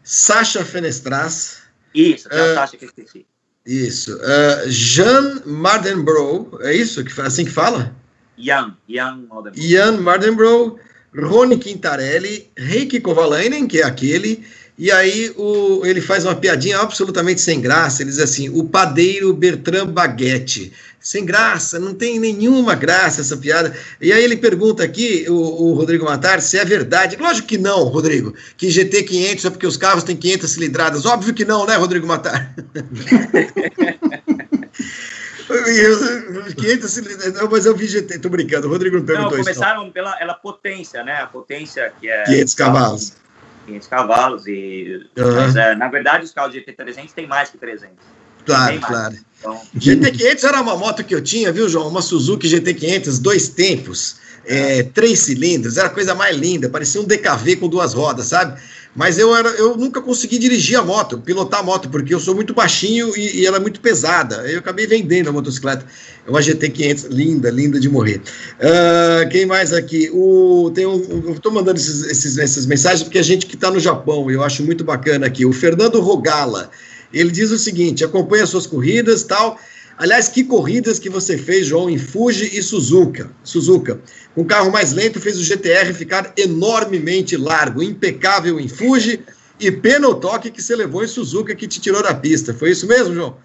[0.02, 1.62] Sasha Fenestras.
[1.94, 3.26] Isso, tem a uh, Sasha que eu esqueci.
[3.66, 4.16] Isso.
[4.16, 7.94] Uh, Jean Mardenbrough, é isso que assim que fala?
[8.40, 9.68] Jan, Jan Mardenbrough.
[9.68, 10.76] Jan Mardenbrough,
[11.14, 14.44] Rony Quintarelli, Reiki Kovalainen, que é aquele,
[14.78, 19.32] e aí o, ele faz uma piadinha absolutamente sem graça, ele diz assim, o padeiro
[19.34, 23.74] Bertrand Baguette sem graça, não tem nenhuma graça essa piada.
[24.00, 27.16] E aí ele pergunta aqui, o, o, Rodrigo Matar, se é verdade.
[27.18, 31.06] Lógico que não, Rodrigo, que GT 500 é porque os carros têm 500 cilindradas.
[31.06, 32.54] Óbvio que não, né, Rodrigo Matar?
[36.56, 39.92] 500 cilindradas, não, mas eu vi GT, tô brincando, Rodrigo não perguntou não, começaram isso.
[39.92, 42.24] pela, pela potência, né, a potência que é...
[42.24, 43.12] 500 cavalos.
[43.66, 45.34] 500 cavalos, e, uhum.
[45.34, 47.94] mas, é, na verdade os carros de GT300 têm mais que 300.
[48.44, 49.16] Claro, claro.
[49.38, 49.60] Então...
[49.76, 51.88] GT500 era uma moto que eu tinha, viu, João?
[51.88, 57.04] Uma Suzuki GT500, dois tempos, é, três cilindros, era a coisa mais linda, parecia um
[57.04, 58.60] DKV com duas rodas, sabe?
[59.00, 62.34] Mas eu, era, eu nunca consegui dirigir a moto, pilotar a moto, porque eu sou
[62.34, 64.46] muito baixinho e, e ela é muito pesada.
[64.46, 65.86] Eu acabei vendendo a motocicleta.
[66.26, 68.20] É uma GT500, linda, linda de morrer.
[68.58, 70.10] Uh, quem mais aqui?
[70.12, 70.98] O, tem um,
[71.28, 74.44] eu estou mandando esses, esses, essas mensagens porque a gente que está no Japão, eu
[74.44, 75.46] acho muito bacana aqui.
[75.46, 76.70] O Fernando Rogala.
[77.10, 79.58] Ele diz o seguinte: acompanha suas corridas tal.
[80.00, 83.30] Aliás, que corridas que você fez, João, em Fuji e Suzuka.
[83.44, 84.00] Suzuka.
[84.34, 89.22] Com carro mais lento, fez o GTR ficar enormemente largo, impecável em Fuji
[89.60, 92.54] e o toque que você levou em Suzuka que te tirou da pista.
[92.54, 93.36] Foi isso mesmo, João?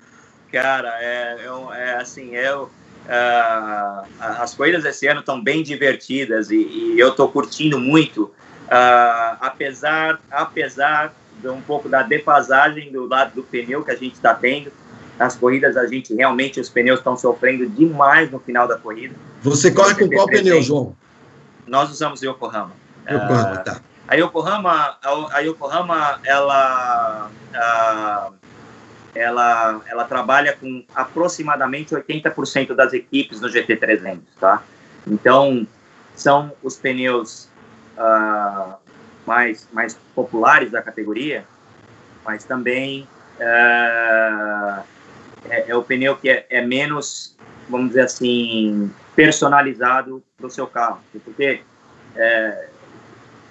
[0.50, 2.72] Cara, é, é, é assim, eu,
[3.06, 8.32] uh, as corridas esse ano estão bem divertidas e, e eu estou curtindo muito,
[8.68, 14.34] uh, apesar, apesar um pouco da defasagem do lado do pneu que a gente está
[14.34, 14.72] tendo.
[15.18, 19.16] Nas corridas, a gente realmente, os pneus estão sofrendo demais no final da corrida.
[19.42, 20.96] Você corre com qual pneu, João?
[21.66, 22.74] Nós usamos Yokohama.
[23.10, 23.82] Yokohama, uh, tá.
[24.08, 24.98] A Yokohama,
[25.32, 28.34] a, Yokohama, ela, uh,
[29.16, 34.62] ela, ela trabalha com aproximadamente 80% das equipes no GT300, tá?
[35.08, 35.66] Então,
[36.14, 37.50] são os pneus
[37.98, 38.76] uh,
[39.26, 41.46] mais, mais populares da categoria,
[42.24, 43.08] mas também
[43.40, 44.84] uh,
[45.50, 47.36] é, é, o pneu que é, é, menos,
[47.70, 51.00] vamos dizer assim, personalizado para o seu carro.
[51.24, 51.62] Porque
[52.16, 52.68] é,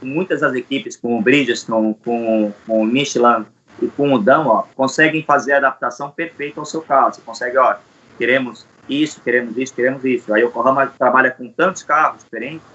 [0.02, 3.46] muitas das equipes, como o Bridgestone, com, com o Michelin
[3.80, 7.12] e com o Dunlop, conseguem fazer a adaptação perfeita ao seu carro.
[7.12, 7.76] Você consegue, ó,
[8.18, 10.32] queremos isso, queremos isso, queremos isso.
[10.32, 12.66] Aí o Yokohama trabalha com tantos carros diferentes,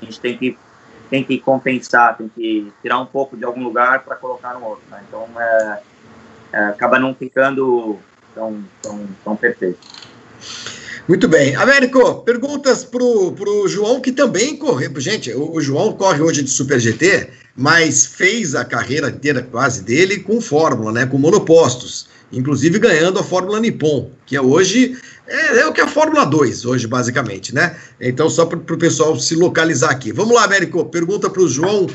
[0.00, 0.58] a gente tem que
[1.08, 4.82] tem que compensar, tem que tirar um pouco de algum lugar para colocar no outro.
[4.90, 5.00] Né?
[5.06, 5.82] Então, é,
[6.52, 7.98] é, acaba não ficando
[8.36, 9.78] tão, tão, tão perfeito.
[11.08, 11.56] Muito bem.
[11.56, 14.92] Américo, perguntas para o João, que também correu.
[15.00, 19.82] Gente, o, o, João corre hoje de Super GT, mas fez a carreira inteira quase
[19.82, 21.06] dele com Fórmula, né?
[21.06, 22.08] Com monopostos.
[22.32, 26.24] Inclusive ganhando a Fórmula Nippon, que é hoje é, é o que é a Fórmula
[26.24, 27.76] 2, hoje, basicamente, né?
[28.00, 30.12] Então, só para o pessoal se localizar aqui.
[30.12, 30.84] Vamos lá, Américo.
[30.86, 31.86] Pergunta para o João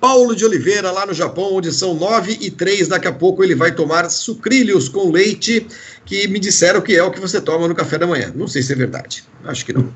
[0.00, 2.88] Paulo de Oliveira, lá no Japão, onde são 9 e 3.
[2.88, 5.66] Daqui a pouco ele vai tomar sucrilhos com leite,
[6.04, 8.32] que me disseram que é o que você toma no café da manhã.
[8.34, 9.24] Não sei se é verdade.
[9.44, 9.92] Acho que não.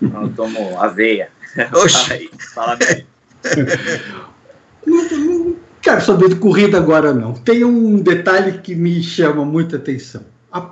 [0.00, 1.28] Não, tomo aveia.
[1.72, 2.30] Oxi.
[2.52, 3.06] Fala bem.
[4.86, 7.34] não quero saber de corrida agora, não.
[7.34, 10.22] Tem um detalhe que me chama muita atenção.
[10.50, 10.70] A,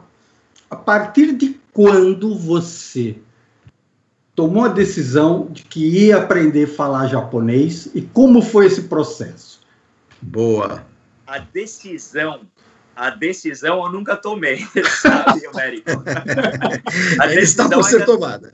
[0.70, 3.16] a partir de quando você
[4.34, 9.60] tomou a decisão de que ia aprender a falar japonês e como foi esse processo?
[10.20, 10.84] Boa.
[11.26, 12.42] A decisão,
[12.94, 14.66] a decisão eu nunca tomei,
[15.00, 15.90] sabe, Américo?
[17.20, 18.50] A decisão está por ser tomada.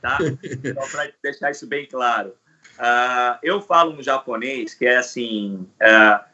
[0.00, 0.18] tá?
[0.18, 2.34] Só para deixar isso bem claro.
[2.78, 6.24] Uh, eu falo um japonês que é assim, uh,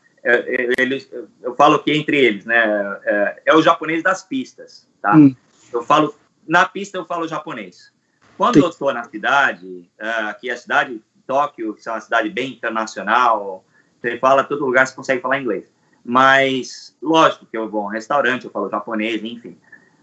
[0.79, 1.09] eles,
[1.43, 2.65] eu falo que entre eles, né,
[3.05, 5.17] é, é o japonês das pistas, tá?
[5.17, 5.35] Hum.
[5.73, 6.15] Eu falo
[6.47, 7.93] na pista eu falo japonês.
[8.37, 12.53] Quando eu estou na cidade, uh, aqui a cidade Tóquio, que é uma cidade bem
[12.53, 13.65] internacional,
[14.01, 15.73] você fala todo lugar, você consegue falar inglês.
[16.05, 19.57] Mas, lógico que eu vou a um restaurante, eu falo japonês, enfim.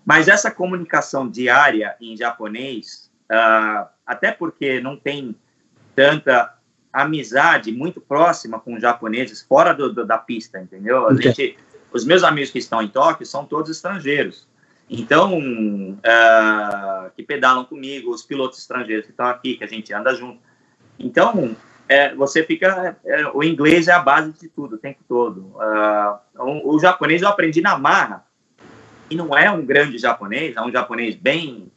[0.04, 5.36] Mas essa comunicação diária em japonês, uh, até porque não tem
[5.96, 6.58] tanta
[6.92, 11.08] amizade muito próxima com os japoneses fora do, do, da pista, entendeu?
[11.08, 11.58] A gente,
[11.94, 14.48] os meus amigos que estão em Tóquio são todos estrangeiros.
[14.94, 20.14] Então, uh, que pedalam comigo, os pilotos estrangeiros que estão aqui, que a gente anda
[20.14, 20.42] junto.
[21.00, 21.56] Então,
[21.88, 22.98] é, você fica.
[23.06, 25.56] É, o inglês é a base de tudo, o tempo todo.
[25.56, 28.26] Uh, o, o, japonês eu aprendi na marra,
[29.10, 31.72] e não é um grande japonês, é um japonês bem.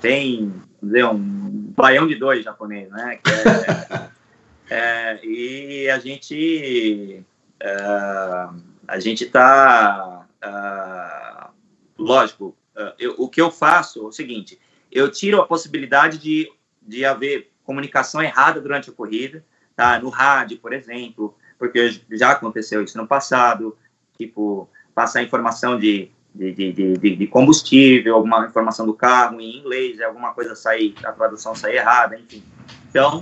[0.00, 0.50] bem
[0.82, 3.18] dizer, um baião de dois japonês, né?
[4.70, 4.74] É,
[5.20, 7.22] é, e a gente.
[7.62, 10.26] Uh, a gente está
[12.04, 14.58] lógico, eh, eu, o que eu faço é o seguinte:
[14.90, 16.50] eu tiro a possibilidade de,
[16.80, 19.44] de haver comunicação errada durante a corrida,
[19.74, 19.98] tá?
[19.98, 23.76] No rádio, por exemplo, porque já aconteceu isso no passado,
[24.16, 30.00] tipo, passar informação de, de, de, de, de combustível, alguma informação do carro em inglês,
[30.00, 32.42] alguma coisa sair, a tradução sair errada, enfim.
[32.90, 33.18] Então,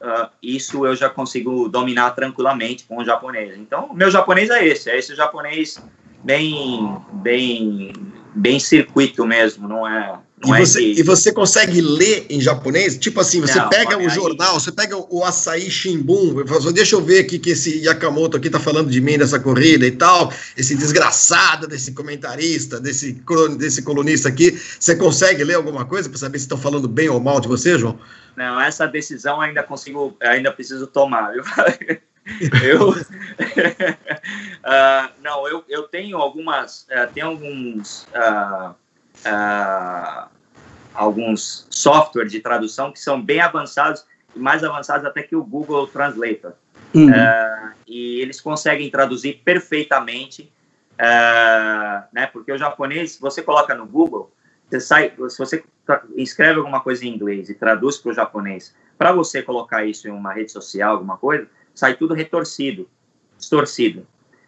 [0.00, 3.56] uh, isso eu já consigo dominar tranquilamente com o japonês.
[3.58, 5.82] Então, o meu japonês é esse, é esse japonês
[6.26, 7.92] bem, bem,
[8.34, 10.18] bem circuito mesmo, não é?
[10.44, 11.00] Não e, é você, que...
[11.00, 12.98] e você consegue ler em japonês?
[12.98, 14.08] Tipo assim, você não, pega o aí...
[14.10, 18.50] jornal, você pega o Açaí Shimbun, fala, deixa eu ver aqui que esse Yakamoto aqui
[18.50, 23.22] tá falando de mim nessa corrida e tal, esse desgraçado desse comentarista, desse,
[23.56, 27.20] desse colunista aqui, você consegue ler alguma coisa para saber se estão falando bem ou
[27.20, 27.98] mal de você, João?
[28.36, 31.44] Não, essa decisão ainda consigo, ainda preciso tomar, viu?
[32.62, 32.96] eu uh,
[35.22, 38.74] não eu, eu tenho algumas uh, tem alguns uh,
[40.92, 44.04] alguns softwares de tradução que são bem avançados
[44.34, 46.54] e mais avançados até que o Google Translator
[46.94, 47.10] uhum.
[47.86, 50.52] e eles conseguem traduzir perfeitamente
[52.12, 54.32] né porque o japonês você coloca no Google
[54.68, 55.64] você sai se você
[56.16, 60.10] escreve alguma coisa em inglês e traduz para o japonês para você colocar isso em
[60.10, 62.88] uma rede social alguma coisa sai tudo retorcido,
[63.38, 64.00] distorcido.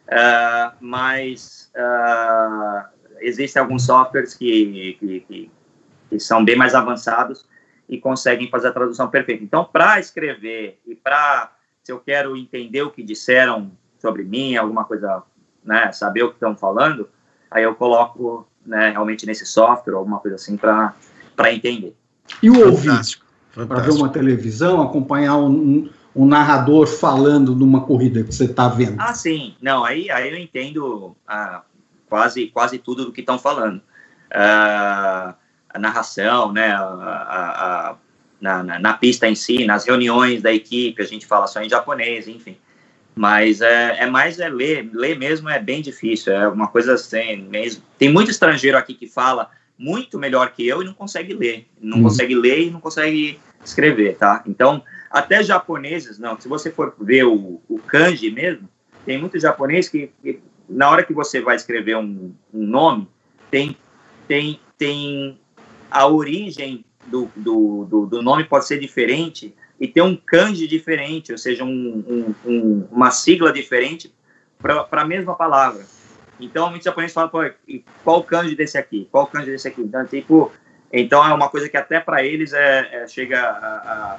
[0.09, 2.89] Uh, mas uh,
[3.21, 5.51] existem alguns softwares que, que, que,
[6.09, 7.47] que, são bem mais avançados
[7.87, 9.45] e conseguem fazer a tradução perfeita.
[9.45, 11.53] Então, para escrever e para,
[11.83, 15.23] se eu quero entender o que disseram sobre mim, alguma coisa,
[15.63, 17.09] né, saber o que estão falando,
[17.51, 20.95] aí eu coloco né, realmente nesse software, alguma coisa assim, para
[21.53, 21.95] entender.
[22.43, 22.99] E o ouvir?
[23.53, 28.97] Para ver uma televisão, acompanhar um, um narrador falando numa corrida que você está vendo.
[28.99, 29.55] Ah, sim.
[29.61, 31.63] Não, aí, aí eu entendo ah,
[32.09, 33.81] quase, quase tudo do que estão falando.
[34.31, 35.35] Ah,
[35.69, 37.97] a narração, né, a, a, a,
[38.41, 41.69] na, na, na, pista em si, nas reuniões da equipe, a gente fala só em
[41.69, 42.57] japonês, enfim.
[43.15, 47.43] Mas é, é mais é ler, ler mesmo é bem difícil, é uma coisa assim
[47.43, 47.83] mesmo.
[47.99, 51.67] Tem muito estrangeiro aqui que fala muito melhor que eu e não consegue ler.
[51.81, 52.03] Não hum.
[52.05, 54.43] consegue ler e não consegue escrever, tá?
[54.47, 56.39] Então, até japoneses, não.
[56.39, 58.69] Se você for ver o, o kanji mesmo,
[59.05, 63.09] tem muito japonês que, que, na hora que você vai escrever um, um nome,
[63.51, 63.77] tem,
[64.27, 65.41] tem, tem
[65.91, 71.33] a origem do, do, do, do, nome pode ser diferente e ter um kanji diferente,
[71.33, 74.13] ou seja, um, um, uma sigla diferente
[74.61, 75.87] para a mesma palavra.
[76.39, 77.31] Então, muitos japoneses falam,
[78.05, 79.09] qual kanji desse aqui?
[79.11, 79.81] Qual kanji desse aqui?
[79.81, 80.53] Então, tipo,
[80.93, 84.19] Então é uma coisa que até para eles é, é chega a, a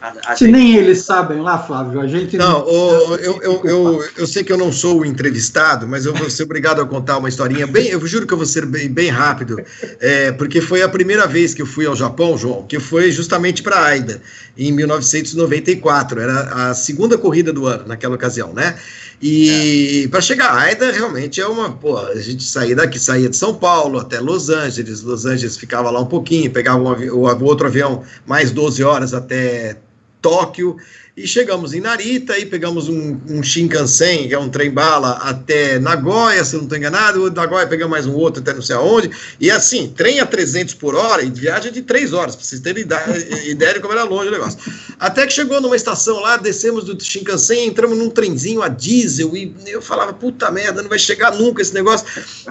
[0.00, 0.52] a, a Se gente...
[0.52, 2.60] nem eles sabem lá, Flávio, a gente não.
[2.60, 6.12] não o, eu, eu, eu, eu, sei que eu não sou o entrevistado, mas eu
[6.12, 7.88] vou ser obrigado a contar uma historinha bem.
[7.88, 9.56] Eu juro que eu vou ser bem, bem rápido,
[9.98, 13.62] é, porque foi a primeira vez que eu fui ao Japão, João, que foi justamente
[13.62, 14.20] para a AIDA,
[14.56, 16.20] em 1994.
[16.20, 18.76] Era a segunda corrida do ano naquela ocasião, né?
[19.20, 20.08] E é.
[20.08, 21.72] para chegar à AIDA, realmente é uma.
[21.72, 25.00] Pô, a gente saía daqui, saía de São Paulo até Los Angeles.
[25.00, 29.78] Los Angeles ficava lá um pouquinho, pegava um, o outro avião mais 12 horas até
[30.26, 30.76] Tóquio
[31.16, 36.44] e chegamos em Narita e pegamos um, um Shinkansen, que é um trem-bala, até Nagoya,
[36.44, 37.30] se não estou enganado.
[37.30, 39.10] Nagoya pegamos mais um outro até não sei aonde.
[39.40, 42.84] E assim, trem a 300 por hora e viagem de 3 horas, para vocês terem
[43.48, 44.58] ideia de como era longe o negócio.
[45.00, 49.54] Até que chegou numa estação lá, descemos do Shinkansen, entramos num trenzinho a diesel e
[49.68, 52.06] eu falava, puta merda, não vai chegar nunca esse negócio.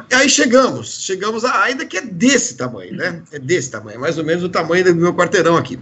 [0.10, 3.22] E aí chegamos, chegamos a Aida, que é desse tamanho, né?
[3.32, 5.78] É desse tamanho, mais ou menos o tamanho do meu quarteirão aqui.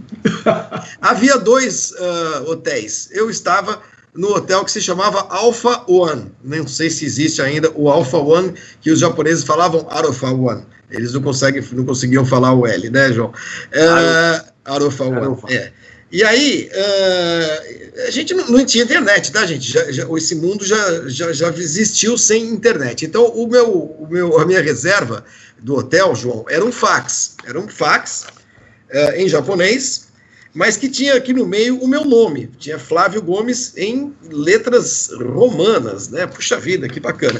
[1.00, 2.73] Havia dois uh, hotéis
[3.10, 3.82] Eu estava
[4.14, 6.30] no hotel que se chamava Alpha One.
[6.42, 10.64] Não sei se existe ainda o Alpha One, que os japoneses falavam Alpha One.
[10.90, 13.32] Eles não, conseguem, não conseguiam falar o L, né, João?
[13.72, 15.36] É, Alpha One.
[15.48, 15.72] É.
[16.12, 19.72] E aí, uh, a gente não, não, tinha internet, tá, gente?
[19.72, 23.04] Já, já, esse mundo já, já, já existiu sem internet.
[23.04, 25.24] Então, o meu, o meu, a minha reserva
[25.60, 27.34] do hotel, João, era um fax.
[27.44, 28.26] Era um fax
[28.92, 30.06] uh, em japonês,
[30.54, 32.48] mas que tinha aqui no meio o meu nome.
[32.58, 36.26] Tinha Flávio Gomes em letras romanas, né?
[36.26, 37.38] Puxa vida, que bacana.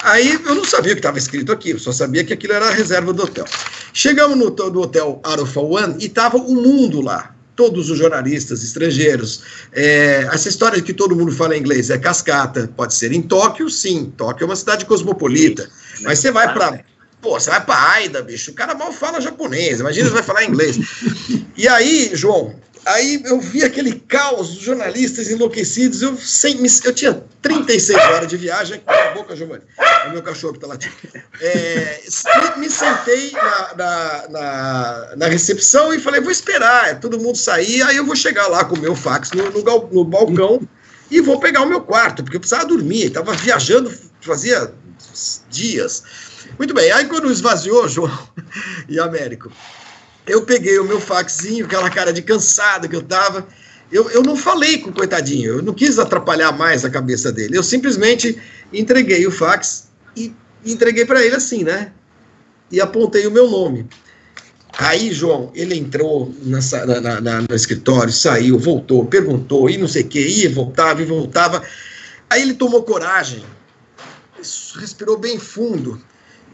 [0.00, 2.68] Aí eu não sabia o que estava escrito aqui, eu só sabia que aquilo era
[2.68, 3.44] a reserva do hotel.
[3.92, 7.34] Chegamos no, no hotel Arufa One e estava o mundo lá.
[7.54, 9.42] Todos os jornalistas estrangeiros.
[9.72, 12.68] É, essa história de que todo mundo fala inglês é cascata.
[12.76, 14.12] Pode ser em Tóquio, sim.
[14.16, 15.70] Tóquio é uma cidade cosmopolita.
[16.00, 16.80] Mas você vai para
[17.24, 18.50] Pô, você vai pra Aida, bicho.
[18.50, 19.80] O cara mal fala japonês.
[19.80, 20.76] Imagina você vai falar inglês.
[21.56, 22.52] E aí, João,
[22.84, 26.02] aí eu vi aquele caos dos jornalistas enlouquecidos.
[26.02, 28.80] Eu, sem, eu tinha 36 horas de viagem.
[28.80, 29.62] Cala a boca, Giovanni.
[29.78, 30.92] É o meu cachorro que tá latindo.
[31.40, 32.02] É,
[32.56, 37.38] me, me, sentei na, na, na, na, recepção e falei: vou esperar é todo mundo
[37.38, 37.84] sair.
[37.84, 40.60] Aí eu vou chegar lá com o meu fax no, no, no balcão
[41.08, 43.04] e vou pegar o meu quarto, porque eu precisava dormir.
[43.04, 44.72] Estava viajando fazia
[45.48, 46.02] dias.
[46.58, 48.28] Muito bem, aí quando esvaziou, João
[48.88, 49.50] e Américo,
[50.26, 53.46] eu peguei o meu faxinho, aquela cara de cansado que eu tava,
[53.90, 57.56] eu, eu não falei com o coitadinho, eu não quis atrapalhar mais a cabeça dele,
[57.56, 58.40] eu simplesmente
[58.72, 60.32] entreguei o fax e
[60.64, 61.92] entreguei para ele assim, né?
[62.70, 63.86] E apontei o meu nome.
[64.76, 70.02] Aí, João, ele entrou nessa, na, na, no escritório, saiu, voltou, perguntou, e não sei
[70.02, 71.62] o que, ia, voltava e voltava.
[72.28, 73.44] Aí ele tomou coragem,
[74.76, 76.00] respirou bem fundo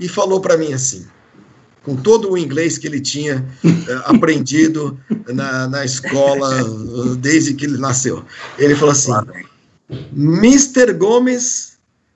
[0.01, 1.07] e falou para mim assim,
[1.83, 4.99] com todo o inglês que ele tinha uh, aprendido
[5.29, 8.25] na, na escola uh, desde que ele nasceu.
[8.59, 9.13] Ele falou assim:
[10.13, 10.93] Mr.
[10.95, 11.71] Gomes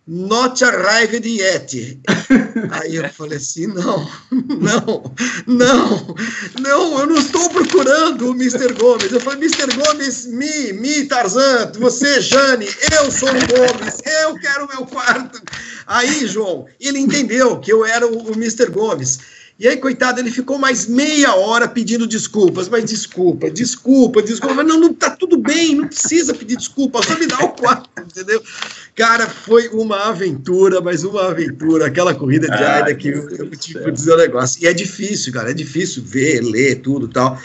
[0.06, 1.98] not arrived yet.
[2.70, 5.14] Aí eu falei assim: não, não,
[5.46, 6.14] não,
[6.60, 8.72] não, eu não estou procurando o Mr.
[8.74, 9.10] Gomes.
[9.10, 9.74] Eu falei: Mr.
[9.74, 15.40] Gomes, me, me, Tarzan, você, Jane, eu sou o Gomes, eu quero meu quarto.
[15.86, 18.70] Aí, João, ele entendeu que eu era o, o Mr.
[18.70, 19.18] Gomes.
[19.56, 24.52] E aí, coitado, ele ficou mais meia hora pedindo desculpas, mas desculpa, desculpa, desculpa.
[24.52, 27.88] Mas não, não tá tudo bem, não precisa pedir desculpa, só me dá o quarto,
[28.00, 28.42] entendeu?
[28.96, 33.50] Cara, foi uma aventura, mas uma aventura, aquela corrida de ah, Aida que eu, eu
[33.50, 34.60] tive que dizer o um negócio.
[34.60, 37.38] E é difícil, cara, é difícil ver, ler tudo tal.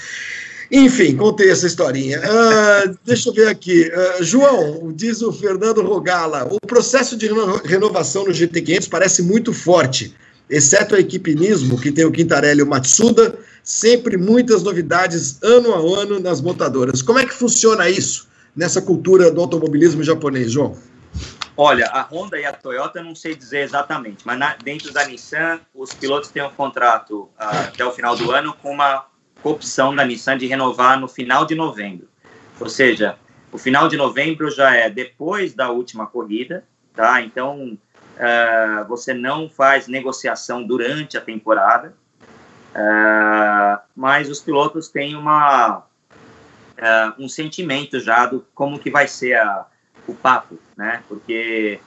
[0.72, 2.20] Enfim, contei essa historinha.
[2.20, 3.90] Uh, deixa eu ver aqui.
[3.90, 7.28] Uh, João, diz o Fernando Rogala, o processo de
[7.66, 10.14] renovação no GT500 parece muito forte
[10.50, 15.74] exceto a equipe Nismo, que tem o Quintarelli e o Matsuda, sempre muitas novidades ano
[15.74, 17.02] a ano nas montadoras.
[17.02, 20.76] Como é que funciona isso nessa cultura do automobilismo japonês, João?
[21.56, 25.60] Olha, a Honda e a Toyota não sei dizer exatamente, mas na, dentro da Nissan,
[25.76, 29.06] os pilotos têm um contrato uh, até o final do ano com uma
[29.44, 32.08] opção da Nissan de renovar no final de novembro.
[32.60, 33.18] Ou seja,
[33.52, 36.64] o final de novembro já é depois da última corrida,
[36.94, 37.22] tá?
[37.22, 37.78] Então,
[38.20, 41.94] uh, você não faz negociação durante a temporada,
[42.76, 49.36] uh, mas os pilotos têm uma, uh, um sentimento já do como que vai ser
[49.36, 49.66] a,
[50.06, 51.04] o papo, né?
[51.08, 51.80] Porque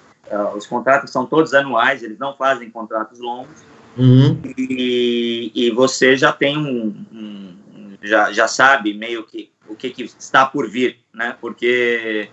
[0.55, 3.62] os contratos são todos anuais, eles não fazem contratos longos,
[3.97, 4.40] uhum.
[4.57, 10.03] e, e, você já tem um, um, já, já sabe meio que o que, que
[10.05, 11.36] está por vir, né?
[11.40, 12.28] Porque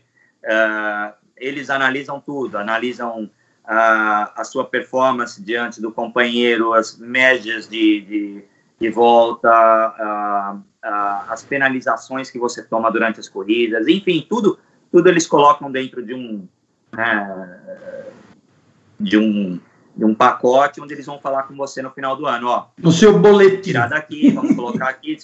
[1.37, 3.29] eles analisam tudo, analisam
[3.63, 8.43] a, a sua performance diante do companheiro, as médias de, de
[8.79, 14.57] de volta, uh, uh, as penalizações que você toma durante as corridas, enfim, tudo,
[14.91, 16.47] tudo eles colocam dentro de um,
[16.93, 17.59] né,
[18.99, 19.59] de um
[19.99, 22.67] de um pacote onde eles vão falar com você no final do ano, ó.
[22.77, 23.61] No seu boletim.
[23.61, 25.17] Tirar daqui, vamos colocar aqui,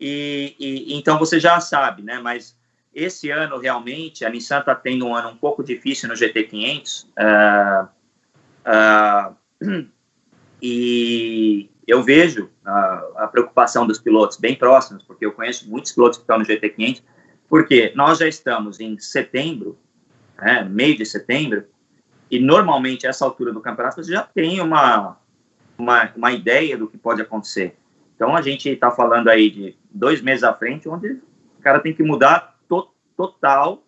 [0.00, 2.18] e, e, então você já sabe, né?
[2.18, 2.56] Mas
[2.94, 7.06] esse ano realmente a Nissan está tendo um ano um pouco difícil no GT500.
[7.18, 7.88] Uh,
[8.64, 9.86] uh,
[10.62, 16.16] e eu vejo a, a, preocupação dos pilotos bem próximos, porque eu conheço muitos pilotos
[16.16, 17.02] que estão no GT500,
[17.46, 19.78] porque nós já estamos em setembro,
[20.38, 21.66] né, meio de setembro,
[22.30, 25.16] e normalmente essa altura do campeonato você já tem uma,
[25.76, 27.76] uma, uma ideia do que pode acontecer.
[28.14, 31.12] Então a gente está falando aí de dois meses à frente, onde
[31.58, 33.84] o cara tem que mudar to, total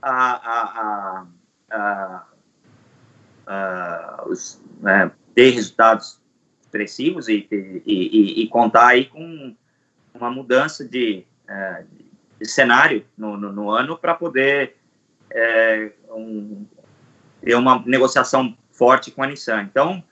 [0.00, 1.26] a, a,
[1.70, 2.26] a,
[3.46, 6.20] a os, né, ter resultados
[6.60, 9.56] expressivos e, e, e, e, contar aí com
[10.14, 11.84] uma mudança de, é,
[12.38, 14.76] de cenário no, no, no ano para poder
[15.30, 16.66] é, um,
[17.46, 19.62] ter uma negociação forte com a Nissan.
[19.62, 20.02] Então,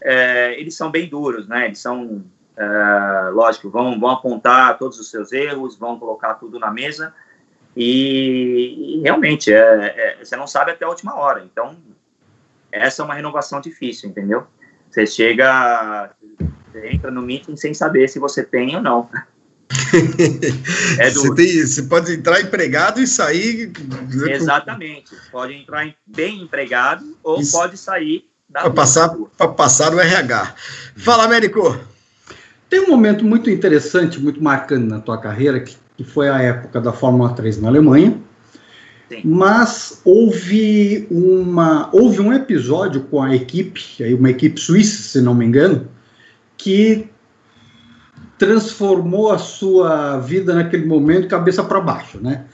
[0.00, 1.66] é, eles são bem duros, né?
[1.66, 2.24] Eles são,
[2.56, 7.14] é, lógico, vão, vão apontar todos os seus erros, vão colocar tudo na mesa
[7.76, 11.44] e, e realmente, é, é, você não sabe até a última hora.
[11.44, 11.76] Então,
[12.70, 14.46] essa é uma renovação difícil, entendeu?
[14.90, 16.10] Você chega,
[16.70, 19.10] você entra no meeting sem saber se você tem ou não.
[20.98, 23.72] É você, tem, você, pode entrar empregado e sair.
[24.28, 25.14] Exatamente.
[25.30, 27.52] Pode entrar bem empregado ou Isso.
[27.52, 29.08] pode sair para passar,
[29.56, 30.54] passar o RH.
[30.96, 31.78] Fala, Américo.
[32.68, 36.80] Tem um momento muito interessante, muito marcante na tua carreira, que, que foi a época
[36.80, 38.18] da Fórmula 3 na Alemanha.
[39.08, 39.20] Sim.
[39.24, 45.34] Mas houve, uma, houve um episódio com a equipe, aí uma equipe suíça, se não
[45.34, 45.88] me engano,
[46.56, 47.11] que
[48.42, 52.44] transformou a sua vida naquele momento cabeça para baixo, né?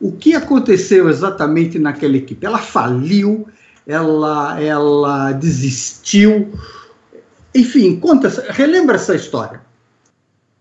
[0.00, 2.46] O que aconteceu exatamente naquela equipe?
[2.46, 3.48] Ela faliu,
[3.84, 6.56] ela, ela desistiu,
[7.52, 9.60] enfim, conta, relembra essa história.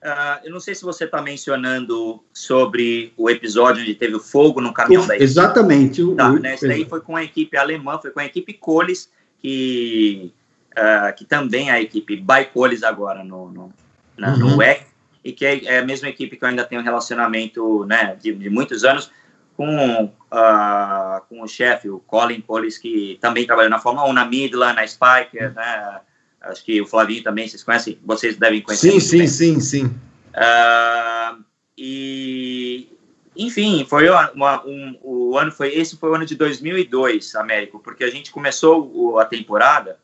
[0.04, 4.60] Uh, eu não sei se você está mencionando sobre o episódio onde teve o fogo
[4.60, 5.30] no caminhão o, da equipe.
[5.30, 6.02] Exatamente.
[6.02, 9.12] O, tá, né, esse daí foi com a equipe alemã, foi com a equipe Coles,
[9.38, 10.34] que,
[10.72, 13.72] uh, que também é a equipe by Coles agora no, no,
[14.18, 14.40] na, uhum.
[14.40, 14.86] no WEC,
[15.24, 18.34] e que é, é, a mesma equipe que eu ainda tenho um relacionamento né, de,
[18.34, 19.12] de muitos anos
[19.56, 24.26] com, uh, com o chefe, o Colin Polis, que também trabalhou na Fórmula 1, na
[24.26, 25.54] Midland, na Spiker, uhum.
[25.56, 26.02] né?
[26.42, 28.92] Acho que o Flavinho também, vocês conhecem, vocês devem conhecer.
[28.94, 29.28] Sim, sim, bem.
[29.28, 29.86] sim, sim.
[30.34, 31.44] Uh,
[31.78, 32.90] e,
[33.36, 38.04] enfim, foi uma, um, o ano foi esse foi o ano de 2002, Américo, porque
[38.04, 40.00] a gente começou a temporada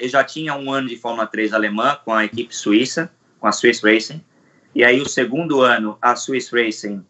[0.00, 3.52] eu já tinha um ano de Fórmula 3 alemã com a equipe suíça, com a
[3.52, 4.24] Swiss Racing,
[4.74, 7.04] e aí o segundo ano a Swiss Racing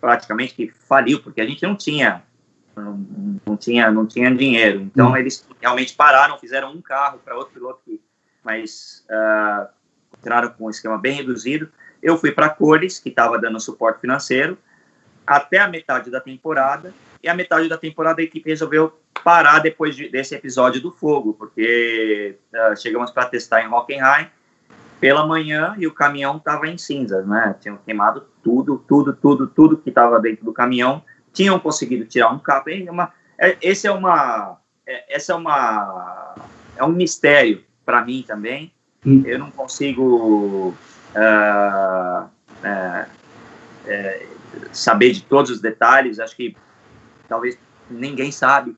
[0.00, 2.22] praticamente que faliu, porque a gente não tinha
[2.74, 5.16] não, não tinha não tinha dinheiro, então hum.
[5.16, 8.00] eles realmente pararam, fizeram um carro para outro piloto que,
[8.42, 9.68] mas uh,
[10.18, 11.70] entraram com um esquema bem reduzido.
[12.02, 14.58] Eu fui para Cores, que estava dando suporte financeiro,
[15.26, 16.92] até a metade da temporada,
[17.22, 18.92] e a metade da temporada a equipe resolveu
[19.22, 24.26] parar depois de, desse episódio do fogo, porque uh, chegamos para testar em Hockenheim
[25.00, 27.54] pela manhã e o caminhão estava em cinzas, né?
[27.60, 31.02] Tinham queimado tudo, tudo, tudo, tudo que estava dentro do caminhão.
[31.32, 32.64] Tinham conseguido tirar um carro.
[32.68, 36.34] É uma, é, esse é uma, é, essa é uma,
[36.76, 38.72] é um mistério para mim também.
[39.04, 39.22] Hum.
[39.26, 40.74] Eu não consigo
[41.16, 42.28] uh,
[44.72, 46.20] saber de todos os detalhes.
[46.20, 46.56] Acho que
[47.32, 47.58] talvez
[47.90, 48.76] ninguém sabe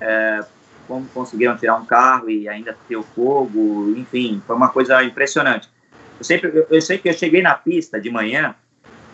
[0.00, 0.44] é,
[0.88, 5.70] como conseguiram tirar um carro e ainda ter o fogo, enfim, foi uma coisa impressionante.
[6.18, 8.56] Eu, sempre, eu, sei que eu cheguei na pista de manhã,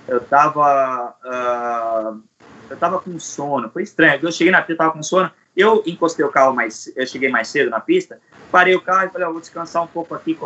[0.06, 2.22] eu tava, uh,
[2.70, 6.24] eu tava com sono, foi estranho, eu cheguei na pista, tava com sono, eu encostei
[6.24, 8.18] o carro mais, eu cheguei mais cedo na pista,
[8.50, 10.38] parei o carro e falei, vou descansar um pouco aqui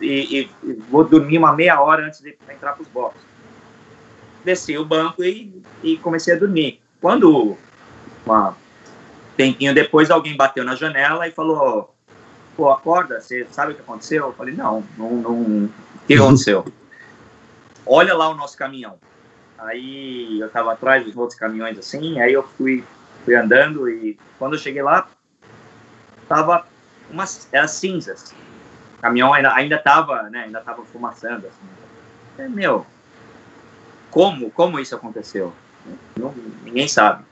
[0.00, 3.22] e, e, vou dormir uma meia hora antes de entrar para os boxes.
[4.44, 6.80] Desci o banco e, e comecei a dormir.
[7.00, 7.56] Quando
[8.24, 8.56] uma
[9.36, 11.94] tempinho depois, alguém bateu na janela e falou:
[12.56, 14.26] Pô, acorda, você sabe o que aconteceu?
[14.26, 15.64] Eu falei: Não, não, não.
[15.64, 15.70] O
[16.06, 16.64] que aconteceu?
[17.86, 18.98] Olha lá o nosso caminhão.
[19.58, 22.84] Aí eu estava atrás dos outros caminhões assim, aí eu fui,
[23.24, 25.08] fui andando e quando eu cheguei lá,
[26.28, 26.66] tava
[27.10, 28.32] umas eram cinzas.
[28.98, 31.68] O caminhão ainda ainda tava, né, ainda tava fumaçando assim.
[32.38, 32.86] É, meu,
[34.10, 35.52] como como isso aconteceu?
[36.16, 36.34] Não,
[36.64, 37.22] ninguém sabe.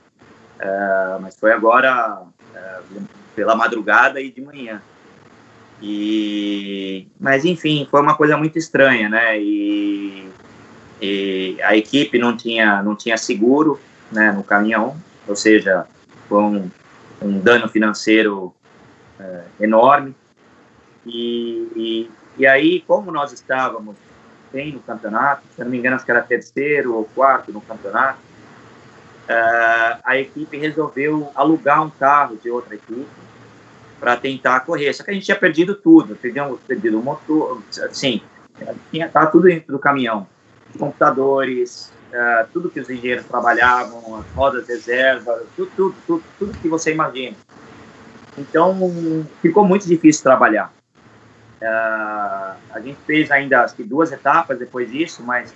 [0.59, 3.03] Uh, mas foi agora uh,
[3.35, 4.81] pela madrugada e de manhã.
[5.81, 9.39] E, mas enfim, foi uma coisa muito estranha, né?
[9.39, 10.27] E,
[10.99, 13.79] e a equipe não tinha não tinha seguro,
[14.11, 14.97] né, no caminhão,
[15.27, 15.85] ou seja,
[16.27, 16.71] foi um,
[17.21, 18.53] um dano financeiro
[19.19, 20.15] é, enorme.
[21.05, 23.95] E, e, e, aí, como nós estávamos
[24.51, 28.19] bem no campeonato, se não me engano, acho que era terceiro ou quarto no campeonato,
[29.27, 33.07] uh, a equipe resolveu alugar um carro de outra equipe
[33.99, 34.93] para tentar correr.
[34.93, 38.21] Só que a gente tinha perdido tudo, perdemos perdido o motor, assim,
[38.91, 40.27] tinha tá tudo dentro do caminhão,
[40.77, 46.67] computadores, uh, tudo que os engenheiros trabalhavam, as rodas reserva, tudo, tudo, tudo, tudo que
[46.67, 47.35] você imagina.
[48.37, 48.77] Então,
[49.41, 50.71] ficou muito difícil trabalhar.
[51.59, 55.51] Uh, a gente fez ainda acho que duas etapas depois disso, mas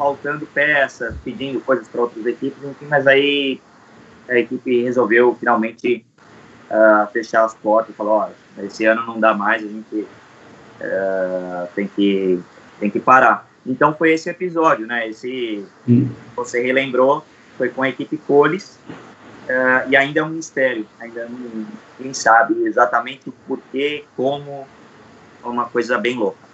[0.00, 3.60] faltando peças, pedindo coisas para outras equipes, enfim, mas aí
[4.26, 6.06] a equipe resolveu finalmente
[6.70, 8.30] uh, fechar as portas e falou,
[8.62, 10.06] esse ano não dá mais, a gente
[11.74, 12.40] tem que
[12.78, 13.46] tem que parar.
[13.66, 15.06] Então foi esse episódio, né?
[15.06, 16.08] Esse hum.
[16.34, 17.22] você relembrou,
[17.58, 21.66] foi com a equipe Coles uh, e ainda é um mistério, ainda não,
[21.98, 24.66] ninguém sabe exatamente o porquê, como,
[25.44, 26.49] é uma coisa bem louca.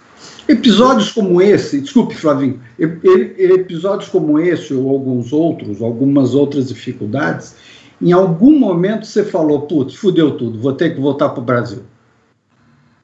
[0.47, 7.55] Episódios como esse, desculpe, Flavinho, episódios como esse ou alguns outros, algumas outras dificuldades,
[8.01, 11.83] em algum momento você falou, putz, fudeu tudo, vou ter que voltar para o Brasil.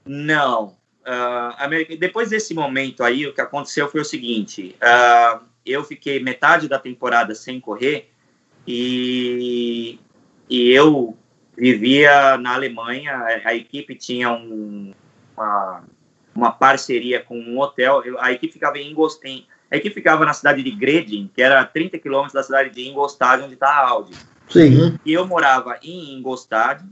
[0.05, 0.73] Não,
[1.03, 6.69] Uh, depois desse momento aí, o que aconteceu foi o seguinte: uh, eu fiquei metade
[6.69, 8.09] da temporada sem correr
[8.65, 9.99] e,
[10.49, 11.17] e eu
[11.57, 13.11] vivia na Alemanha.
[13.11, 14.93] A, a equipe tinha um,
[15.35, 15.83] uma,
[16.35, 18.01] uma, parceria com um hotel.
[18.03, 19.47] Eu, a equipe ficava em Ingolstadt.
[19.71, 23.43] A equipe ficava na cidade de Gredin, que era 30 quilômetros da cidade de Ingolstadt,
[23.43, 24.13] onde está a Audi.
[24.49, 24.99] Sim.
[25.05, 26.83] E eu morava em Ingolstadt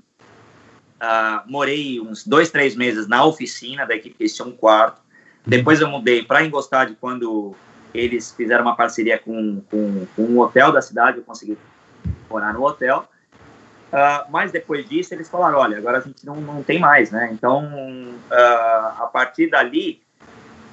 [1.01, 5.01] Uh, morei uns dois, três meses na oficina da equipe, eles tinham um quarto.
[5.43, 7.55] Depois eu mudei para Ingolstadt quando
[7.91, 11.57] eles fizeram uma parceria com, com, com, um hotel da cidade, eu consegui
[12.29, 13.09] morar no hotel.
[13.91, 17.29] Uh, mas depois disso eles falaram, olha, agora a gente não, não tem mais, né?
[17.33, 20.01] Então, uh, a partir dali,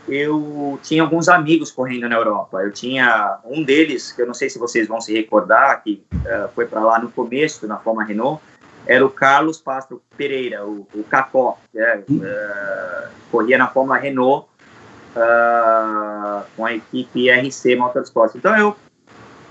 [0.09, 2.63] eu tinha alguns amigos correndo na Europa.
[2.63, 6.49] Eu tinha um deles, que eu não sei se vocês vão se recordar, que uh,
[6.55, 8.41] foi para lá no começo, na Fórmula Renault,
[8.87, 14.49] era o Carlos Pastro Pereira, o, o Cacó, que é, uh, corria na Fórmula Renault
[15.15, 18.35] uh, com a equipe RC Motorsport.
[18.35, 18.75] Então eu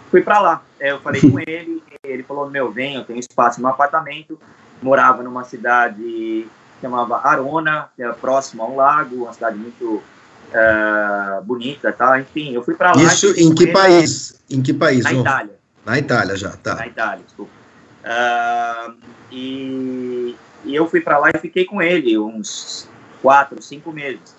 [0.10, 3.68] fui para lá, eu falei com ele, ele falou, meu, vem, eu tenho espaço no
[3.68, 4.40] apartamento,
[4.82, 6.50] morava numa cidade que
[6.82, 10.02] chamava Arona, que é próximo a um lago, uma cidade muito
[10.52, 12.20] uh, bonita, tá?
[12.20, 13.02] Enfim, eu fui para lá.
[13.02, 14.40] Isso em que país?
[14.50, 15.04] Em que país?
[15.04, 15.56] Na Itália.
[15.86, 16.76] Na Itália já, tá.
[16.76, 17.52] Na Itália, desculpa.
[18.04, 18.96] Uh,
[19.32, 22.88] e, e, eu fui para lá e fiquei com ele uns
[23.22, 24.36] quatro, cinco meses.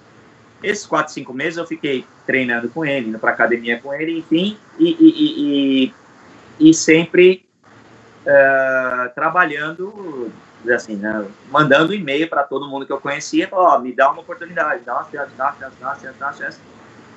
[0.62, 4.58] Esses quatro, cinco meses eu fiquei treinando com ele, indo para academia com ele, enfim,
[4.78, 5.94] e, e,
[6.58, 7.46] e sempre
[8.26, 10.32] uh, trabalhando,
[10.74, 14.20] assim, né, mandando e-mail para todo mundo que eu conhecia, ó, oh, me dá uma
[14.20, 16.58] oportunidade, dá uma chance, dá uma chance, dá uma chance, dá uma chance.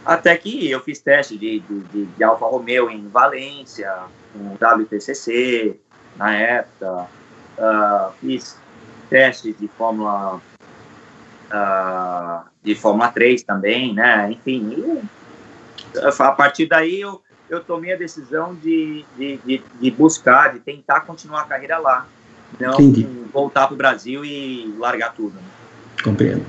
[0.05, 3.93] Até que eu fiz teste de, de, de, Alfa Romeo em Valência,
[4.33, 5.79] com WTCC,
[6.15, 7.07] na época,
[7.57, 8.57] uh, fiz
[9.09, 10.41] testes de Fórmula
[11.53, 14.31] uh, de Fórmula 3 também, né?
[14.31, 15.01] Enfim,
[16.19, 21.01] a partir daí eu, eu tomei a decisão de, de, de, de buscar, de tentar
[21.01, 22.07] continuar a carreira lá,
[22.59, 23.07] não Entendi.
[23.33, 25.35] voltar para o Brasil e largar tudo.
[25.35, 25.41] Né?
[26.03, 26.45] Compreendo.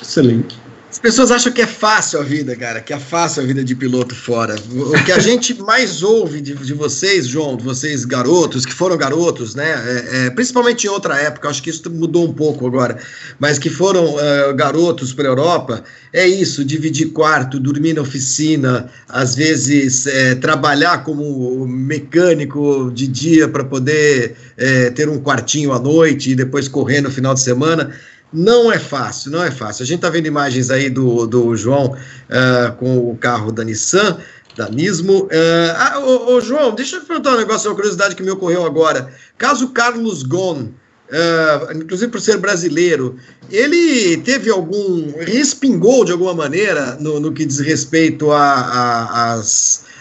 [0.00, 0.61] Excelente.
[0.92, 3.74] As pessoas acham que é fácil a vida, cara, que é fácil a vida de
[3.74, 4.56] piloto fora.
[4.70, 8.98] O que a gente mais ouve de, de vocês, João, de vocês garotos, que foram
[8.98, 9.70] garotos, né?
[9.70, 12.98] É, é, principalmente em outra época, acho que isso mudou um pouco agora,
[13.38, 15.82] mas que foram é, garotos para a Europa,
[16.12, 23.48] é isso: dividir quarto, dormir na oficina, às vezes é, trabalhar como mecânico de dia
[23.48, 27.90] para poder é, ter um quartinho à noite e depois correr no final de semana.
[28.32, 29.82] Não é fácil, não é fácil.
[29.82, 34.18] A gente está vendo imagens aí do, do João uh, com o carro da Nissan,
[34.56, 35.24] da Nismo.
[35.24, 35.28] Uh,
[35.76, 39.12] ah, ô, ô, João, deixa eu perguntar um negócio, uma curiosidade que me ocorreu agora.
[39.36, 43.16] Caso Carlos Gon, uh, inclusive por ser brasileiro,
[43.50, 45.12] ele teve algum.
[45.18, 49.42] respingou de alguma maneira no, no que diz respeito à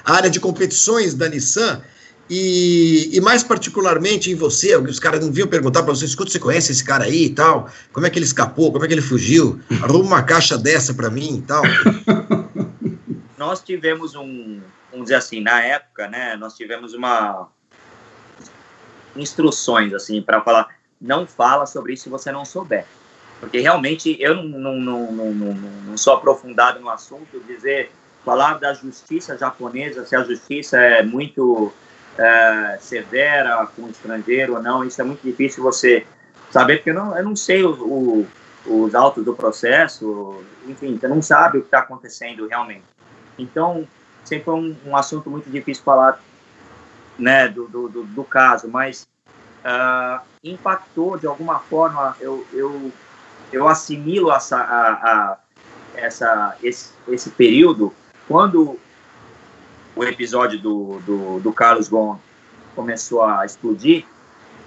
[0.06, 1.82] área de competições da Nissan?
[2.34, 6.40] E, e, mais particularmente em você, os caras não vinham perguntar para você, escuta, você
[6.40, 7.68] conhece esse cara aí e tal?
[7.92, 8.72] Como é que ele escapou?
[8.72, 9.60] Como é que ele fugiu?
[9.84, 11.62] Arruma uma caixa dessa para mim e tal.
[13.38, 17.50] Nós tivemos um, vamos dizer assim, na época, né, nós tivemos uma
[19.16, 20.70] instruções assim para falar,
[21.02, 22.86] não fala sobre isso se você não souber.
[23.42, 27.92] Porque realmente eu não, não, não, não, não, não sou aprofundado no assunto, dizer,
[28.24, 31.74] falar da justiça japonesa, se a justiça é muito
[32.22, 36.06] é, severa com o estrangeiro ou não, isso é muito difícil você
[36.50, 38.28] saber, porque eu não, eu não sei o, o,
[38.66, 42.84] os autos do processo, enfim, você não sabe o que está acontecendo realmente.
[43.38, 43.88] Então,
[44.24, 46.22] sempre foi um, um assunto muito difícil falar
[47.18, 49.08] né, do, do, do, do caso, mas
[49.66, 52.92] uh, impactou de alguma forma, eu, eu,
[53.52, 55.38] eu assimilo essa, a, a,
[55.96, 57.94] essa, esse, esse período
[58.28, 58.80] quando
[59.96, 62.20] o episódio do, do, do Carlos Gon
[62.76, 64.06] começou a explodir,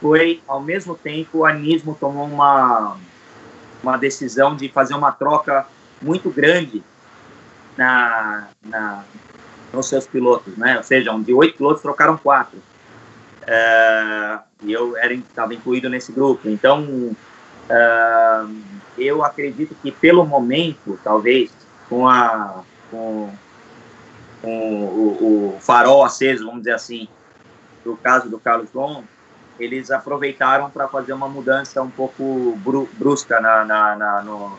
[0.00, 2.96] foi ao mesmo tempo o Anismo tomou uma,
[3.82, 5.66] uma decisão de fazer uma troca
[6.02, 6.82] muito grande
[7.76, 9.04] na, na,
[9.72, 10.76] nos seus pilotos, né?
[10.76, 12.58] Ou seja, de oito pilotos trocaram quatro.
[13.46, 16.48] É, e eu estava incluído nesse grupo.
[16.48, 17.14] Então,
[17.68, 18.44] é,
[18.98, 21.50] eu acredito que pelo momento, talvez,
[21.88, 23.30] com a com,
[24.44, 27.08] com o, o, farol aceso, vamos dizer assim,
[27.84, 29.02] no caso do Carlos Gon,
[29.58, 32.58] eles aproveitaram para fazer uma mudança um pouco
[32.98, 34.58] brusca na, na, na, no,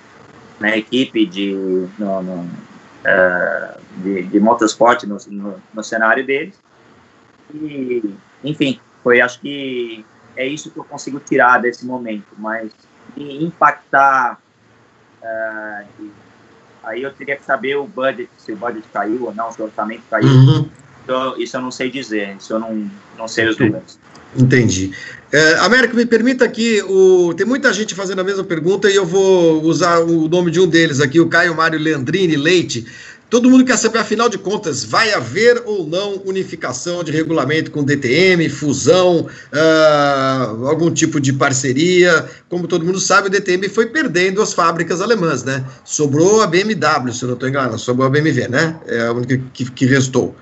[0.60, 1.54] na equipe de,
[2.00, 6.60] no, no, uh, de, de motorsport no, no, no, cenário deles.
[7.54, 10.06] E, enfim, foi acho que
[10.36, 12.72] é isso que eu consigo tirar desse momento, mas
[13.16, 14.40] impactar.
[15.22, 16.25] Uh,
[16.86, 19.66] aí eu teria que saber o budget, se o budget caiu ou não, se o
[19.66, 20.28] orçamento caiu.
[20.28, 20.70] Uhum.
[21.04, 24.00] Então, isso eu não sei dizer, isso eu não, não sei os números.
[24.36, 24.92] Entendi.
[25.32, 29.06] É, Américo, me permita aqui, o, tem muita gente fazendo a mesma pergunta e eu
[29.06, 32.86] vou usar o nome de um deles aqui, o Caio Mário Leandrini Leite.
[33.28, 37.84] Todo mundo quer saber, afinal de contas, vai haver ou não unificação de regulamento com
[37.84, 39.22] DTM, fusão,
[39.52, 42.30] uh, algum tipo de parceria?
[42.48, 45.66] Como todo mundo sabe, o DTM foi perdendo as fábricas alemãs, né?
[45.84, 48.80] Sobrou a BMW, se eu não estou enganado, sobrou a BMW, né?
[48.86, 50.36] É a única que, que restou.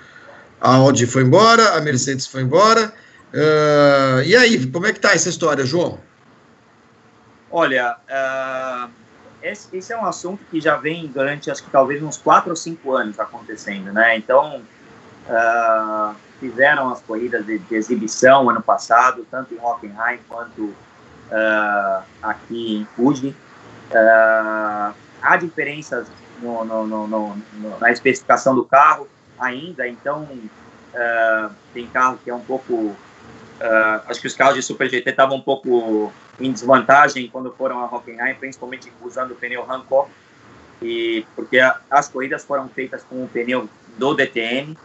[0.59, 2.93] A Audi foi embora, a Mercedes foi embora.
[3.33, 5.99] Uh, e aí, como é que tá essa história, João?
[7.49, 8.89] Olha, uh,
[9.43, 12.55] esse, esse, é um assunto que já vem durante, acho que talvez uns quatro ou
[12.55, 14.17] cinco anos acontecendo, né?
[14.17, 14.61] Então,
[15.27, 20.73] uh, fizeram as corridas de, de, exibição ano passado, tanto em Hockenheim quanto
[22.21, 23.35] aqui em Fuji.
[25.21, 26.07] há diferenças
[26.39, 27.35] no, no, no,
[27.79, 29.07] na especificação do carro
[29.39, 30.27] ainda, então
[31.73, 32.95] tem carro que é um pouco
[33.63, 37.79] Uh, acho que os carros de Super GT estavam um pouco em desvantagem quando foram
[37.79, 40.09] a Hockenheim, principalmente usando o pneu Hankook,
[40.81, 44.77] e porque a, as corridas foram feitas com o pneu do DTM.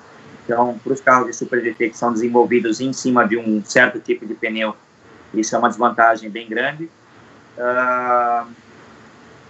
[0.45, 4.01] Então, para os carros de Super GT que são desenvolvidos em cima de um certo
[4.01, 4.75] tipo de pneu,
[5.35, 6.91] isso é uma desvantagem bem grande.
[7.59, 8.51] Uh,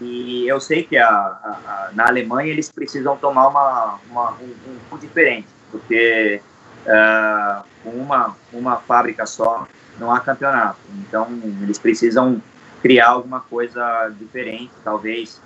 [0.01, 4.99] e eu sei que a, a, na Alemanha eles precisam tomar uma, uma um, um,
[4.99, 6.41] diferente, porque
[6.87, 9.67] uh, uma, uma fábrica só
[9.99, 10.79] não há campeonato.
[11.01, 11.29] Então,
[11.63, 12.41] eles precisam
[12.83, 15.41] criar alguma coisa diferente, talvez,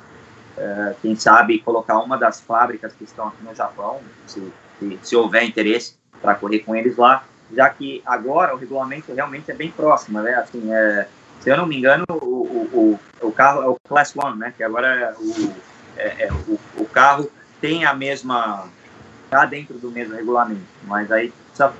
[0.57, 5.17] uh, quem sabe, colocar uma das fábricas que estão aqui no Japão, se, se, se
[5.17, 7.25] houver interesse para correr com eles lá,
[7.55, 10.35] já que agora o regulamento realmente é bem próximo, né?
[10.35, 11.09] Assim, é,
[11.41, 14.55] se eu não me engano, o, o, o, carro é o Class 1, né?
[14.57, 15.55] Que agora é o,
[15.97, 17.31] é, é, o, o carro
[17.61, 18.69] tem a mesma
[19.25, 21.73] está dentro do mesmo regulamento, mas aí precisa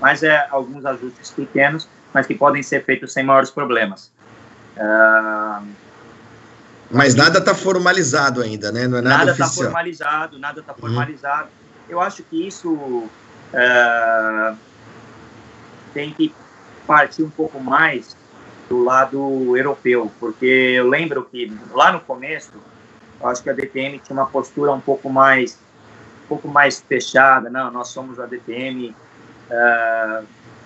[0.00, 4.10] mais é alguns ajustes pequenos, mas que podem ser feitos sem maiores problemas.
[4.76, 5.66] Uh,
[6.90, 8.88] mas nada está formalizado ainda, né?
[8.88, 10.78] Não é nada, nada está formalizado, nada está uhum.
[10.78, 11.44] formalizado.
[11.44, 11.84] Uhum.
[11.88, 14.56] Eu acho que isso uh,
[15.94, 16.34] tem que
[16.86, 18.16] partir um pouco mais
[18.68, 22.52] do lado europeu, porque eu lembro que lá no começo,
[23.20, 25.58] eu acho que a DTM tinha uma postura um pouco mais
[26.28, 28.94] pouco mais fechada, não, nós somos a DTM, uh,
[29.50, 30.22] ah,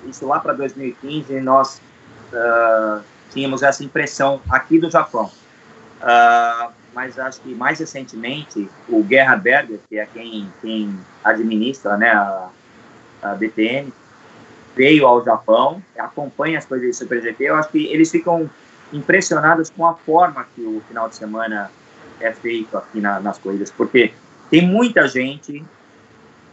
[0.09, 1.81] isso lá para 2015, nós
[2.33, 5.31] uh, tínhamos essa impressão aqui do Japão.
[6.01, 12.11] Uh, mas acho que mais recentemente, o Gerhard Berger, que é quem, quem administra né,
[12.11, 12.49] a,
[13.23, 13.93] a DTM,
[14.77, 18.49] veio ao Japão, acompanha as coisas do Super GT, eu acho que eles ficam
[18.93, 21.71] impressionados com a forma que o final de semana
[22.21, 24.13] é feito aqui na, nas corridas, porque
[24.51, 25.65] tem muita gente,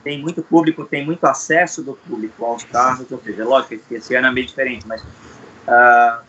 [0.04, 4.16] tem muito público, tem muito acesso do público aos carros, ou seja, lógico que esse
[4.16, 6.24] ano é meio diferente, mas uh,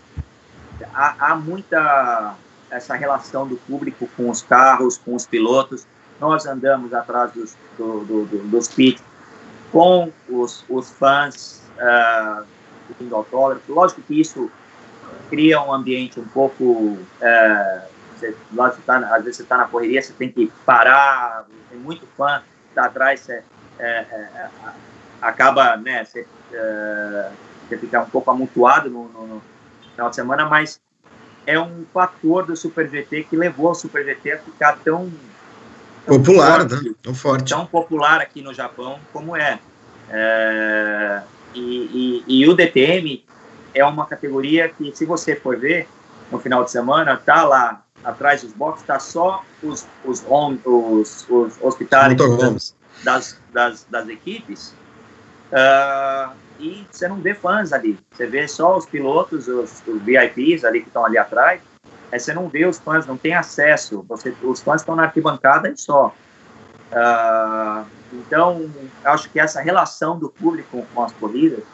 [0.94, 2.34] há, há, muita
[2.70, 5.86] essa relação do público com os carros, com os pilotos.
[6.20, 9.02] Nós andamos atrás dos, do, do, do, dos pits
[9.70, 12.44] com os, os fãs uh,
[13.00, 13.72] do autógrafo.
[13.72, 14.50] Lógico que isso
[15.28, 16.98] cria um ambiente um pouco.
[17.20, 17.82] É,
[18.14, 22.06] você, você tá, às vezes você está na correria, você tem que parar, tem muito
[22.16, 23.42] fã, está atrás, você
[23.82, 24.48] é, é,
[25.20, 27.30] acaba, né, você, é,
[27.68, 29.42] você fica um pouco amontoado no, no, no,
[29.92, 30.80] final de semana, mas
[31.46, 35.12] é um fator do Super GT que levou o Super GT a ficar tão,
[36.06, 36.94] tão popular, forte, né?
[37.02, 39.58] tão forte, tão popular aqui no Japão como é.
[40.08, 41.22] é
[41.54, 43.24] e, e, e o DTM
[43.74, 45.86] é uma categoria que, se você for ver
[46.30, 50.24] no final de semana, tá lá atrás dos boxes, tá só os, os,
[50.64, 52.16] os, os hospitais
[53.02, 54.74] das, das, das, equipes.
[55.52, 57.98] Uh, e você não vê fãs ali.
[58.12, 61.60] Você vê só os pilotos, os, os VIPs ali que estão ali atrás.
[62.10, 64.04] Aí você não vê os fãs, não tem acesso.
[64.08, 66.14] Você, os fãs estão na arquibancada e só.
[66.92, 68.70] Uh, então,
[69.04, 71.64] acho que essa relação do público com as corridas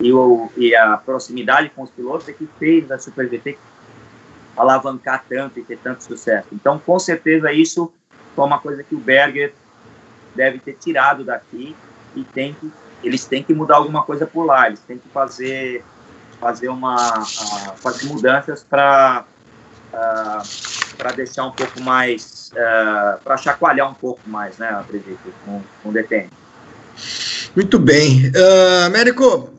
[0.00, 3.58] e, o, e a proximidade com os pilotos é que fez a Super GT
[4.56, 6.48] alavancar tanto e ter tanto sucesso.
[6.52, 7.92] Então, com certeza, isso
[8.34, 9.54] foi uma coisa que o Berger
[10.34, 11.76] deve ter tirado daqui
[12.14, 12.70] e tem que,
[13.02, 15.84] eles têm que mudar alguma coisa por lá, eles têm que fazer,
[16.40, 19.24] fazer, uma, uh, fazer mudanças para
[19.92, 25.60] uh, para deixar um pouco mais, uh, para chacoalhar um pouco mais, né, acredito, com,
[25.82, 26.28] com o DTM.
[27.56, 28.28] Muito bem.
[28.28, 29.52] Uh, Américo,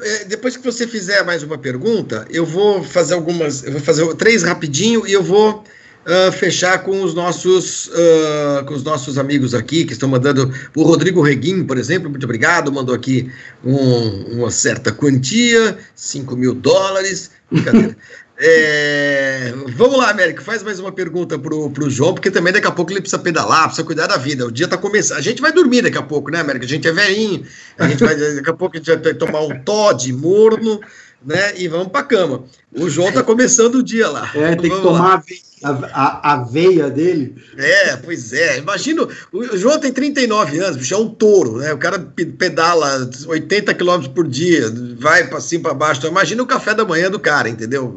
[0.00, 4.14] é, depois que você fizer mais uma pergunta, eu vou fazer algumas, eu vou fazer
[4.14, 5.64] três rapidinho e eu vou
[6.08, 10.52] uh, fechar com os nossos uh, com os nossos amigos aqui que estão mandando.
[10.74, 13.30] O Rodrigo Reguim, por exemplo, muito obrigado, mandou aqui
[13.64, 17.30] um, uma certa quantia, 5 mil dólares.
[17.50, 17.96] Brincadeira.
[18.40, 22.70] É, vamos lá, Américo, faz mais uma pergunta pro, pro João, porque também daqui a
[22.70, 24.46] pouco ele precisa pedalar, precisa cuidar da vida.
[24.46, 25.18] O dia tá começando.
[25.18, 26.64] A gente vai dormir daqui a pouco, né, Américo?
[26.64, 27.44] A gente é velhinho,
[27.76, 30.80] a gente vai, daqui a pouco a gente vai tomar um Todd morno,
[31.26, 31.58] né?
[31.58, 32.44] E vamos pra cama.
[32.72, 34.30] O João tá começando o dia lá.
[34.32, 35.20] É, tem que tomar
[35.62, 37.34] a, a, a, veia dele.
[37.56, 38.58] É, pois é.
[38.58, 41.72] Imagina, o João tem 39 anos, bicho, é um touro, né?
[41.72, 46.00] O cara pedala 80 km por dia, vai para cima, para baixo.
[46.00, 47.92] Então, imagina o café da manhã do cara, entendeu?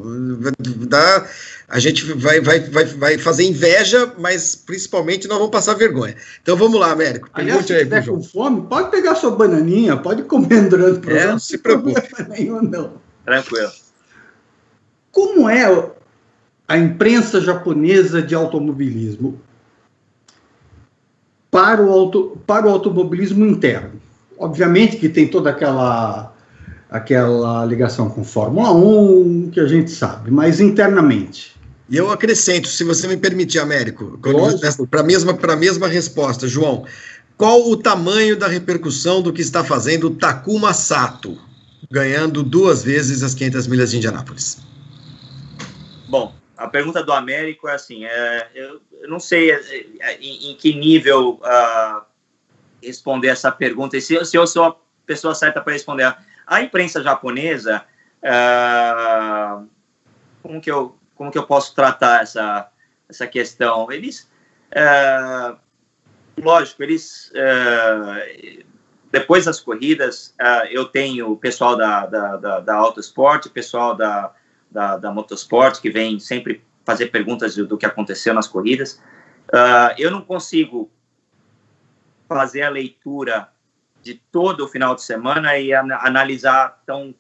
[0.88, 1.28] Dá,
[1.72, 6.16] a gente vai, vai, vai, vai fazer inveja, mas principalmente nós vamos passar vergonha.
[6.42, 7.30] Então vamos lá, Américo.
[7.34, 11.30] Aliás, se tiver com fome, pode pegar sua bananinha, pode comer durante o programa.
[11.30, 12.02] É, não se preocupe.
[12.28, 12.94] Nenhum, não.
[13.24, 13.72] Tranquilo.
[15.12, 15.94] Como é
[16.72, 19.38] a imprensa japonesa de automobilismo
[21.52, 24.00] para o, auto, para o automobilismo interno.
[24.40, 26.34] Obviamente que tem toda aquela,
[26.90, 31.58] aquela ligação com Fórmula 1, que a gente sabe, mas internamente.
[31.90, 34.18] E eu acrescento, se você me permitir, Américo,
[34.90, 36.86] para a mesma, mesma resposta, João,
[37.36, 41.38] qual o tamanho da repercussão do que está fazendo o Takuma Sato,
[41.92, 44.60] ganhando duas vezes as 500 milhas de Indianápolis?
[46.08, 49.56] Bom, a pergunta do Américo é assim, é, eu, eu, não sei é,
[50.00, 52.04] é, em, em, que nível uh,
[52.82, 54.76] responder essa pergunta, e se, se, eu sou a
[55.06, 56.16] pessoa certa para responder.
[56.46, 57.84] A imprensa japonesa,
[58.22, 59.68] uh,
[60.44, 62.70] como, que eu, como que eu posso tratar essa,
[63.10, 63.92] essa questão?
[63.92, 64.30] Eles,
[64.72, 65.58] uh,
[66.38, 67.32] lógico, eles,
[69.12, 70.36] depois das corridas,
[70.70, 74.32] eu tenho o pessoal da, da, da, da Autosport, o pessoal da
[74.72, 79.02] da, da Motorsport, que vem sempre fazer perguntas do, do que aconteceu nas corridas.
[79.50, 80.90] Uh, eu não consigo
[82.28, 83.50] fazer a leitura
[84.02, 87.14] de todo o final de semana e an analisar tão,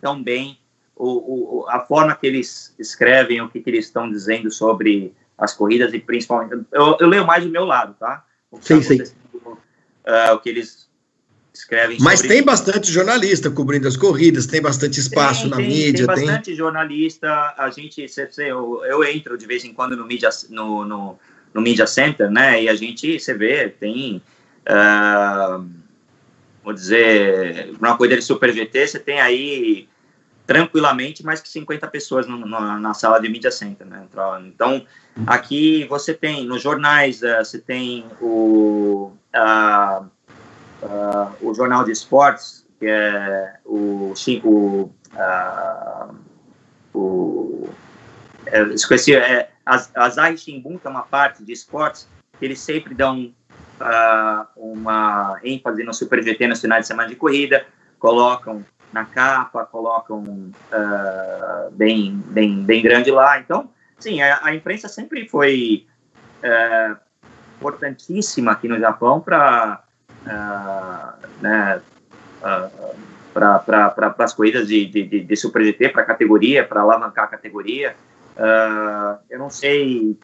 [0.00, 0.58] tão bem
[0.96, 5.54] o, o, a forma que eles escrevem, o que, que eles estão dizendo sobre as
[5.54, 6.66] corridas e principalmente.
[6.72, 8.24] Eu, eu leio mais do meu lado, tá?
[8.50, 9.02] O que, sim, sim.
[9.32, 10.89] Uh, o que eles
[11.60, 11.98] escrevem.
[12.00, 16.06] Mas tem bastante jornalista cobrindo as corridas, tem bastante espaço tem, na tem, mídia.
[16.06, 16.54] Tem bastante tem...
[16.56, 17.54] jornalista.
[17.56, 18.04] A gente,
[18.38, 21.18] eu, eu entro de vez em quando no media, no, no,
[21.54, 22.62] no media center, né?
[22.62, 24.22] E a gente, você vê, tem,
[24.68, 25.64] uh,
[26.64, 29.88] vou dizer, uma coisa de Super GT, você tem aí
[30.46, 34.04] tranquilamente mais que 50 pessoas no, no, na sala de media center, né?
[34.46, 34.84] Então,
[35.26, 39.12] aqui você tem, nos jornais, uh, você tem o...
[39.32, 40.10] Uh,
[40.82, 46.14] uh, o jornal de esportes, que é o, o, uh,
[46.94, 47.68] o
[48.46, 49.50] é, esqueci, é,
[49.94, 52.08] Asahi Shimbun, que é uma parte de esportes,
[52.40, 53.32] eles sempre dão
[53.80, 57.64] uh, uma ênfase no Super GT nos finais de semana de corrida,
[57.98, 63.38] colocam na capa, colocam uh, bem, bem, bem grande lá.
[63.38, 65.86] Então, sim, a, a imprensa sempre foi
[66.42, 66.96] uh,
[67.58, 69.84] importantíssima aqui no Japão para
[70.26, 71.80] uh, né,
[72.42, 72.90] uh,
[73.32, 77.28] para as corridas de, de, de, de Super GT, para a categoria, para alavancar a
[77.28, 77.94] categoria.
[78.36, 80.16] Uh, eu não sei,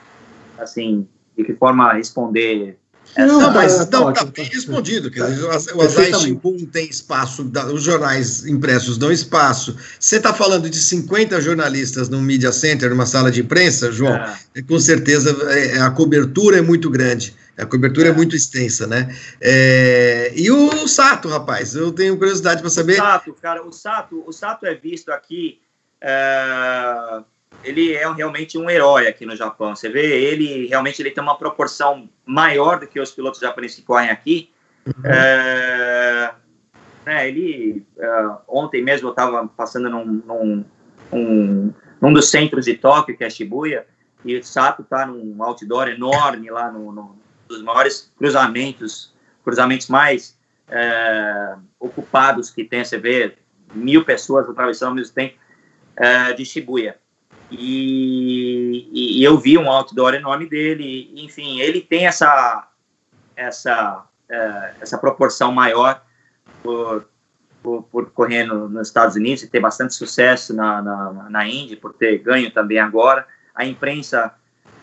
[0.58, 2.78] assim, de que forma responder
[3.16, 5.10] não, não, mas tá, não, tá, tá, bem respondido.
[5.10, 5.44] Quer dizer,
[5.74, 9.76] o Azai Shimbun tem espaço, os jornais impressos dão espaço.
[9.98, 14.16] Você está falando de 50 jornalistas no Media Center, numa sala de imprensa, João?
[14.16, 14.62] É.
[14.62, 17.34] Com certeza é, a cobertura é muito grande.
[17.58, 19.14] A cobertura é, é muito extensa, né?
[19.40, 22.94] É, e o Sato, rapaz, eu tenho curiosidade para saber.
[22.94, 25.60] O Sato, cara, o Sato, o Sato é visto aqui.
[26.00, 27.22] É,
[27.64, 29.74] ele é realmente um herói aqui no Japão.
[29.74, 33.82] Você vê, ele realmente ele tem uma proporção maior do que os pilotos japoneses que
[33.82, 34.50] correm aqui.
[34.86, 34.92] Uhum.
[35.04, 36.34] É,
[37.04, 40.64] né, ele uh, ontem mesmo eu estava passando num, num,
[41.12, 43.86] um, num dos centros de Tóquio, que é Shibuya,
[44.24, 47.16] e o Sato está num outdoor enorme lá no, no
[47.46, 49.14] dos maiores cruzamentos,
[49.44, 50.36] cruzamentos mais
[50.68, 53.36] é, ocupados que tem, você vê
[53.74, 55.36] mil pessoas atravessando ao mesmo tempo,
[55.96, 56.96] é, de Shibuya.
[57.50, 62.68] E, e, eu vi um outdoor enorme dele, enfim, ele tem essa,
[63.36, 66.02] essa, é, essa proporção maior
[66.62, 67.08] por,
[67.62, 71.76] por, por correr no, nos Estados Unidos e ter bastante sucesso na, na, na Indy,
[71.76, 73.26] por ter ganho também agora.
[73.54, 74.34] A imprensa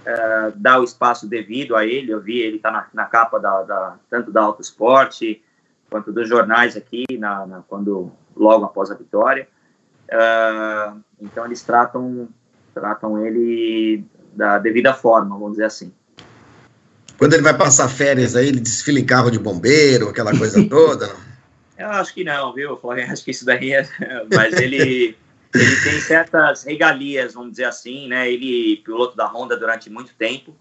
[0.03, 2.11] uh, dá o espaço devido a ele.
[2.11, 5.43] Eu vi ele tá na, na capa da, da, tanto da Auto Esporte
[5.89, 9.47] quanto dos jornais aqui, na, na quando logo após a vitória.
[10.09, 12.27] Uh, então eles tratam
[12.73, 14.03] tratam ele
[14.34, 15.93] da devida forma, vamos dizer assim.
[17.17, 21.09] Quando ele vai passar férias aí, ele desfila em carro de bombeiro, aquela coisa toda?
[21.77, 23.11] Eu acho que não, viu, Florian?
[23.11, 23.88] Acho que isso daí é.
[24.34, 25.15] Mas ele,
[25.53, 28.30] ele tem certas regalias, vamos dizer assim, né?
[28.31, 30.51] Ele piloto da Honda durante muito tempo.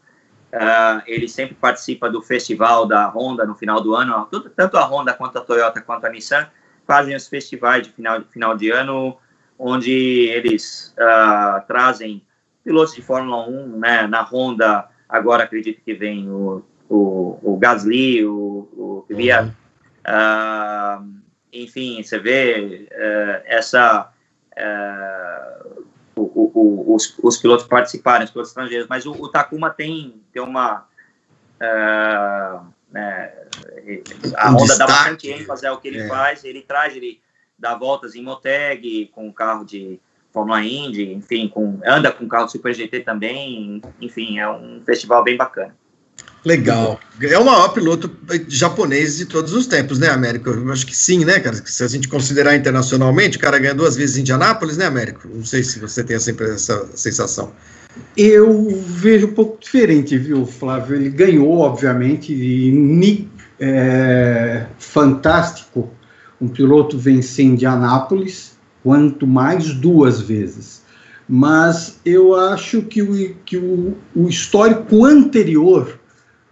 [0.52, 4.28] Uh, ele sempre participa do festival da Honda no final do ano.
[4.54, 6.46] Tanto a Honda quanto a Toyota quanto a Nissan
[6.86, 9.16] fazem os festivais de final, final de ano,
[9.58, 9.90] onde
[10.28, 12.22] eles uh, trazem
[12.62, 14.06] pilotos de Fórmula 1, né?
[14.06, 19.52] Na Honda, agora acredito que vem o, o, o Gasly, o, o Uhum.
[20.04, 24.11] Uh, enfim, você vê uh, essa
[24.58, 25.84] uh,
[26.16, 30.42] o, o, os, os, pilotos participarem, os pilotos estrangeiros, mas o, o Takuma tem, tem
[30.42, 30.86] uma.
[31.60, 33.32] Uh, né,
[34.36, 36.08] a um Honda destaque, dá bastante ênfase ao que ele é.
[36.08, 37.20] faz, ele traz, ele
[37.58, 40.00] dá voltas em Moteg, com carro de
[40.32, 45.36] Fórmula Indy, enfim, com, anda com carro Super GT também, enfim, é um festival bem
[45.36, 45.76] bacana.
[46.44, 46.98] Legal.
[47.20, 48.10] É o maior piloto
[48.48, 50.50] japonês de todos os tempos, né, Américo?
[50.50, 51.54] Eu acho que sim, né, cara?
[51.64, 55.28] Se a gente considerar internacionalmente, o cara ganha duas vezes em Indianápolis, né, Américo?
[55.32, 57.52] Não sei se você tem essa, essa sensação.
[58.16, 60.96] Eu vejo um pouco diferente, viu, Flávio?
[60.96, 63.28] Ele ganhou, obviamente, e
[63.60, 65.88] é, fantástico
[66.40, 70.82] um piloto vencer Indianápolis, quanto mais duas vezes.
[71.28, 76.00] Mas eu acho que o, que o, o histórico anterior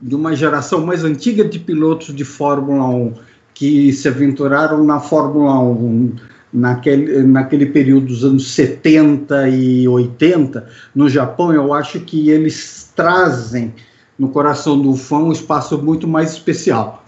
[0.00, 3.14] de uma geração mais antiga de pilotos de Fórmula 1
[3.52, 6.14] que se aventuraram na Fórmula 1
[6.52, 13.74] naquele, naquele período dos anos 70 e 80 no Japão, eu acho que eles trazem
[14.18, 17.04] no coração do fã um espaço muito mais especial.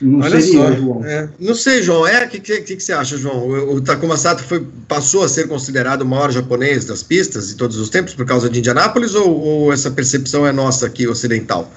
[0.00, 1.04] Não Olha seria, só, João.
[1.04, 2.06] É, não sei, João.
[2.06, 3.48] É, o que, que, que, você acha, João?
[3.48, 7.54] O, o Takuma Sato foi, passou a ser considerado o maior japonês das pistas de
[7.54, 11.70] todos os tempos por causa de Indianápolis ou, ou essa percepção é nossa aqui ocidental?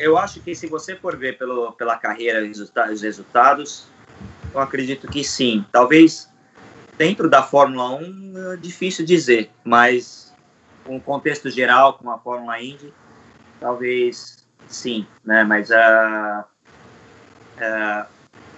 [0.00, 3.86] Eu acho que se você for ver pelo, pela carreira os resultados,
[4.52, 5.64] eu acredito que sim.
[5.70, 6.28] Talvez
[6.96, 10.34] dentro da Fórmula 1 é difícil dizer, mas
[10.84, 12.92] com o contexto geral, com a Fórmula Indy,
[13.60, 15.44] talvez sim, né?
[15.44, 16.44] Mas uh,
[17.58, 18.06] uh,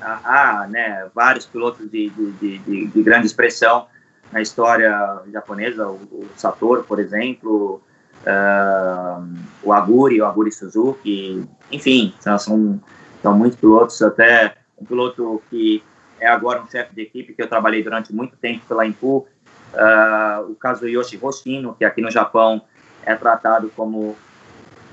[0.00, 3.86] há né, vários pilotos de, de, de, de, grande expressão
[4.30, 7.82] na história japonesa, o, o Satoru, por exemplo,
[8.26, 9.26] uh,
[9.62, 12.80] o Aguri, o Aguri Suzuki, enfim, são, são,
[13.22, 15.82] são muitos pilotos, até um piloto que
[16.20, 19.26] é agora um chefe de equipe que eu trabalhei durante muito tempo pela Impu,
[19.74, 22.62] uh, o Kazuyoshi Hoshino, que aqui no Japão
[23.04, 24.16] é tratado como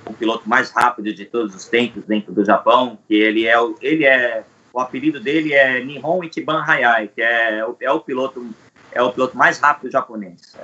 [0.05, 3.75] o piloto mais rápido de todos os tempos dentro do Japão, que ele é o,
[3.81, 4.43] ele é
[4.73, 8.47] o apelido dele é Nihon Ichiban Hayai, que é, é o piloto
[8.91, 10.55] é o piloto mais rápido japonês.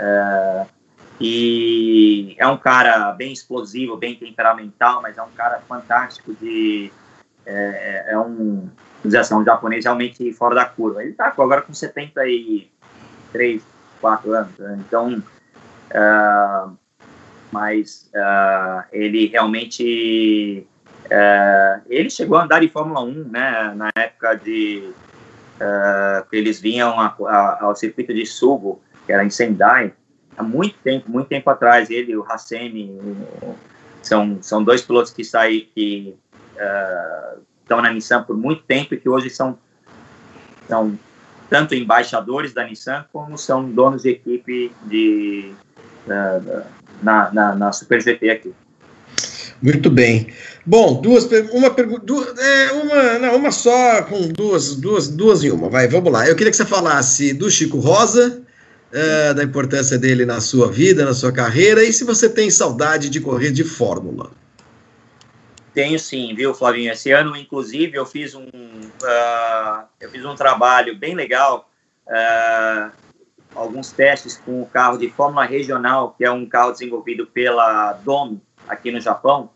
[1.19, 6.91] E é um cara bem explosivo, bem temperamental, mas é um cara fantástico de.
[7.45, 8.69] É, é, é um,
[9.03, 11.01] dizer assim, um japonês realmente fora da curva.
[11.01, 13.61] Ele está agora com 73,
[14.01, 14.77] 4 anos, né?
[14.79, 15.23] então.
[15.91, 16.75] Uh,
[17.51, 20.67] mas uh, ele realmente.
[21.05, 24.91] Uh, ele chegou a andar em Fórmula 1, né, na época de
[25.61, 29.93] uh, eles vinham a, a, ao circuito de Sugo, que era em Sendai,
[30.37, 31.89] há muito tempo, muito tempo atrás.
[31.89, 32.97] Ele, o Hassemi,
[34.01, 36.15] são, são dois pilotos que saem, que
[36.55, 39.57] uh, estão na Nissan por muito tempo e que hoje são,
[40.67, 40.97] são
[41.49, 45.53] tanto embaixadores da Nissan como são donos de equipe de,
[46.07, 46.63] uh,
[47.01, 48.53] na, na, na Super GT aqui.
[49.61, 50.27] Muito bem.
[50.65, 55.69] Bom, duas uma pergunta, é, uma, não, uma só com duas, duas, duas em uma.
[55.69, 56.27] Vai, vamos lá.
[56.27, 58.44] Eu queria que você falasse do Chico Rosa,
[58.95, 63.09] é, da importância dele na sua vida, na sua carreira, e se você tem saudade
[63.09, 64.31] de correr de Fórmula.
[65.73, 66.93] Tenho sim, viu, Flavinho?
[66.93, 71.69] Esse ano, inclusive, eu fiz um, uh, eu fiz um trabalho bem legal,
[72.07, 72.89] uh,
[73.53, 78.41] alguns testes com o carro de Fórmula Regional, que é um carro desenvolvido pela Dome,
[78.65, 79.49] aqui no Japão.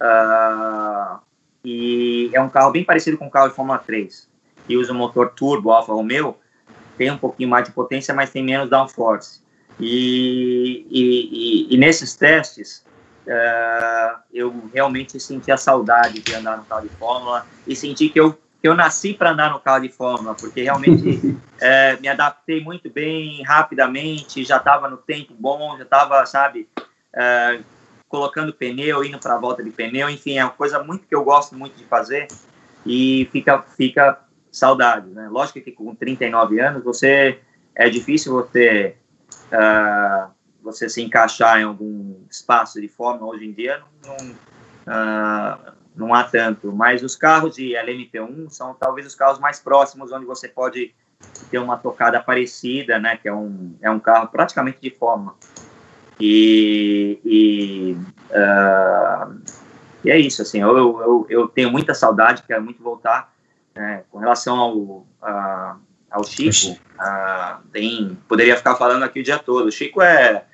[0.00, 1.18] Uh,
[1.62, 4.26] e é um carro bem parecido com o carro de Fórmula 3,
[4.66, 6.38] que usa o motor turbo Alfa Romeo,
[6.98, 9.40] tem um pouquinho mais de potência, mas tem menos downforce.
[9.80, 12.84] E, e, e, e nesses testes,
[13.26, 18.18] uh, eu realmente senti a saudade de andar no carro de Fórmula e senti que
[18.18, 22.62] eu, que eu nasci para andar no carro de Fórmula, porque realmente uh, me adaptei
[22.62, 27.62] muito bem, rapidamente, já estava no tempo bom, já estava, sabe, uh,
[28.08, 31.22] colocando pneu, indo para a volta de pneu, enfim, é uma coisa muito que eu
[31.22, 32.26] gosto muito de fazer
[32.84, 34.18] e fica, fica
[34.58, 35.28] saudade, né?
[35.30, 37.38] Lógico que com 39 anos você
[37.74, 38.96] é difícil você
[39.52, 40.30] uh,
[40.62, 44.16] você se encaixar em algum espaço de fórmula hoje em dia não,
[44.86, 50.12] uh, não há tanto, mas os carros de LMP1 são talvez os carros mais próximos
[50.12, 50.94] onde você pode
[51.50, 53.16] ter uma tocada parecida, né?
[53.16, 55.34] Que é um é um carro praticamente de fórmula.
[56.20, 57.96] E, e,
[58.30, 59.40] uh,
[60.04, 63.32] e, é isso, assim, eu, eu, eu, tenho muita saudade, quero muito voltar.
[63.78, 65.80] Né, com relação ao, uh,
[66.10, 69.66] ao Chico, uh, tem, poderia ficar falando aqui o dia todo.
[69.66, 70.44] O Chico é,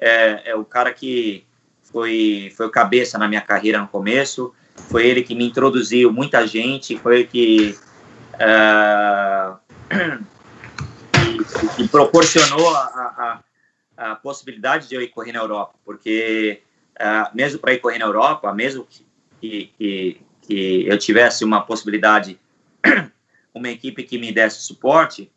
[0.00, 1.46] é, é, o cara que
[1.82, 4.54] foi, foi o cabeça na minha carreira no começo,
[4.88, 7.78] foi ele que me introduziu muita gente, foi ele que,
[8.36, 9.58] uh,
[9.90, 13.40] que, que proporcionou a, a
[14.00, 16.62] a possibilidade de eu ir correr na Europa, porque
[16.98, 18.86] uh, mesmo para ir correr na Europa, mesmo
[19.38, 22.39] que, que, que eu tivesse uma possibilidade,
[23.54, 25.30] uma equipe que me desse suporte,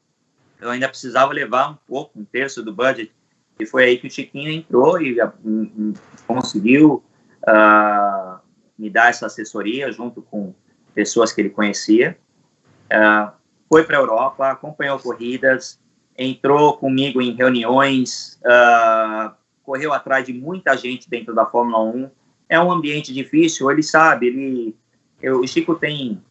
[0.62, 3.12] eu ainda precisava levar um pouco, um terço do budget,
[3.60, 5.32] e foi aí que o Chiquinho entrou e uh,
[6.26, 7.04] conseguiu
[7.48, 8.40] uh,
[8.78, 10.54] me dar essa assessoria junto com
[10.94, 12.18] pessoas que ele conhecia.
[12.86, 13.32] Uh,
[13.70, 15.80] foi para a Europa, acompanhou corridas,
[16.18, 19.34] entrou comigo em reuniões, uh,
[19.64, 22.10] correu atrás de muita gente dentro da Fórmula 1.
[22.50, 24.76] É um ambiente difícil, ele sabe, ele,
[25.22, 26.22] eu, o Chico tem,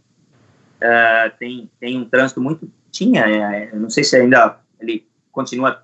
[0.83, 5.83] uh, tem, tem um trânsito muito, tinha, é, não sei se ainda ele continua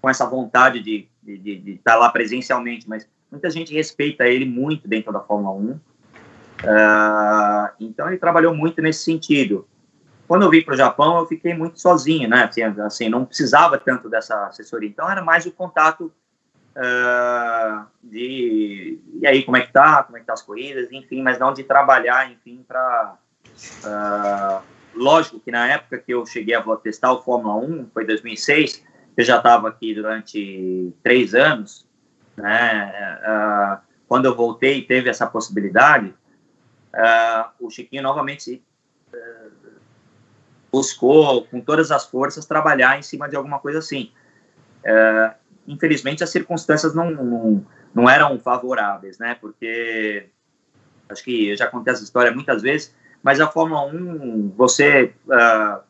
[0.00, 4.26] com essa vontade de estar de, de, de tá lá presencialmente, mas muita gente respeita
[4.26, 5.70] ele muito dentro da Fórmula 1.
[5.70, 5.80] Uh,
[6.66, 9.66] ah, então ele trabalhou muito nesse sentido
[10.30, 12.44] quando eu vim para o Japão, eu fiquei muito sozinho, né?
[12.44, 14.88] Assim, assim, não precisava tanto dessa assessoria.
[14.88, 16.12] Então, era mais o contato
[16.76, 19.00] uh, de...
[19.20, 20.04] E aí, como é que tá?
[20.04, 20.86] Como é que tá as corridas?
[20.92, 23.16] Enfim, mas não de trabalhar, enfim, para...
[23.84, 24.62] Uh,
[24.94, 28.84] lógico que na época que eu cheguei a testar o Fórmula 1, foi 2006,
[29.16, 31.86] eu já estava aqui durante três anos,
[32.36, 33.18] né?
[33.22, 33.78] Uh,
[34.08, 36.12] quando eu voltei e teve essa possibilidade,
[37.60, 38.60] o Chiquinho novamente
[40.72, 44.10] buscou, com todas as forças, trabalhar em cima de alguma coisa assim.
[45.64, 49.36] Infelizmente, as circunstâncias não, não, não, eram favoráveis, né?
[49.40, 50.28] Porque
[51.08, 52.92] acho que eu já contei essa história muitas vezes,
[53.22, 55.80] mas a Fórmula 1, você uh,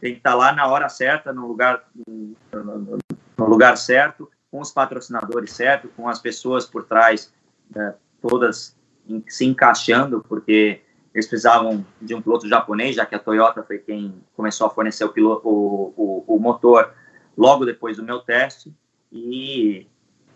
[0.00, 2.96] tem que estar lá na hora certa, no lugar, no,
[3.38, 7.32] lugar certo, com os patrocinadores certos, com as pessoas por trás,
[7.74, 8.76] né, todas
[9.28, 10.80] se encaixando, porque
[11.12, 15.04] eles precisavam de um piloto japonês, já que a Toyota foi quem começou a fornecer
[15.04, 16.92] o, piloto, o, o, o motor
[17.36, 18.72] logo depois do meu teste.
[19.12, 19.88] E,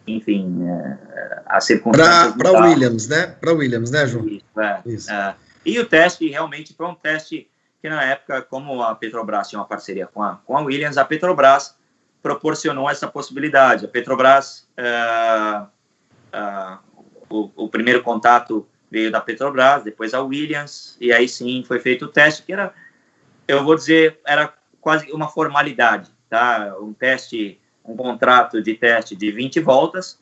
[0.07, 2.33] enfim, é, a circunstância.
[2.37, 3.27] Para Williams, né?
[3.27, 4.27] Para Williams, né, João?
[4.27, 5.11] Isso, é, Isso.
[5.13, 5.37] É.
[5.65, 7.49] E o teste realmente foi um teste
[7.81, 11.05] que, na época, como a Petrobras tinha uma parceria com a, com a Williams, a
[11.05, 11.77] Petrobras
[12.23, 13.85] proporcionou essa possibilidade.
[13.85, 15.63] A Petrobras, é,
[16.33, 16.79] é,
[17.29, 22.07] o, o primeiro contato veio da Petrobras, depois a Williams, e aí sim foi feito
[22.07, 22.73] o teste, que era,
[23.47, 26.75] eu vou dizer, era quase uma formalidade, tá?
[26.81, 30.19] Um teste, um contrato de teste de 20 voltas,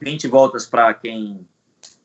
[0.00, 1.46] 20 voltas para quem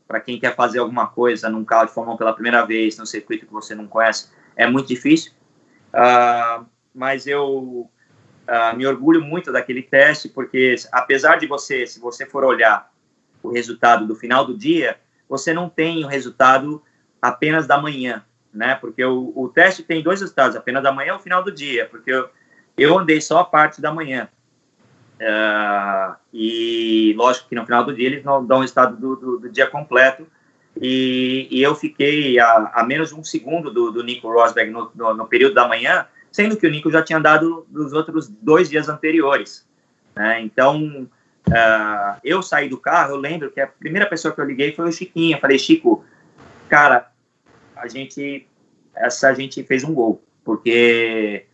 [0.10, 3.06] para quem quer fazer alguma coisa num carro de Fórmula 1 pela primeira vez, num
[3.06, 5.32] circuito que você não conhece, é muito difícil.
[5.94, 6.66] Uh,
[6.96, 12.44] mas eu uh, me orgulho muito daquele teste, porque apesar de você, se você for
[12.44, 12.92] olhar
[13.44, 14.98] o resultado do final do dia,
[15.30, 16.82] você não tem o resultado
[17.22, 18.74] apenas da manhã, né?
[18.74, 21.86] Porque o, o teste tem dois resultados, apenas da manhã e o final do dia,
[21.86, 22.28] porque eu,
[22.76, 24.28] eu andei só a parte da manhã.
[25.20, 29.40] Uh, e lógico que no final do dia eles não dão o resultado do, do,
[29.40, 30.26] do dia completo,
[30.82, 34.90] e, e, eu fiquei a, a, menos de um segundo do, do Nico Rosberg no,
[34.96, 38.70] no, no, período da manhã, sendo que o Nico já tinha dado nos outros dois
[38.70, 39.68] dias anteriores.
[40.16, 40.42] Né?
[40.42, 41.10] Então,
[41.50, 44.88] uh, eu saí do carro, eu lembro que a primeira pessoa que eu liguei foi
[44.88, 45.36] o Chiquinho.
[45.36, 46.06] Eu falei, Chico,
[46.70, 47.12] cara,
[47.76, 48.48] a gente,
[48.96, 51.46] essa a gente fez um gol, porque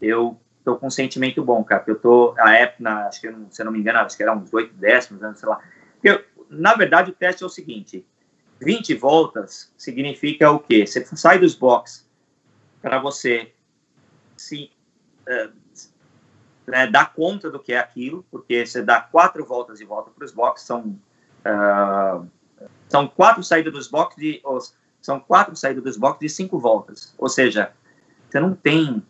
[0.00, 3.66] eu tô com um sentimento bom, cara, eu tô, a época, acho que, se eu
[3.66, 5.60] não me engano, acho que era uns oito décimos, sei lá.
[6.02, 8.04] Eu, na verdade, o teste é o seguinte,
[8.60, 10.86] 20 voltas significa o quê?
[10.86, 12.08] Você sai dos boxes
[12.80, 13.52] para você
[14.36, 14.70] se
[15.28, 15.52] uh,
[16.66, 20.24] né, dar conta do que é aquilo, porque você dá quatro voltas e volta para
[20.24, 20.98] os boxes, são,
[21.44, 22.26] uh,
[22.88, 24.42] são quatro saídas dos boxes de,
[25.00, 27.72] são quatro saídas dos boxes de cinco voltas, ou seja,
[28.30, 29.02] você não tem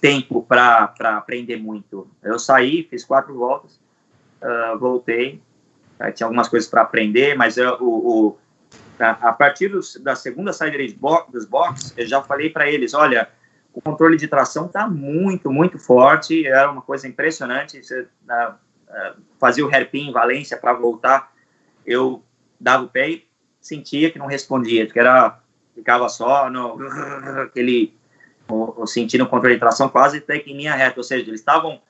[0.00, 2.08] tempo para aprender muito.
[2.22, 3.80] Eu saí, fiz quatro voltas,
[4.42, 5.40] uh, voltei,
[6.14, 8.38] tinha algumas coisas para aprender, mas eu, o, o
[8.98, 10.78] a partir dos, da segunda saída
[11.28, 13.28] dos boxes, eu já falei para eles, olha,
[13.72, 18.54] o controle de tração está muito, muito forte, era uma coisa impressionante, você uh,
[19.38, 21.30] fazia o hairpin em Valência para voltar,
[21.84, 22.22] eu
[22.58, 23.26] dava o pé e
[23.60, 25.40] sentia que não respondia, que era,
[25.74, 26.78] ficava só no,
[27.42, 27.94] aquele,
[28.48, 31.80] o controle de tração quase até que em linha reta, ou seja, eles estavam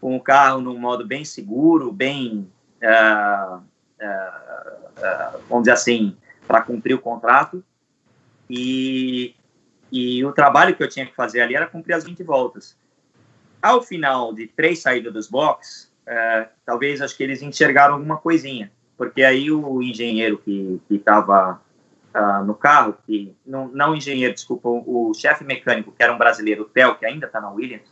[0.00, 2.50] com o carro num modo bem seguro, bem,
[2.82, 3.62] uh,
[5.48, 7.64] vamos dizer assim, para cumprir o contrato.
[8.50, 9.34] E,
[9.90, 12.76] e o trabalho que eu tinha que fazer ali era cumprir as 20 voltas.
[13.60, 18.72] Ao final de três saídas dos boxes, é, talvez acho que eles enxergaram alguma coisinha,
[18.96, 21.60] porque aí o engenheiro que estava
[22.14, 26.18] uh, no carro, que não, não engenheiro, desculpa, o, o chefe mecânico, que era um
[26.18, 27.90] brasileiro, o Theo, que ainda está na Williams,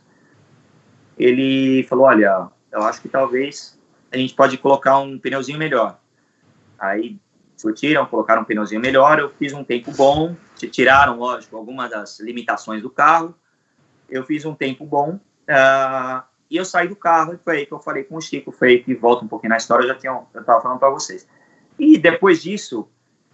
[1.17, 3.79] ele falou, olha, eu acho que talvez
[4.11, 5.99] a gente pode colocar um pneuzinho melhor.
[6.79, 7.19] Aí
[7.55, 12.81] discutiram, colocaram um pneuzinho melhor, eu fiz um tempo bom, tiraram, lógico, algumas das limitações
[12.81, 13.35] do carro,
[14.09, 17.71] eu fiz um tempo bom, uh, e eu saí do carro, e foi aí que
[17.71, 19.95] eu falei com o Chico, foi aí que volta um pouquinho na história, eu já
[19.95, 21.27] tinha, eu estava falando para vocês.
[21.79, 22.89] E depois disso,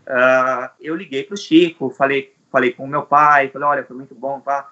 [0.08, 3.96] uh, eu liguei para o Chico, falei, falei com o meu pai, falei, olha, foi
[3.96, 4.70] muito bom, pá.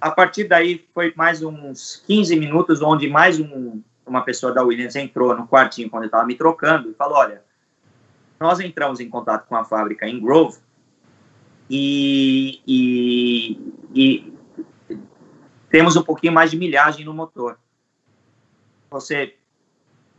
[0.00, 4.96] A partir daí, foi mais uns 15 minutos, onde mais um, uma pessoa da Williams
[4.96, 7.42] entrou no quartinho, quando eu estava me trocando, e falou, olha,
[8.38, 10.58] nós entramos em contato com a fábrica em Grove
[11.68, 14.32] e, e, e
[15.68, 17.58] temos um pouquinho mais de milhagem no motor.
[18.90, 19.36] Você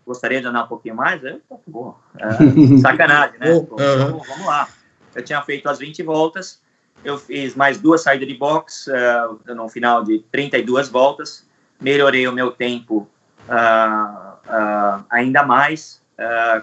[0.10, 1.24] gostaria de andar um pouquinho mais?
[1.24, 1.96] Eu, tá bom.
[2.18, 3.60] É, sacanagem, né?
[3.60, 4.68] Pô, vamos, vamos, lá.
[5.14, 6.62] Eu tinha feito as 20 voltas,
[7.04, 11.46] eu fiz mais duas saídas de box uh, no final de 32 voltas,
[11.80, 13.08] melhorei o meu tempo
[13.48, 16.02] uh, uh, ainda mais,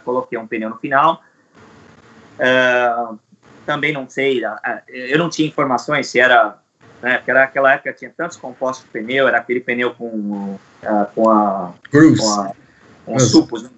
[0.04, 1.22] coloquei um pneu no final
[3.66, 4.42] também não sei,
[4.86, 6.56] eu não tinha informações se era,
[7.02, 10.58] né, porque naquela época tinha tantos compostos de pneu, era aquele pneu com, uh,
[11.14, 11.74] com a...
[11.90, 12.20] Grooves.
[12.20, 12.52] Com, a,
[13.06, 13.62] com os supos.
[13.62, 13.70] Né?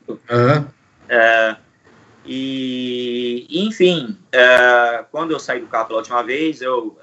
[2.25, 4.19] e, enfim,
[5.13, 6.99] quando eu saí do carro pela última vez, eu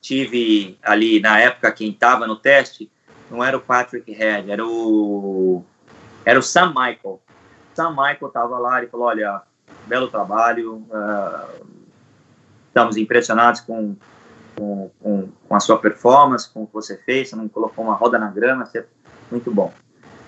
[0.00, 2.88] tive ali, na época, quem estava no teste,
[3.30, 5.64] não era o Patrick Head, era o,
[6.24, 7.20] era o Sam Michael,
[7.74, 9.42] Sam Michael estava lá e falou, olha,
[9.86, 11.66] belo trabalho, uh,
[12.68, 13.96] estamos impressionados com,
[14.56, 17.94] com, com, com, a sua performance, com o que você fez, você não colocou uma
[17.94, 18.86] roda na grama, você,
[19.30, 19.72] muito bom.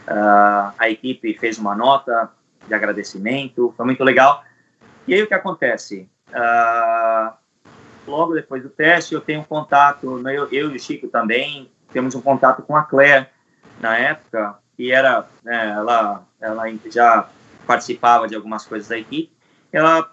[0.06, 2.30] Uh, a equipe fez uma nota
[2.66, 4.44] de agradecimento, foi muito legal.
[5.06, 6.08] E aí o que acontece?
[6.28, 7.32] Uh,
[8.06, 11.70] logo depois do teste, eu tenho um contato, né, eu, eu e o Chico também,
[11.92, 13.26] temos um contato com a Claire,
[13.80, 17.28] na época, que era, né, ela, ela já
[17.66, 19.32] participava de algumas coisas da equipe,
[19.72, 20.10] ela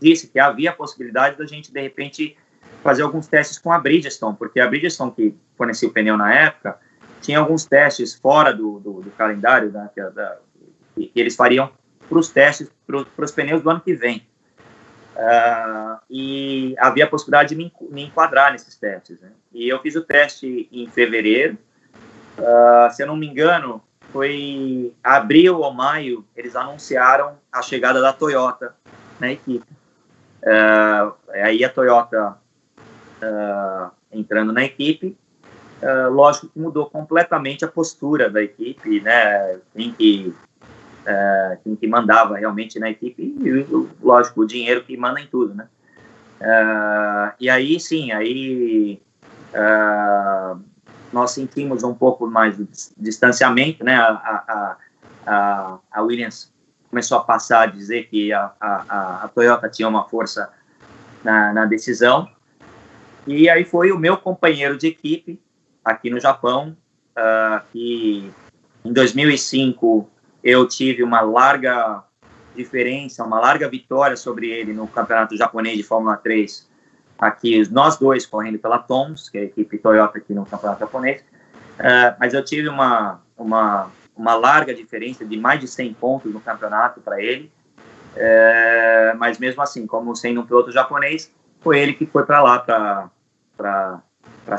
[0.00, 2.36] disse que havia a possibilidade da gente, de repente,
[2.82, 6.78] fazer alguns testes com a Bridgestone, porque a Bridgestone, que fornecia o pneu na época,
[7.22, 10.36] tinha alguns testes fora do, do, do calendário né, que, da,
[10.94, 11.70] que, eles fariam
[12.08, 14.26] para os testes, para os pneus do ano que vem.
[15.14, 19.20] Uh, e havia a possibilidade de me, me enquadrar nesses testes.
[19.20, 19.30] Né?
[19.52, 21.56] E eu fiz o teste em fevereiro.
[22.36, 23.80] Uh, se eu não me engano,
[24.10, 28.74] foi abril ou maio, eles anunciaram a chegada da Toyota
[29.20, 29.66] na equipe.
[30.42, 32.36] Uh, aí a Toyota
[34.10, 35.16] entrando na equipe,
[35.82, 39.58] uh, lógico que mudou completamente a postura da equipe, né?
[39.74, 40.34] Quem que,
[41.02, 43.66] uh, quem que mandava realmente na equipe, e,
[44.00, 45.68] lógico, o dinheiro que manda em tudo, né?
[47.38, 49.00] e aí, sim, aí
[51.12, 52.66] nós sentimos um pouco mais de
[52.98, 53.94] distanciamento, né?
[53.94, 54.76] A, a,
[55.24, 56.52] a, a Williams
[56.90, 60.52] começou a passar a dizer que a, a, a Toyota tinha uma força
[61.22, 62.28] na, na decisão,
[63.24, 65.40] e aí foi o meu companheiro de equipe
[65.84, 66.76] aqui no Japão,
[67.16, 68.30] uh, que
[68.84, 70.08] em 2005
[70.42, 72.02] eu tive uma larga
[72.54, 76.70] diferença, uma larga vitória sobre ele no campeonato japonês de Fórmula 3.
[77.18, 81.22] Aqui, nós dois correndo pela Toms, que é a equipe Toyota aqui no campeonato japonês.
[81.78, 86.40] Uh, mas eu tive uma, uma, uma larga diferença de mais de 100 pontos no
[86.40, 87.52] campeonato para ele.
[88.14, 92.58] Uh, mas mesmo assim, como sendo um piloto japonês, foi ele que foi para lá
[92.58, 94.02] para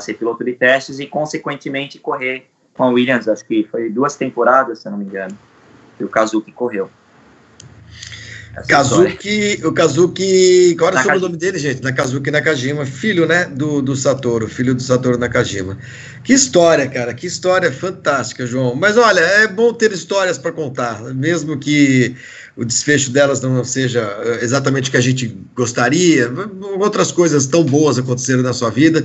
[0.00, 3.28] ser piloto de testes e, consequentemente, correr com a Williams.
[3.28, 5.36] Acho que foi duas temporadas, se não me engano,
[5.96, 6.90] que o Kazuki correu.
[8.68, 11.82] Kazuki, o Kazuki, qual era o nome dele, gente?
[11.82, 15.76] Nakazuki Nakajima, filho, né, do, do Satoru, filho do Satoru Nakajima.
[16.22, 18.76] Que história, cara, que história fantástica, João.
[18.76, 22.14] Mas olha, é bom ter histórias para contar, mesmo que
[22.56, 26.30] o desfecho delas não seja eh, exatamente o que a gente gostaria,
[26.78, 29.04] outras coisas tão boas aconteceram na sua vida,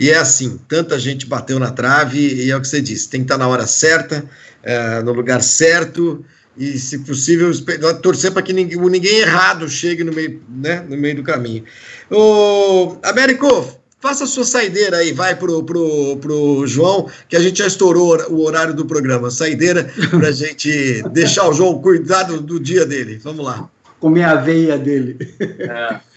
[0.00, 3.20] e é assim, tanta gente bateu na trave, e é o que você disse, tem
[3.20, 4.24] que estar na hora certa,
[4.62, 6.24] é, no lugar certo,
[6.56, 7.52] e, se possível,
[8.00, 11.64] torcer para que ninguém, ninguém, errado chegue no meio, né, no meio do caminho.
[12.10, 17.58] Ô, Américo, faça a sua saideira aí, vai pro, pro, pro João, que a gente
[17.58, 19.30] já estourou o horário do programa.
[19.30, 23.20] Saideira para a gente deixar o João cuidar do, do, dia dele.
[23.22, 23.68] Vamos lá.
[24.00, 25.18] Comer a veia dele.
[25.40, 26.00] É.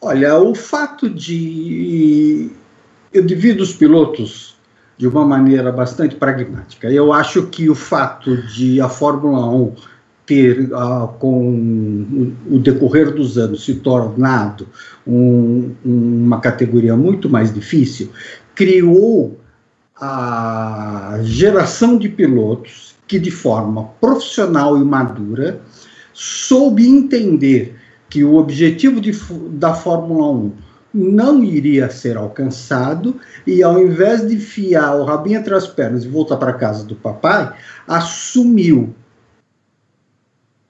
[0.00, 2.50] Olha, o fato de.
[3.12, 4.56] Eu divido os pilotos
[4.98, 6.90] de uma maneira bastante pragmática.
[6.90, 9.74] Eu acho que o fato de a Fórmula 1
[10.24, 14.66] ter, uh, com o decorrer dos anos, se tornado
[15.06, 18.10] um, uma categoria muito mais difícil,
[18.54, 19.38] criou
[20.00, 25.60] a geração de pilotos que, de forma profissional e madura,
[26.12, 27.76] soube entender
[28.10, 29.12] que o objetivo de,
[29.52, 30.52] da Fórmula 1
[30.96, 33.16] não iria ser alcançado
[33.46, 36.96] e ao invés de fiar o rabinho entre as pernas e voltar para casa do
[36.96, 37.54] papai,
[37.86, 38.94] assumiu.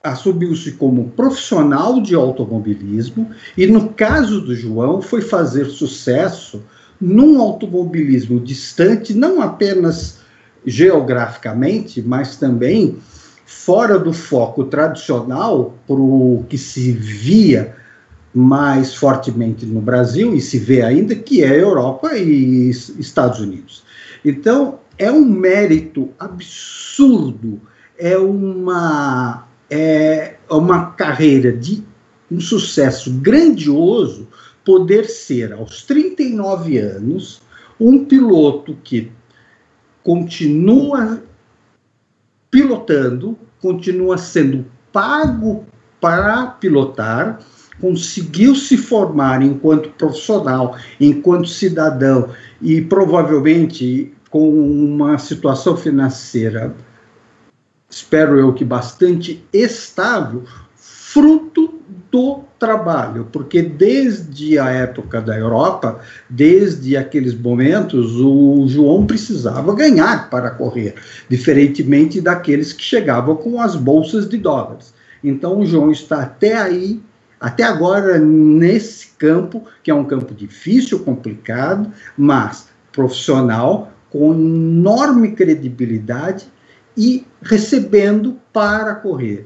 [0.03, 6.61] Assumiu-se como profissional de automobilismo e no caso do João foi fazer sucesso
[6.99, 10.19] num automobilismo distante, não apenas
[10.65, 12.97] geograficamente, mas também
[13.45, 17.75] fora do foco tradicional para o que se via
[18.33, 23.83] mais fortemente no Brasil e se vê ainda que é Europa e Estados Unidos.
[24.23, 27.61] Então, é um mérito absurdo,
[27.97, 31.83] é uma é uma carreira de
[32.31, 34.27] um sucesso grandioso
[34.63, 37.41] poder ser aos 39 anos
[37.79, 39.11] um piloto que
[40.03, 41.21] continua
[42.49, 45.65] pilotando, continua sendo pago
[45.99, 47.39] para pilotar
[47.79, 52.29] conseguiu se formar enquanto profissional, enquanto cidadão
[52.61, 56.75] e provavelmente com uma situação financeira,
[57.89, 60.43] espero eu que bastante estável,
[60.75, 61.79] fruto
[62.11, 65.99] do trabalho, porque desde a época da Europa,
[66.29, 70.95] desde aqueles momentos, o João precisava ganhar para correr,
[71.29, 74.93] diferentemente daqueles que chegavam com as bolsas de dólares.
[75.23, 77.01] Então o João está até aí
[77.39, 86.47] até agora nesse campo, que é um campo difícil, complicado, mas profissional, com enorme credibilidade
[86.97, 89.45] e recebendo para correr.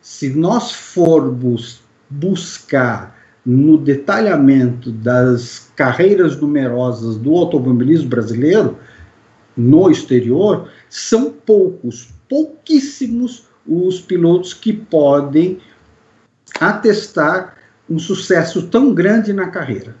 [0.00, 8.78] Se nós formos buscar no detalhamento das carreiras numerosas do automobilismo brasileiro
[9.56, 15.58] no exterior, são poucos, pouquíssimos os pilotos que podem
[16.60, 17.56] atestar
[17.88, 19.96] um sucesso tão grande na carreira.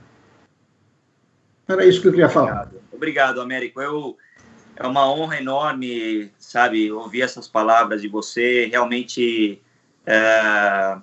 [1.68, 2.62] Era isso que eu queria falar.
[2.62, 3.80] Obrigado, Obrigado Américo.
[3.80, 4.16] Eu,
[4.76, 8.66] é uma honra enorme, sabe, ouvir essas palavras de você.
[8.66, 9.60] Realmente,
[10.04, 10.96] é,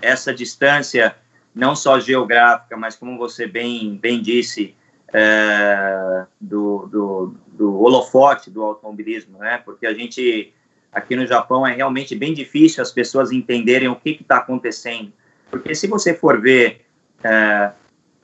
[0.00, 1.14] essa distância,
[1.54, 4.74] não só geográfica, mas como você bem, bem disse,
[5.12, 9.58] é, do, do, do holofote do automobilismo, né?
[9.64, 10.52] Porque a gente
[10.92, 15.12] aqui no Japão é realmente bem difícil as pessoas entenderem o que está acontecendo.
[15.50, 16.86] Porque se você for ver
[17.22, 17.72] é,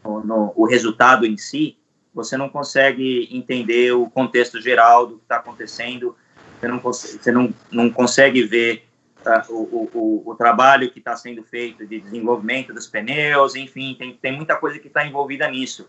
[0.05, 1.77] no, o resultado em si,
[2.13, 6.17] você não consegue entender o contexto geral do que está acontecendo,
[6.61, 8.85] você não, você não, não consegue ver
[9.27, 14.15] uh, o, o, o, trabalho que está sendo feito de desenvolvimento dos pneus, enfim, tem,
[14.15, 15.89] tem muita coisa que está envolvida nisso.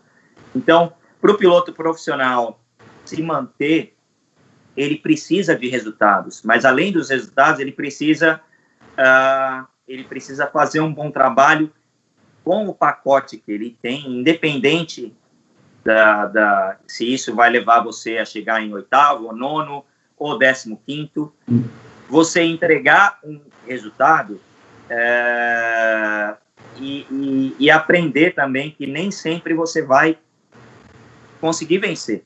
[0.54, 2.60] Então, para o piloto profissional
[3.04, 3.95] se manter,
[4.76, 8.40] ele precisa de resultados, mas além dos resultados, ele precisa,
[8.92, 11.72] uh, ele precisa fazer um bom trabalho
[12.44, 15.14] com o pacote que ele tem, independente
[15.84, 19.84] da, da, se isso vai levar você a chegar em oitavo, ou nono,
[20.16, 21.32] ou décimo quinto,
[22.08, 24.40] você entregar um resultado
[24.88, 26.34] é,
[26.78, 30.18] e, e, e, aprender também que nem sempre você vai
[31.40, 32.24] conseguir vencer,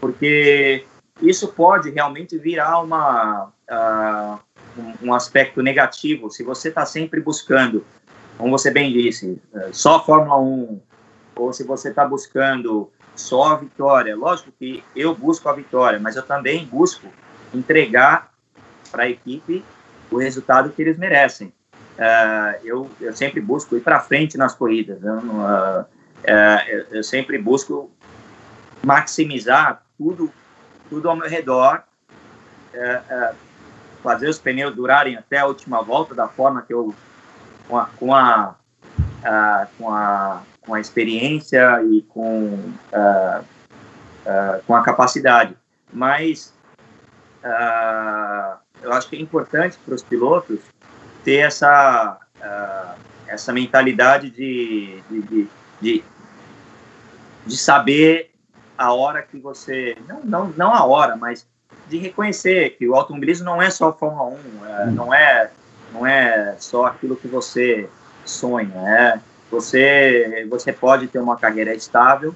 [0.00, 0.84] porque
[1.22, 4.38] isso pode realmente virar uma, uh,
[5.02, 7.84] um, aspecto negativo se você está sempre buscando,
[8.38, 10.80] como você bem disse, é, só Fórmula 1,
[11.36, 14.16] ou se você está buscando só a vitória.
[14.16, 17.06] Lógico que eu busco a vitória, mas eu também busco
[17.52, 18.32] entregar
[18.90, 19.64] para a equipe
[20.10, 21.52] o resultado que eles merecem.
[21.98, 25.02] Uh, eu, eu sempre busco ir para frente nas corridas.
[25.02, 25.86] Uh, uh,
[26.68, 27.90] eu, eu, sempre busco
[28.82, 30.32] maximizar tudo,
[30.90, 31.84] tudo ao meu redor,
[34.02, 36.94] fazer os pneus durarem até a última volta da forma que eu,
[37.68, 38.56] com a, com a,
[39.78, 42.72] com a, com a experiência e com,
[44.66, 45.56] com a capacidade.
[45.92, 46.52] Mas
[48.82, 50.60] eu acho que é importante para os pilotos
[51.22, 52.18] ter essa,
[53.28, 55.48] essa mentalidade de, de, de,
[55.80, 56.04] de,
[57.46, 58.29] de saber
[58.80, 59.94] a hora que você.
[60.08, 61.46] Não, não, não a hora, mas
[61.86, 64.90] de reconhecer que o automobilismo não é só Fórmula 1, é, hum.
[64.92, 65.50] não, é,
[65.92, 67.90] não é só aquilo que você
[68.24, 68.74] sonha.
[68.88, 69.20] É,
[69.50, 72.34] você, você pode ter uma carreira estável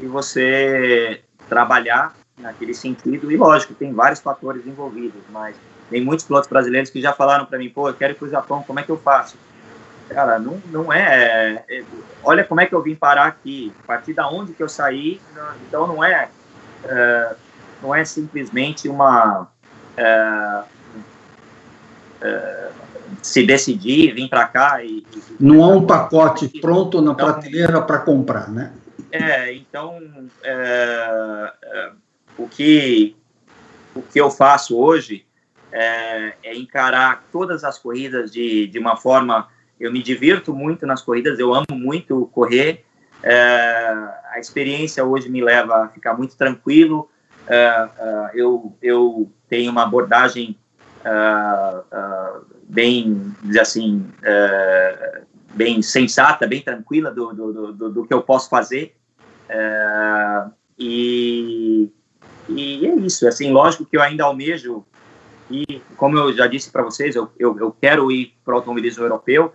[0.00, 3.30] e você trabalhar naquele sentido.
[3.30, 5.54] E lógico, tem vários fatores envolvidos, mas
[5.90, 8.30] tem muitos pilotos brasileiros que já falaram para mim, pô, eu quero ir para o
[8.30, 9.36] Japão, como é que eu faço?
[10.12, 11.84] Cara, não, não é, é,
[12.22, 15.20] Olha como é que eu vim parar aqui, a partir da onde que eu saí.
[15.66, 16.28] Então não é,
[16.84, 17.34] é
[17.82, 19.48] não é simplesmente uma
[19.96, 20.62] é,
[22.20, 22.70] é,
[23.20, 27.82] se decidir, vir para cá e, e, Não há um pacote pronto na então, prateleira
[27.82, 28.72] para comprar, né?
[29.10, 30.00] É, então
[30.42, 31.90] é, é
[32.38, 33.16] o que,
[33.94, 35.26] o que eu faço hoje
[35.70, 39.48] é, é, encarar todas as corridas de, de uma forma.
[39.78, 42.84] Eu me divirto muito nas corridas, eu amo muito correr.
[43.22, 43.88] É,
[44.32, 47.08] a experiência hoje me leva a ficar muito tranquilo.
[47.46, 50.56] É, é eu, eu tenho uma abordagem
[51.04, 52.32] é, é,
[52.64, 54.06] bem, dizer assim,
[55.54, 58.94] bem sensata, bem tranquila do, do, do, do, que eu posso fazer.
[60.78, 61.90] e
[62.48, 64.84] e é isso, assim, lógico que eu ainda almejo,
[65.50, 69.04] e como eu já disse para vocês, eu, eu, eu, quero ir para o automobilismo
[69.04, 69.52] europeu.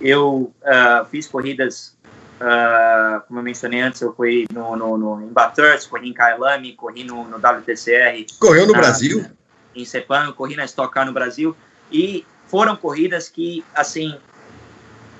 [0.00, 1.96] Eu uh, fiz corridas,
[2.40, 6.74] uh, como eu mencionei antes, eu fui no, no, no, em Bathurst, corri em Kyalami,
[6.74, 8.26] corri no, no WTCR.
[8.38, 9.26] Correu no Brasil?
[9.74, 11.54] Em Sepang, corri na Stock Car no Brasil.
[11.92, 14.18] E foram corridas que, assim,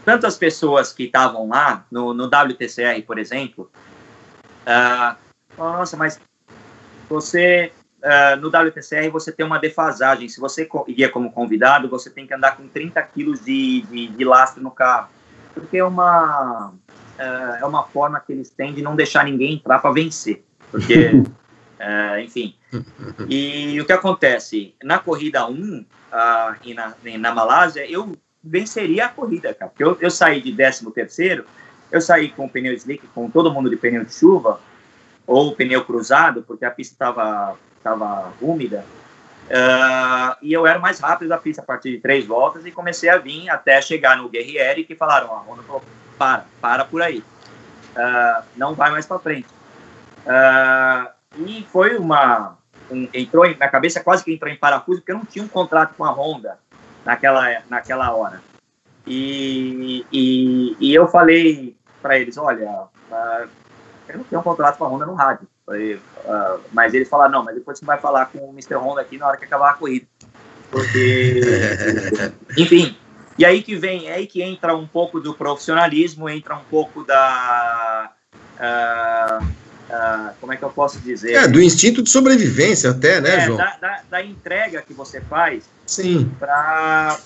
[0.04, 3.70] tantas pessoas que estavam lá, no, no WTCR, por exemplo,
[4.66, 5.16] uh,
[5.56, 6.18] nossa, mas
[7.08, 10.28] você uh, no WTCR você tem uma defasagem.
[10.28, 14.24] Se você ia como convidado, você tem que andar com 30 quilos de, de, de
[14.24, 15.08] lastro no carro,
[15.54, 19.78] porque é uma uh, é uma forma que eles têm de não deixar ninguém entrar
[19.78, 22.54] para vencer, porque uh, enfim.
[23.28, 25.84] E o que acontece na corrida 1
[26.64, 30.90] e na, na Malásia, eu venceria a corrida, cara, porque eu, eu saí de 13
[30.92, 31.44] terceiro,
[31.90, 34.60] eu saí com o pneu slick, com todo mundo de pneu de chuva,
[35.26, 38.84] ou pneu cruzado, porque a pista estava tava úmida.
[39.50, 43.08] Uh, e eu era mais rápido da pista a partir de três voltas e comecei
[43.08, 45.82] a vir até chegar no Guerrieri que falaram, a Honda falou,
[46.16, 47.18] para, para por aí.
[47.18, 49.48] Uh, não vai mais para frente.
[50.24, 52.56] Uh, e foi uma...
[52.90, 55.94] Um, entrou na cabeça, quase que entrou em parafuso, porque eu não tinha um contrato
[55.96, 56.58] com a Honda
[57.04, 58.42] naquela, naquela hora.
[59.06, 62.88] E, e, e eu falei para eles, olha,
[64.08, 65.46] eu não tenho um contrato com a Honda no rádio.
[65.70, 68.74] Falei, uh, mas eles falaram, não, mas depois você vai falar com o Mr.
[68.74, 70.04] Honda aqui na hora que acabar a corrida.
[70.68, 71.42] Porque,
[72.58, 72.96] enfim,
[73.38, 77.04] e aí que vem, é aí que entra um pouco do profissionalismo, entra um pouco
[77.04, 78.10] da.
[78.58, 81.34] Uh, uh, como é que eu posso dizer?
[81.34, 83.56] É, do instinto de sobrevivência, até, né, é, João?
[83.56, 86.32] Da, da, da, entrega que você faz Sim.
[86.36, 87.16] para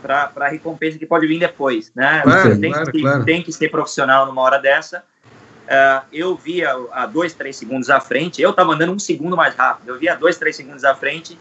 [0.00, 2.22] para a recompensa que pode vir depois, né?
[2.22, 3.24] Claro, tem, claro, que, claro.
[3.26, 5.04] tem que ser profissional numa hora dessa.
[5.68, 9.54] Uh, eu via a dois, três segundos à frente, eu estava andando um segundo mais
[9.54, 11.38] rápido, eu via dois, três segundos à frente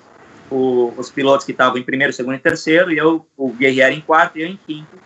[0.51, 4.01] o, os pilotos que estavam em primeiro, segundo e terceiro, e eu, o Guerrieri em
[4.01, 4.97] quarto e eu em quinto,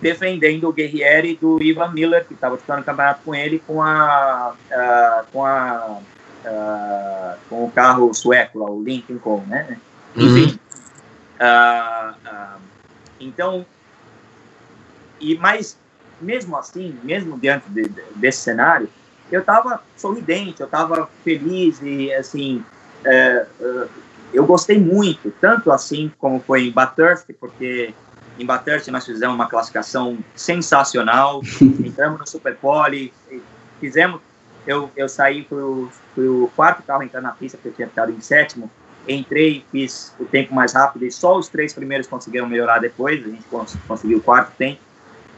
[0.00, 4.54] defendendo o Guerrieri do Ivan Miller, que estava disputando o campeonato com ele, com a,
[4.70, 5.98] uh, com a
[6.46, 9.78] uh, com o carro sueco, lá, o Lincoln Co, né?
[10.16, 10.26] Uhum.
[10.26, 10.58] Enfim,
[11.42, 12.60] Uh, uh,
[13.18, 13.66] então,
[15.18, 15.76] e mais,
[16.22, 18.88] mesmo assim, mesmo diante de, de, desse cenário,
[19.30, 22.64] eu estava sorridente, eu estava feliz e, assim,
[23.04, 23.88] uh,
[24.32, 27.94] eu gostei muito, tanto assim como foi em Bathurst, porque
[28.38, 33.12] em Bathurst nós fizemos uma classificação sensacional, entramos no Superpole,
[33.80, 34.20] fizemos,
[34.66, 35.62] eu, eu saí, fui
[36.28, 38.70] o, quarto carro entrar na pista, porque eu tinha ficado em sétimo,
[39.08, 43.28] entrei, fiz o tempo mais rápido e só os três primeiros conseguiram melhorar depois, a
[43.28, 44.80] gente cons conseguiu o quarto tempo.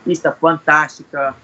[0.05, 1.35] Pista fantástica,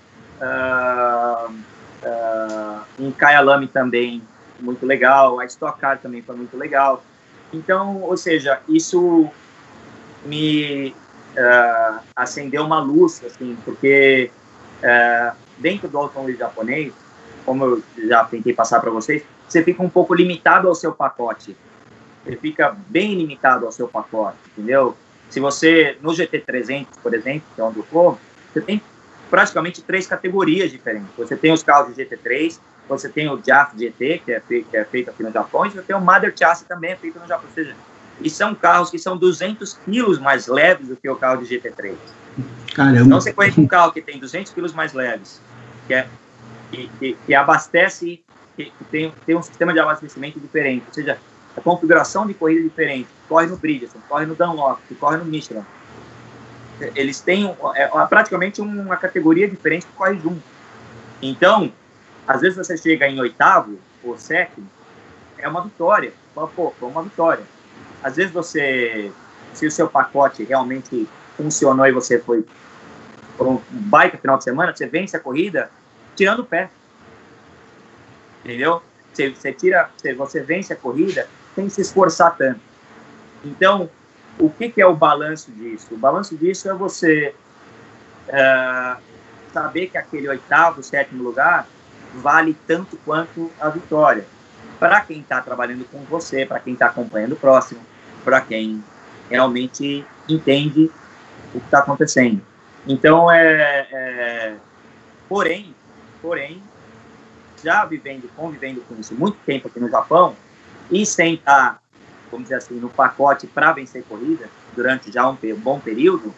[0.40, 4.22] uh, uh, em Kyalami também,
[4.60, 7.02] muito legal, a Stock Car também foi muito legal.
[7.52, 9.28] Então, ou seja, isso
[10.24, 10.94] me
[11.36, 14.30] uh, acendeu uma luz, assim, porque
[15.58, 16.92] dentro do automóvel japonês,
[17.44, 21.54] como eu já tentei passar para vocês, você fica um pouco limitado ao seu pacote
[22.26, 24.96] ele fica bem limitado ao seu pacote, entendeu?
[25.28, 28.20] Se você, no GT300, por exemplo, que é onde eu corro,
[28.52, 28.82] você tem
[29.30, 31.10] praticamente três categorias diferentes.
[31.16, 32.58] Você tem os carros de GT3,
[32.88, 35.70] você tem o JAF GT, que é, feito, que é feito aqui no Japão, e
[35.70, 37.46] você tem o Mother Chassis também, é feito no Japão.
[37.48, 37.74] Ou seja,
[38.20, 41.94] e são carros que são 200 quilos mais leves do que o carro de GT3.
[42.74, 43.00] Caramba!
[43.00, 45.40] Então você conhece um carro que tem 200 quilos mais leves,
[45.86, 46.08] que, é,
[46.70, 48.22] que, que, que abastece,
[48.56, 50.84] que, tem, tem um sistema de abastecimento diferente.
[50.88, 51.18] Ou seja,
[51.56, 53.08] a configuração de corrida diferente.
[53.28, 55.64] Corre no Bridgestone, corre no Dunlop, corre no Michelin.
[56.94, 60.42] Eles têm é, praticamente uma categoria diferente que corre junto.
[61.20, 61.72] Então,
[62.26, 64.66] às vezes você chega em oitavo ou sétimo,
[65.38, 66.12] é uma vitória.
[66.34, 67.44] Pô, foi uma vitória.
[68.02, 69.12] Às vezes você,
[69.52, 72.46] se o seu pacote realmente funcionou e você foi
[73.36, 75.70] por um baita final de semana, você vence a corrida
[76.14, 76.70] tirando o pé.
[78.44, 78.82] Entendeu?
[79.12, 82.60] Você, você tira, você, você vence a corrida sem se esforçar tanto.
[83.44, 83.88] Então,
[84.40, 85.94] o que, que é o balanço disso?
[85.94, 87.34] O balanço disso é você
[88.28, 88.96] é,
[89.52, 91.66] saber que aquele oitavo, sétimo lugar
[92.14, 94.26] vale tanto quanto a vitória.
[94.78, 97.80] Para quem está trabalhando com você, para quem está acompanhando o próximo,
[98.24, 98.82] para quem
[99.28, 100.90] realmente entende
[101.54, 102.40] o que está acontecendo.
[102.86, 104.54] Então, é, é,
[105.28, 105.74] porém,
[106.22, 106.62] porém,
[107.62, 110.34] já vivendo, convivendo com isso muito tempo aqui no Japão,
[110.90, 111.80] e sem estar,
[112.30, 116.34] vamos dizer assim, no pacote para vencer corrida, durante já um bom período,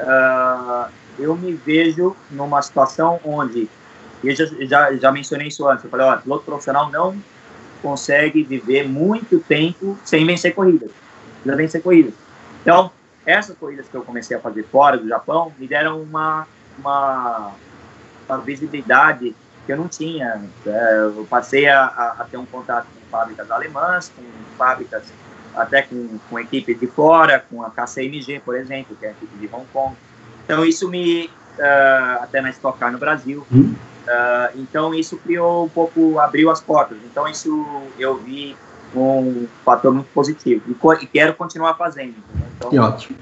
[0.00, 3.68] uh, eu me vejo numa situação onde,
[4.24, 7.16] eu já, já, já mencionei isso antes, eu falei, olha, piloto profissional não
[7.80, 10.90] consegue viver muito tempo sem vencer corridas,
[11.44, 12.14] já vencer corridas.
[12.62, 12.90] Então,
[13.26, 16.46] essas corridas que eu comecei a fazer fora do Japão me deram uma,
[16.78, 17.52] uma,
[18.28, 19.34] uma visibilidade
[19.64, 20.42] que eu não tinha.
[20.66, 21.84] É, eu passei a,
[22.18, 24.22] a, ter um contato com fábricas alemãs, com
[24.56, 25.12] fábricas
[25.54, 29.36] até com, com equipes de fora, com a KCMG, por exemplo, que é a equipe
[29.36, 29.94] de Hong Kong.
[30.44, 31.26] Então, isso me.
[31.58, 33.46] Uh, até na Stock Car no Brasil.
[33.52, 33.76] Uh,
[34.56, 36.18] então, isso criou um pouco.
[36.18, 36.96] abriu as portas.
[37.04, 38.56] Então, isso eu vi
[38.96, 40.62] um fator muito positivo.
[40.66, 42.14] E, e quero continuar fazendo.
[42.56, 43.18] Então, que ótimo.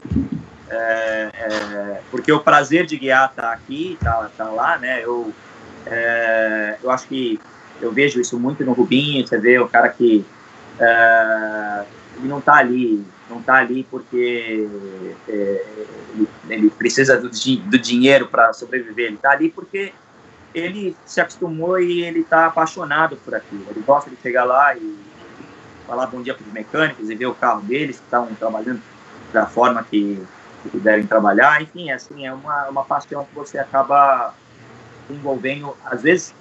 [0.68, 5.02] É, é, porque o prazer de guiar tá aqui, tá, tá lá, né?
[5.02, 5.34] Eu
[5.86, 7.40] é, eu acho que
[7.80, 10.24] eu vejo isso muito no Rubinho, você vê o cara que
[10.78, 11.84] é,
[12.16, 14.68] ele não está ali, não está ali porque
[15.28, 15.64] é,
[16.14, 19.92] ele, ele, precisa do, do dinheiro para sobreviver, ele está ali porque
[20.54, 23.64] ele se acostumou e ele está apaixonado por aquilo.
[23.70, 24.98] Ele gosta de chegar lá e
[25.86, 28.80] falar bom dia para os mecânicos e ver o carro deles que estão trabalhando
[29.32, 30.20] da forma que,
[30.70, 31.62] que devem trabalhar.
[31.62, 34.34] Enfim, assim, é uma, uma paixão que você acaba
[35.08, 36.34] envolvendo, às vezes,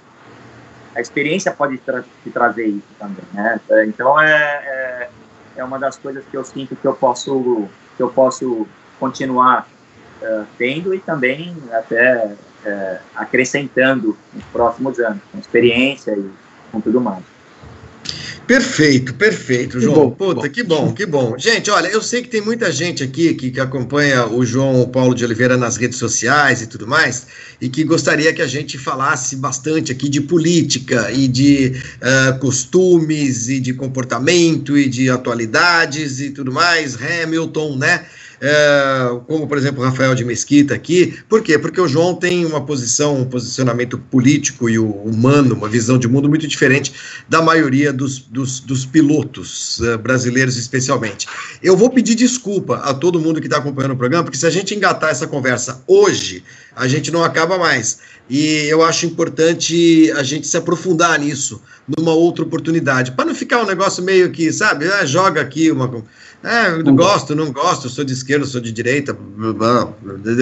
[0.94, 3.60] a experiência pode tra te trazer isso também, né?
[3.86, 5.10] Então é, é,
[5.56, 8.66] é, uma das coisas que eu sinto que eu posso que eu posso
[8.98, 9.68] continuar
[10.22, 16.30] uh, tendo e também até uh, acrescentando nos próximos anos, com experiência e
[16.72, 17.24] com tudo mais.
[18.46, 20.08] Perfeito, perfeito, que João.
[20.08, 20.48] Bom, Puta, bom.
[20.48, 21.38] que bom, que bom.
[21.38, 25.14] Gente, olha, eu sei que tem muita gente aqui que, que acompanha o João Paulo
[25.14, 27.26] de Oliveira nas redes sociais e tudo mais,
[27.60, 33.48] e que gostaria que a gente falasse bastante aqui de política e de uh, costumes
[33.48, 36.96] e de comportamento e de atualidades e tudo mais.
[37.00, 38.04] Hamilton, né?
[38.40, 41.18] É, como por exemplo Rafael de Mesquita aqui.
[41.28, 41.58] Por quê?
[41.58, 46.28] Porque o João tem uma posição, um posicionamento político e humano, uma visão de mundo
[46.28, 46.92] muito diferente
[47.28, 51.26] da maioria dos, dos, dos pilotos uh, brasileiros, especialmente.
[51.62, 54.50] Eu vou pedir desculpa a todo mundo que está acompanhando o programa, porque se a
[54.50, 56.42] gente engatar essa conversa hoje,
[56.74, 57.98] a gente não acaba mais.
[58.28, 61.60] E eu acho importante a gente se aprofundar nisso
[61.98, 66.04] numa outra oportunidade, para não ficar um negócio meio que, sabe, ah, joga aqui uma.
[66.42, 69.16] É, não gosto, não gosto, sou de esquerda, sou de direita,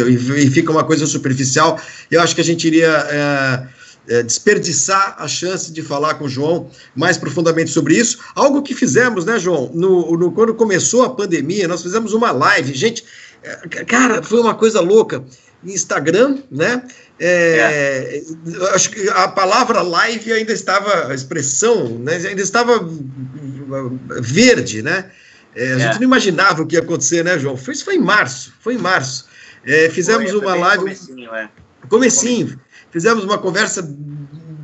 [0.08, 1.78] e fica uma coisa superficial.
[2.10, 3.68] Eu acho que a gente iria é,
[4.08, 8.18] é, desperdiçar a chance de falar com o João mais profundamente sobre isso.
[8.36, 9.72] Algo que fizemos, né, João?
[9.74, 12.74] No, no, quando começou a pandemia, nós fizemos uma live.
[12.74, 13.04] Gente,
[13.42, 15.24] é, cara, foi uma coisa louca.
[15.64, 16.84] Instagram, né?
[17.18, 18.72] É, é.
[18.72, 22.88] Acho que a palavra live ainda estava, a expressão, né, ainda estava
[24.20, 25.10] verde, né?
[25.58, 25.78] É, a é.
[25.80, 27.56] gente não imaginava o que ia acontecer, né, João?
[27.56, 29.26] Foi, isso foi em março, foi em março.
[29.66, 30.84] É, fizemos foi, uma live.
[30.84, 31.50] Comecinho, é.
[31.88, 32.60] comecinho.
[32.92, 33.82] Fizemos uma conversa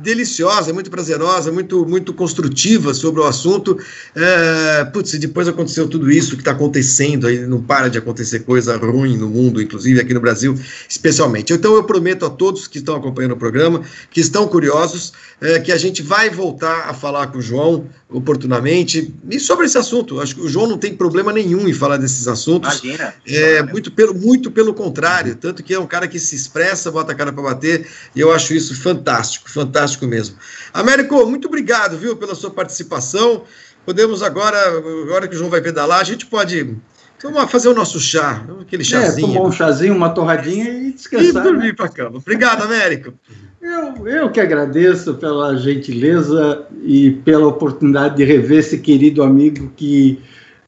[0.05, 3.77] deliciosa, muito prazerosa, muito, muito construtiva sobre o assunto.
[4.15, 8.77] É, putz, depois aconteceu tudo isso que está acontecendo, aí não para de acontecer coisa
[8.77, 10.57] ruim no mundo, inclusive aqui no Brasil,
[10.87, 11.51] especialmente.
[11.51, 15.11] Então eu prometo a todos que estão acompanhando o programa, que estão curiosos,
[15.41, 19.77] é, que a gente vai voltar a falar com o João oportunamente e sobre esse
[19.77, 20.21] assunto.
[20.21, 22.83] Acho que o João não tem problema nenhum em falar desses assuntos.
[22.83, 23.13] Imagina.
[23.27, 27.11] É, muito, pelo, muito pelo contrário, tanto que é um cara que se expressa, bota
[27.11, 30.35] a cara para bater, e eu acho isso fantástico, fantástico mesmo.
[30.73, 33.43] Américo, muito obrigado, viu, pela sua participação.
[33.85, 34.57] Podemos agora,
[35.03, 36.75] agora que o João vai pedalar, a gente pode
[37.23, 39.29] Vamos fazer o nosso chá, aquele é, chazinho.
[39.29, 41.27] É, tomar um chazinho, uma torradinha e descansar.
[41.27, 41.73] E dormir né?
[41.73, 42.17] para cama.
[42.17, 43.13] Obrigado, Américo.
[43.61, 50.21] Eu, eu que agradeço pela gentileza e pela oportunidade de rever esse querido amigo que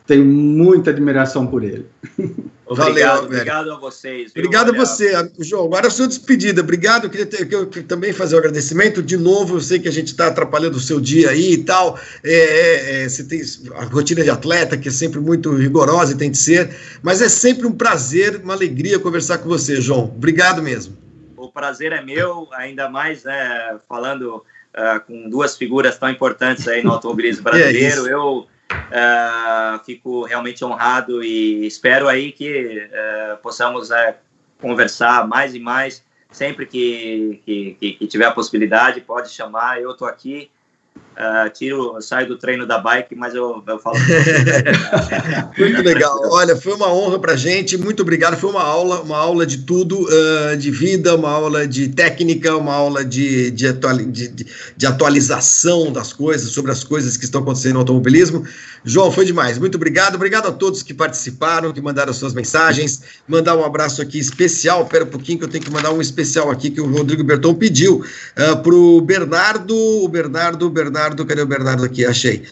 [0.08, 1.86] tenho muita admiração por ele.
[2.68, 4.34] Obrigado, Valeu, obrigado a vocês.
[4.34, 4.44] Viu?
[4.44, 5.66] Obrigado a você, João.
[5.66, 6.62] Agora a sua despedida.
[6.62, 7.06] Obrigado.
[7.06, 9.02] Eu queria, ter, eu queria também fazer o um agradecimento.
[9.02, 11.98] De novo, eu sei que a gente está atrapalhando o seu dia aí e tal.
[12.24, 13.42] É, é, é, você tem
[13.76, 16.76] a rotina de atleta, que é sempre muito rigorosa e tem de ser.
[17.02, 20.06] Mas é sempre um prazer, uma alegria conversar com você, João.
[20.06, 21.08] Obrigado mesmo
[21.58, 24.46] prazer é meu, ainda mais né, falando
[24.76, 28.08] uh, com duas figuras tão importantes aí no automobilismo brasileiro.
[28.08, 33.90] É eu uh, fico realmente honrado e espero aí que uh, possamos
[34.60, 36.06] conversar mais e mais.
[36.30, 40.52] Sempre que, que, que, tiver a possibilidade, pode chamar, eu estou aqui.
[41.18, 43.98] Uh, tiro, saio do treino da bike, mas eu, eu falo.
[45.58, 46.16] muito legal.
[46.26, 47.76] Olha, foi uma honra para gente.
[47.76, 48.38] Muito obrigado.
[48.38, 52.76] Foi uma aula, uma aula de tudo, uh, de vida, uma aula de técnica, uma
[52.76, 54.46] aula de, de, atuali de,
[54.78, 58.46] de, atualização das coisas, sobre as coisas que estão acontecendo no automobilismo.
[58.86, 59.58] João, foi demais.
[59.58, 60.14] Muito obrigado.
[60.14, 63.02] Obrigado a todos que participaram, que mandaram suas mensagens.
[63.28, 64.86] Mandar um abraço aqui especial.
[64.86, 67.56] Pera um pouquinho que eu tenho que mandar um especial aqui que o Rodrigo Berton
[67.56, 72.06] pediu uh, para o Bernardo, o Bernardo, Bernardo Bernardo, cadê o Bernardo aqui?
[72.06, 72.48] Achei.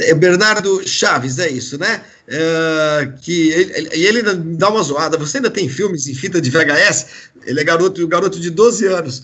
[0.00, 2.02] É Bernardo Chaves, é isso, né?
[2.28, 4.22] É, que ele, ele
[4.56, 5.18] dá uma zoada.
[5.18, 7.06] Você ainda tem filmes em fita de VHS?
[7.44, 9.22] Ele é garoto, garoto de 12 anos.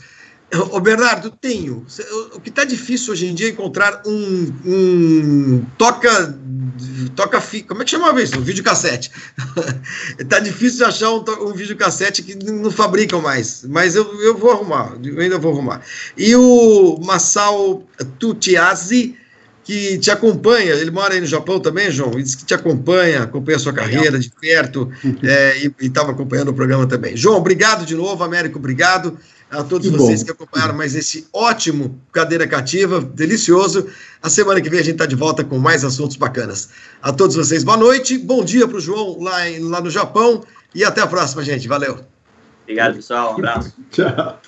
[0.73, 1.87] Ô Bernardo, tenho.
[2.35, 6.37] O que está difícil hoje em dia é encontrar um, um toca
[7.15, 8.39] toca como é que chamava isso?
[8.39, 9.11] Um videocassete.
[10.29, 14.51] tá difícil de achar um, um videocassete que não fabricam mais, mas eu, eu vou
[14.51, 15.83] arrumar, eu ainda vou arrumar.
[16.17, 17.85] E o Masao
[18.19, 19.17] Tutiazi,
[19.65, 23.23] que te acompanha, ele mora aí no Japão também, João, ele disse que te acompanha,
[23.23, 24.91] acompanha a sua carreira de perto
[25.23, 27.17] é, e estava acompanhando o programa também.
[27.17, 29.19] João, obrigado de novo, Américo, obrigado
[29.51, 30.27] a todos que vocês bom.
[30.27, 33.87] que acompanharam mais esse ótimo Cadeira Cativa, delicioso.
[34.23, 36.71] A semana que vem a gente está de volta com mais assuntos bacanas.
[37.03, 40.45] A todos vocês, boa noite, bom dia para o João lá, em, lá no Japão
[40.75, 41.67] e até a próxima, gente.
[41.67, 41.99] Valeu.
[42.63, 43.33] Obrigado, pessoal.
[43.33, 43.75] Um abraço.
[43.91, 44.41] Tchau.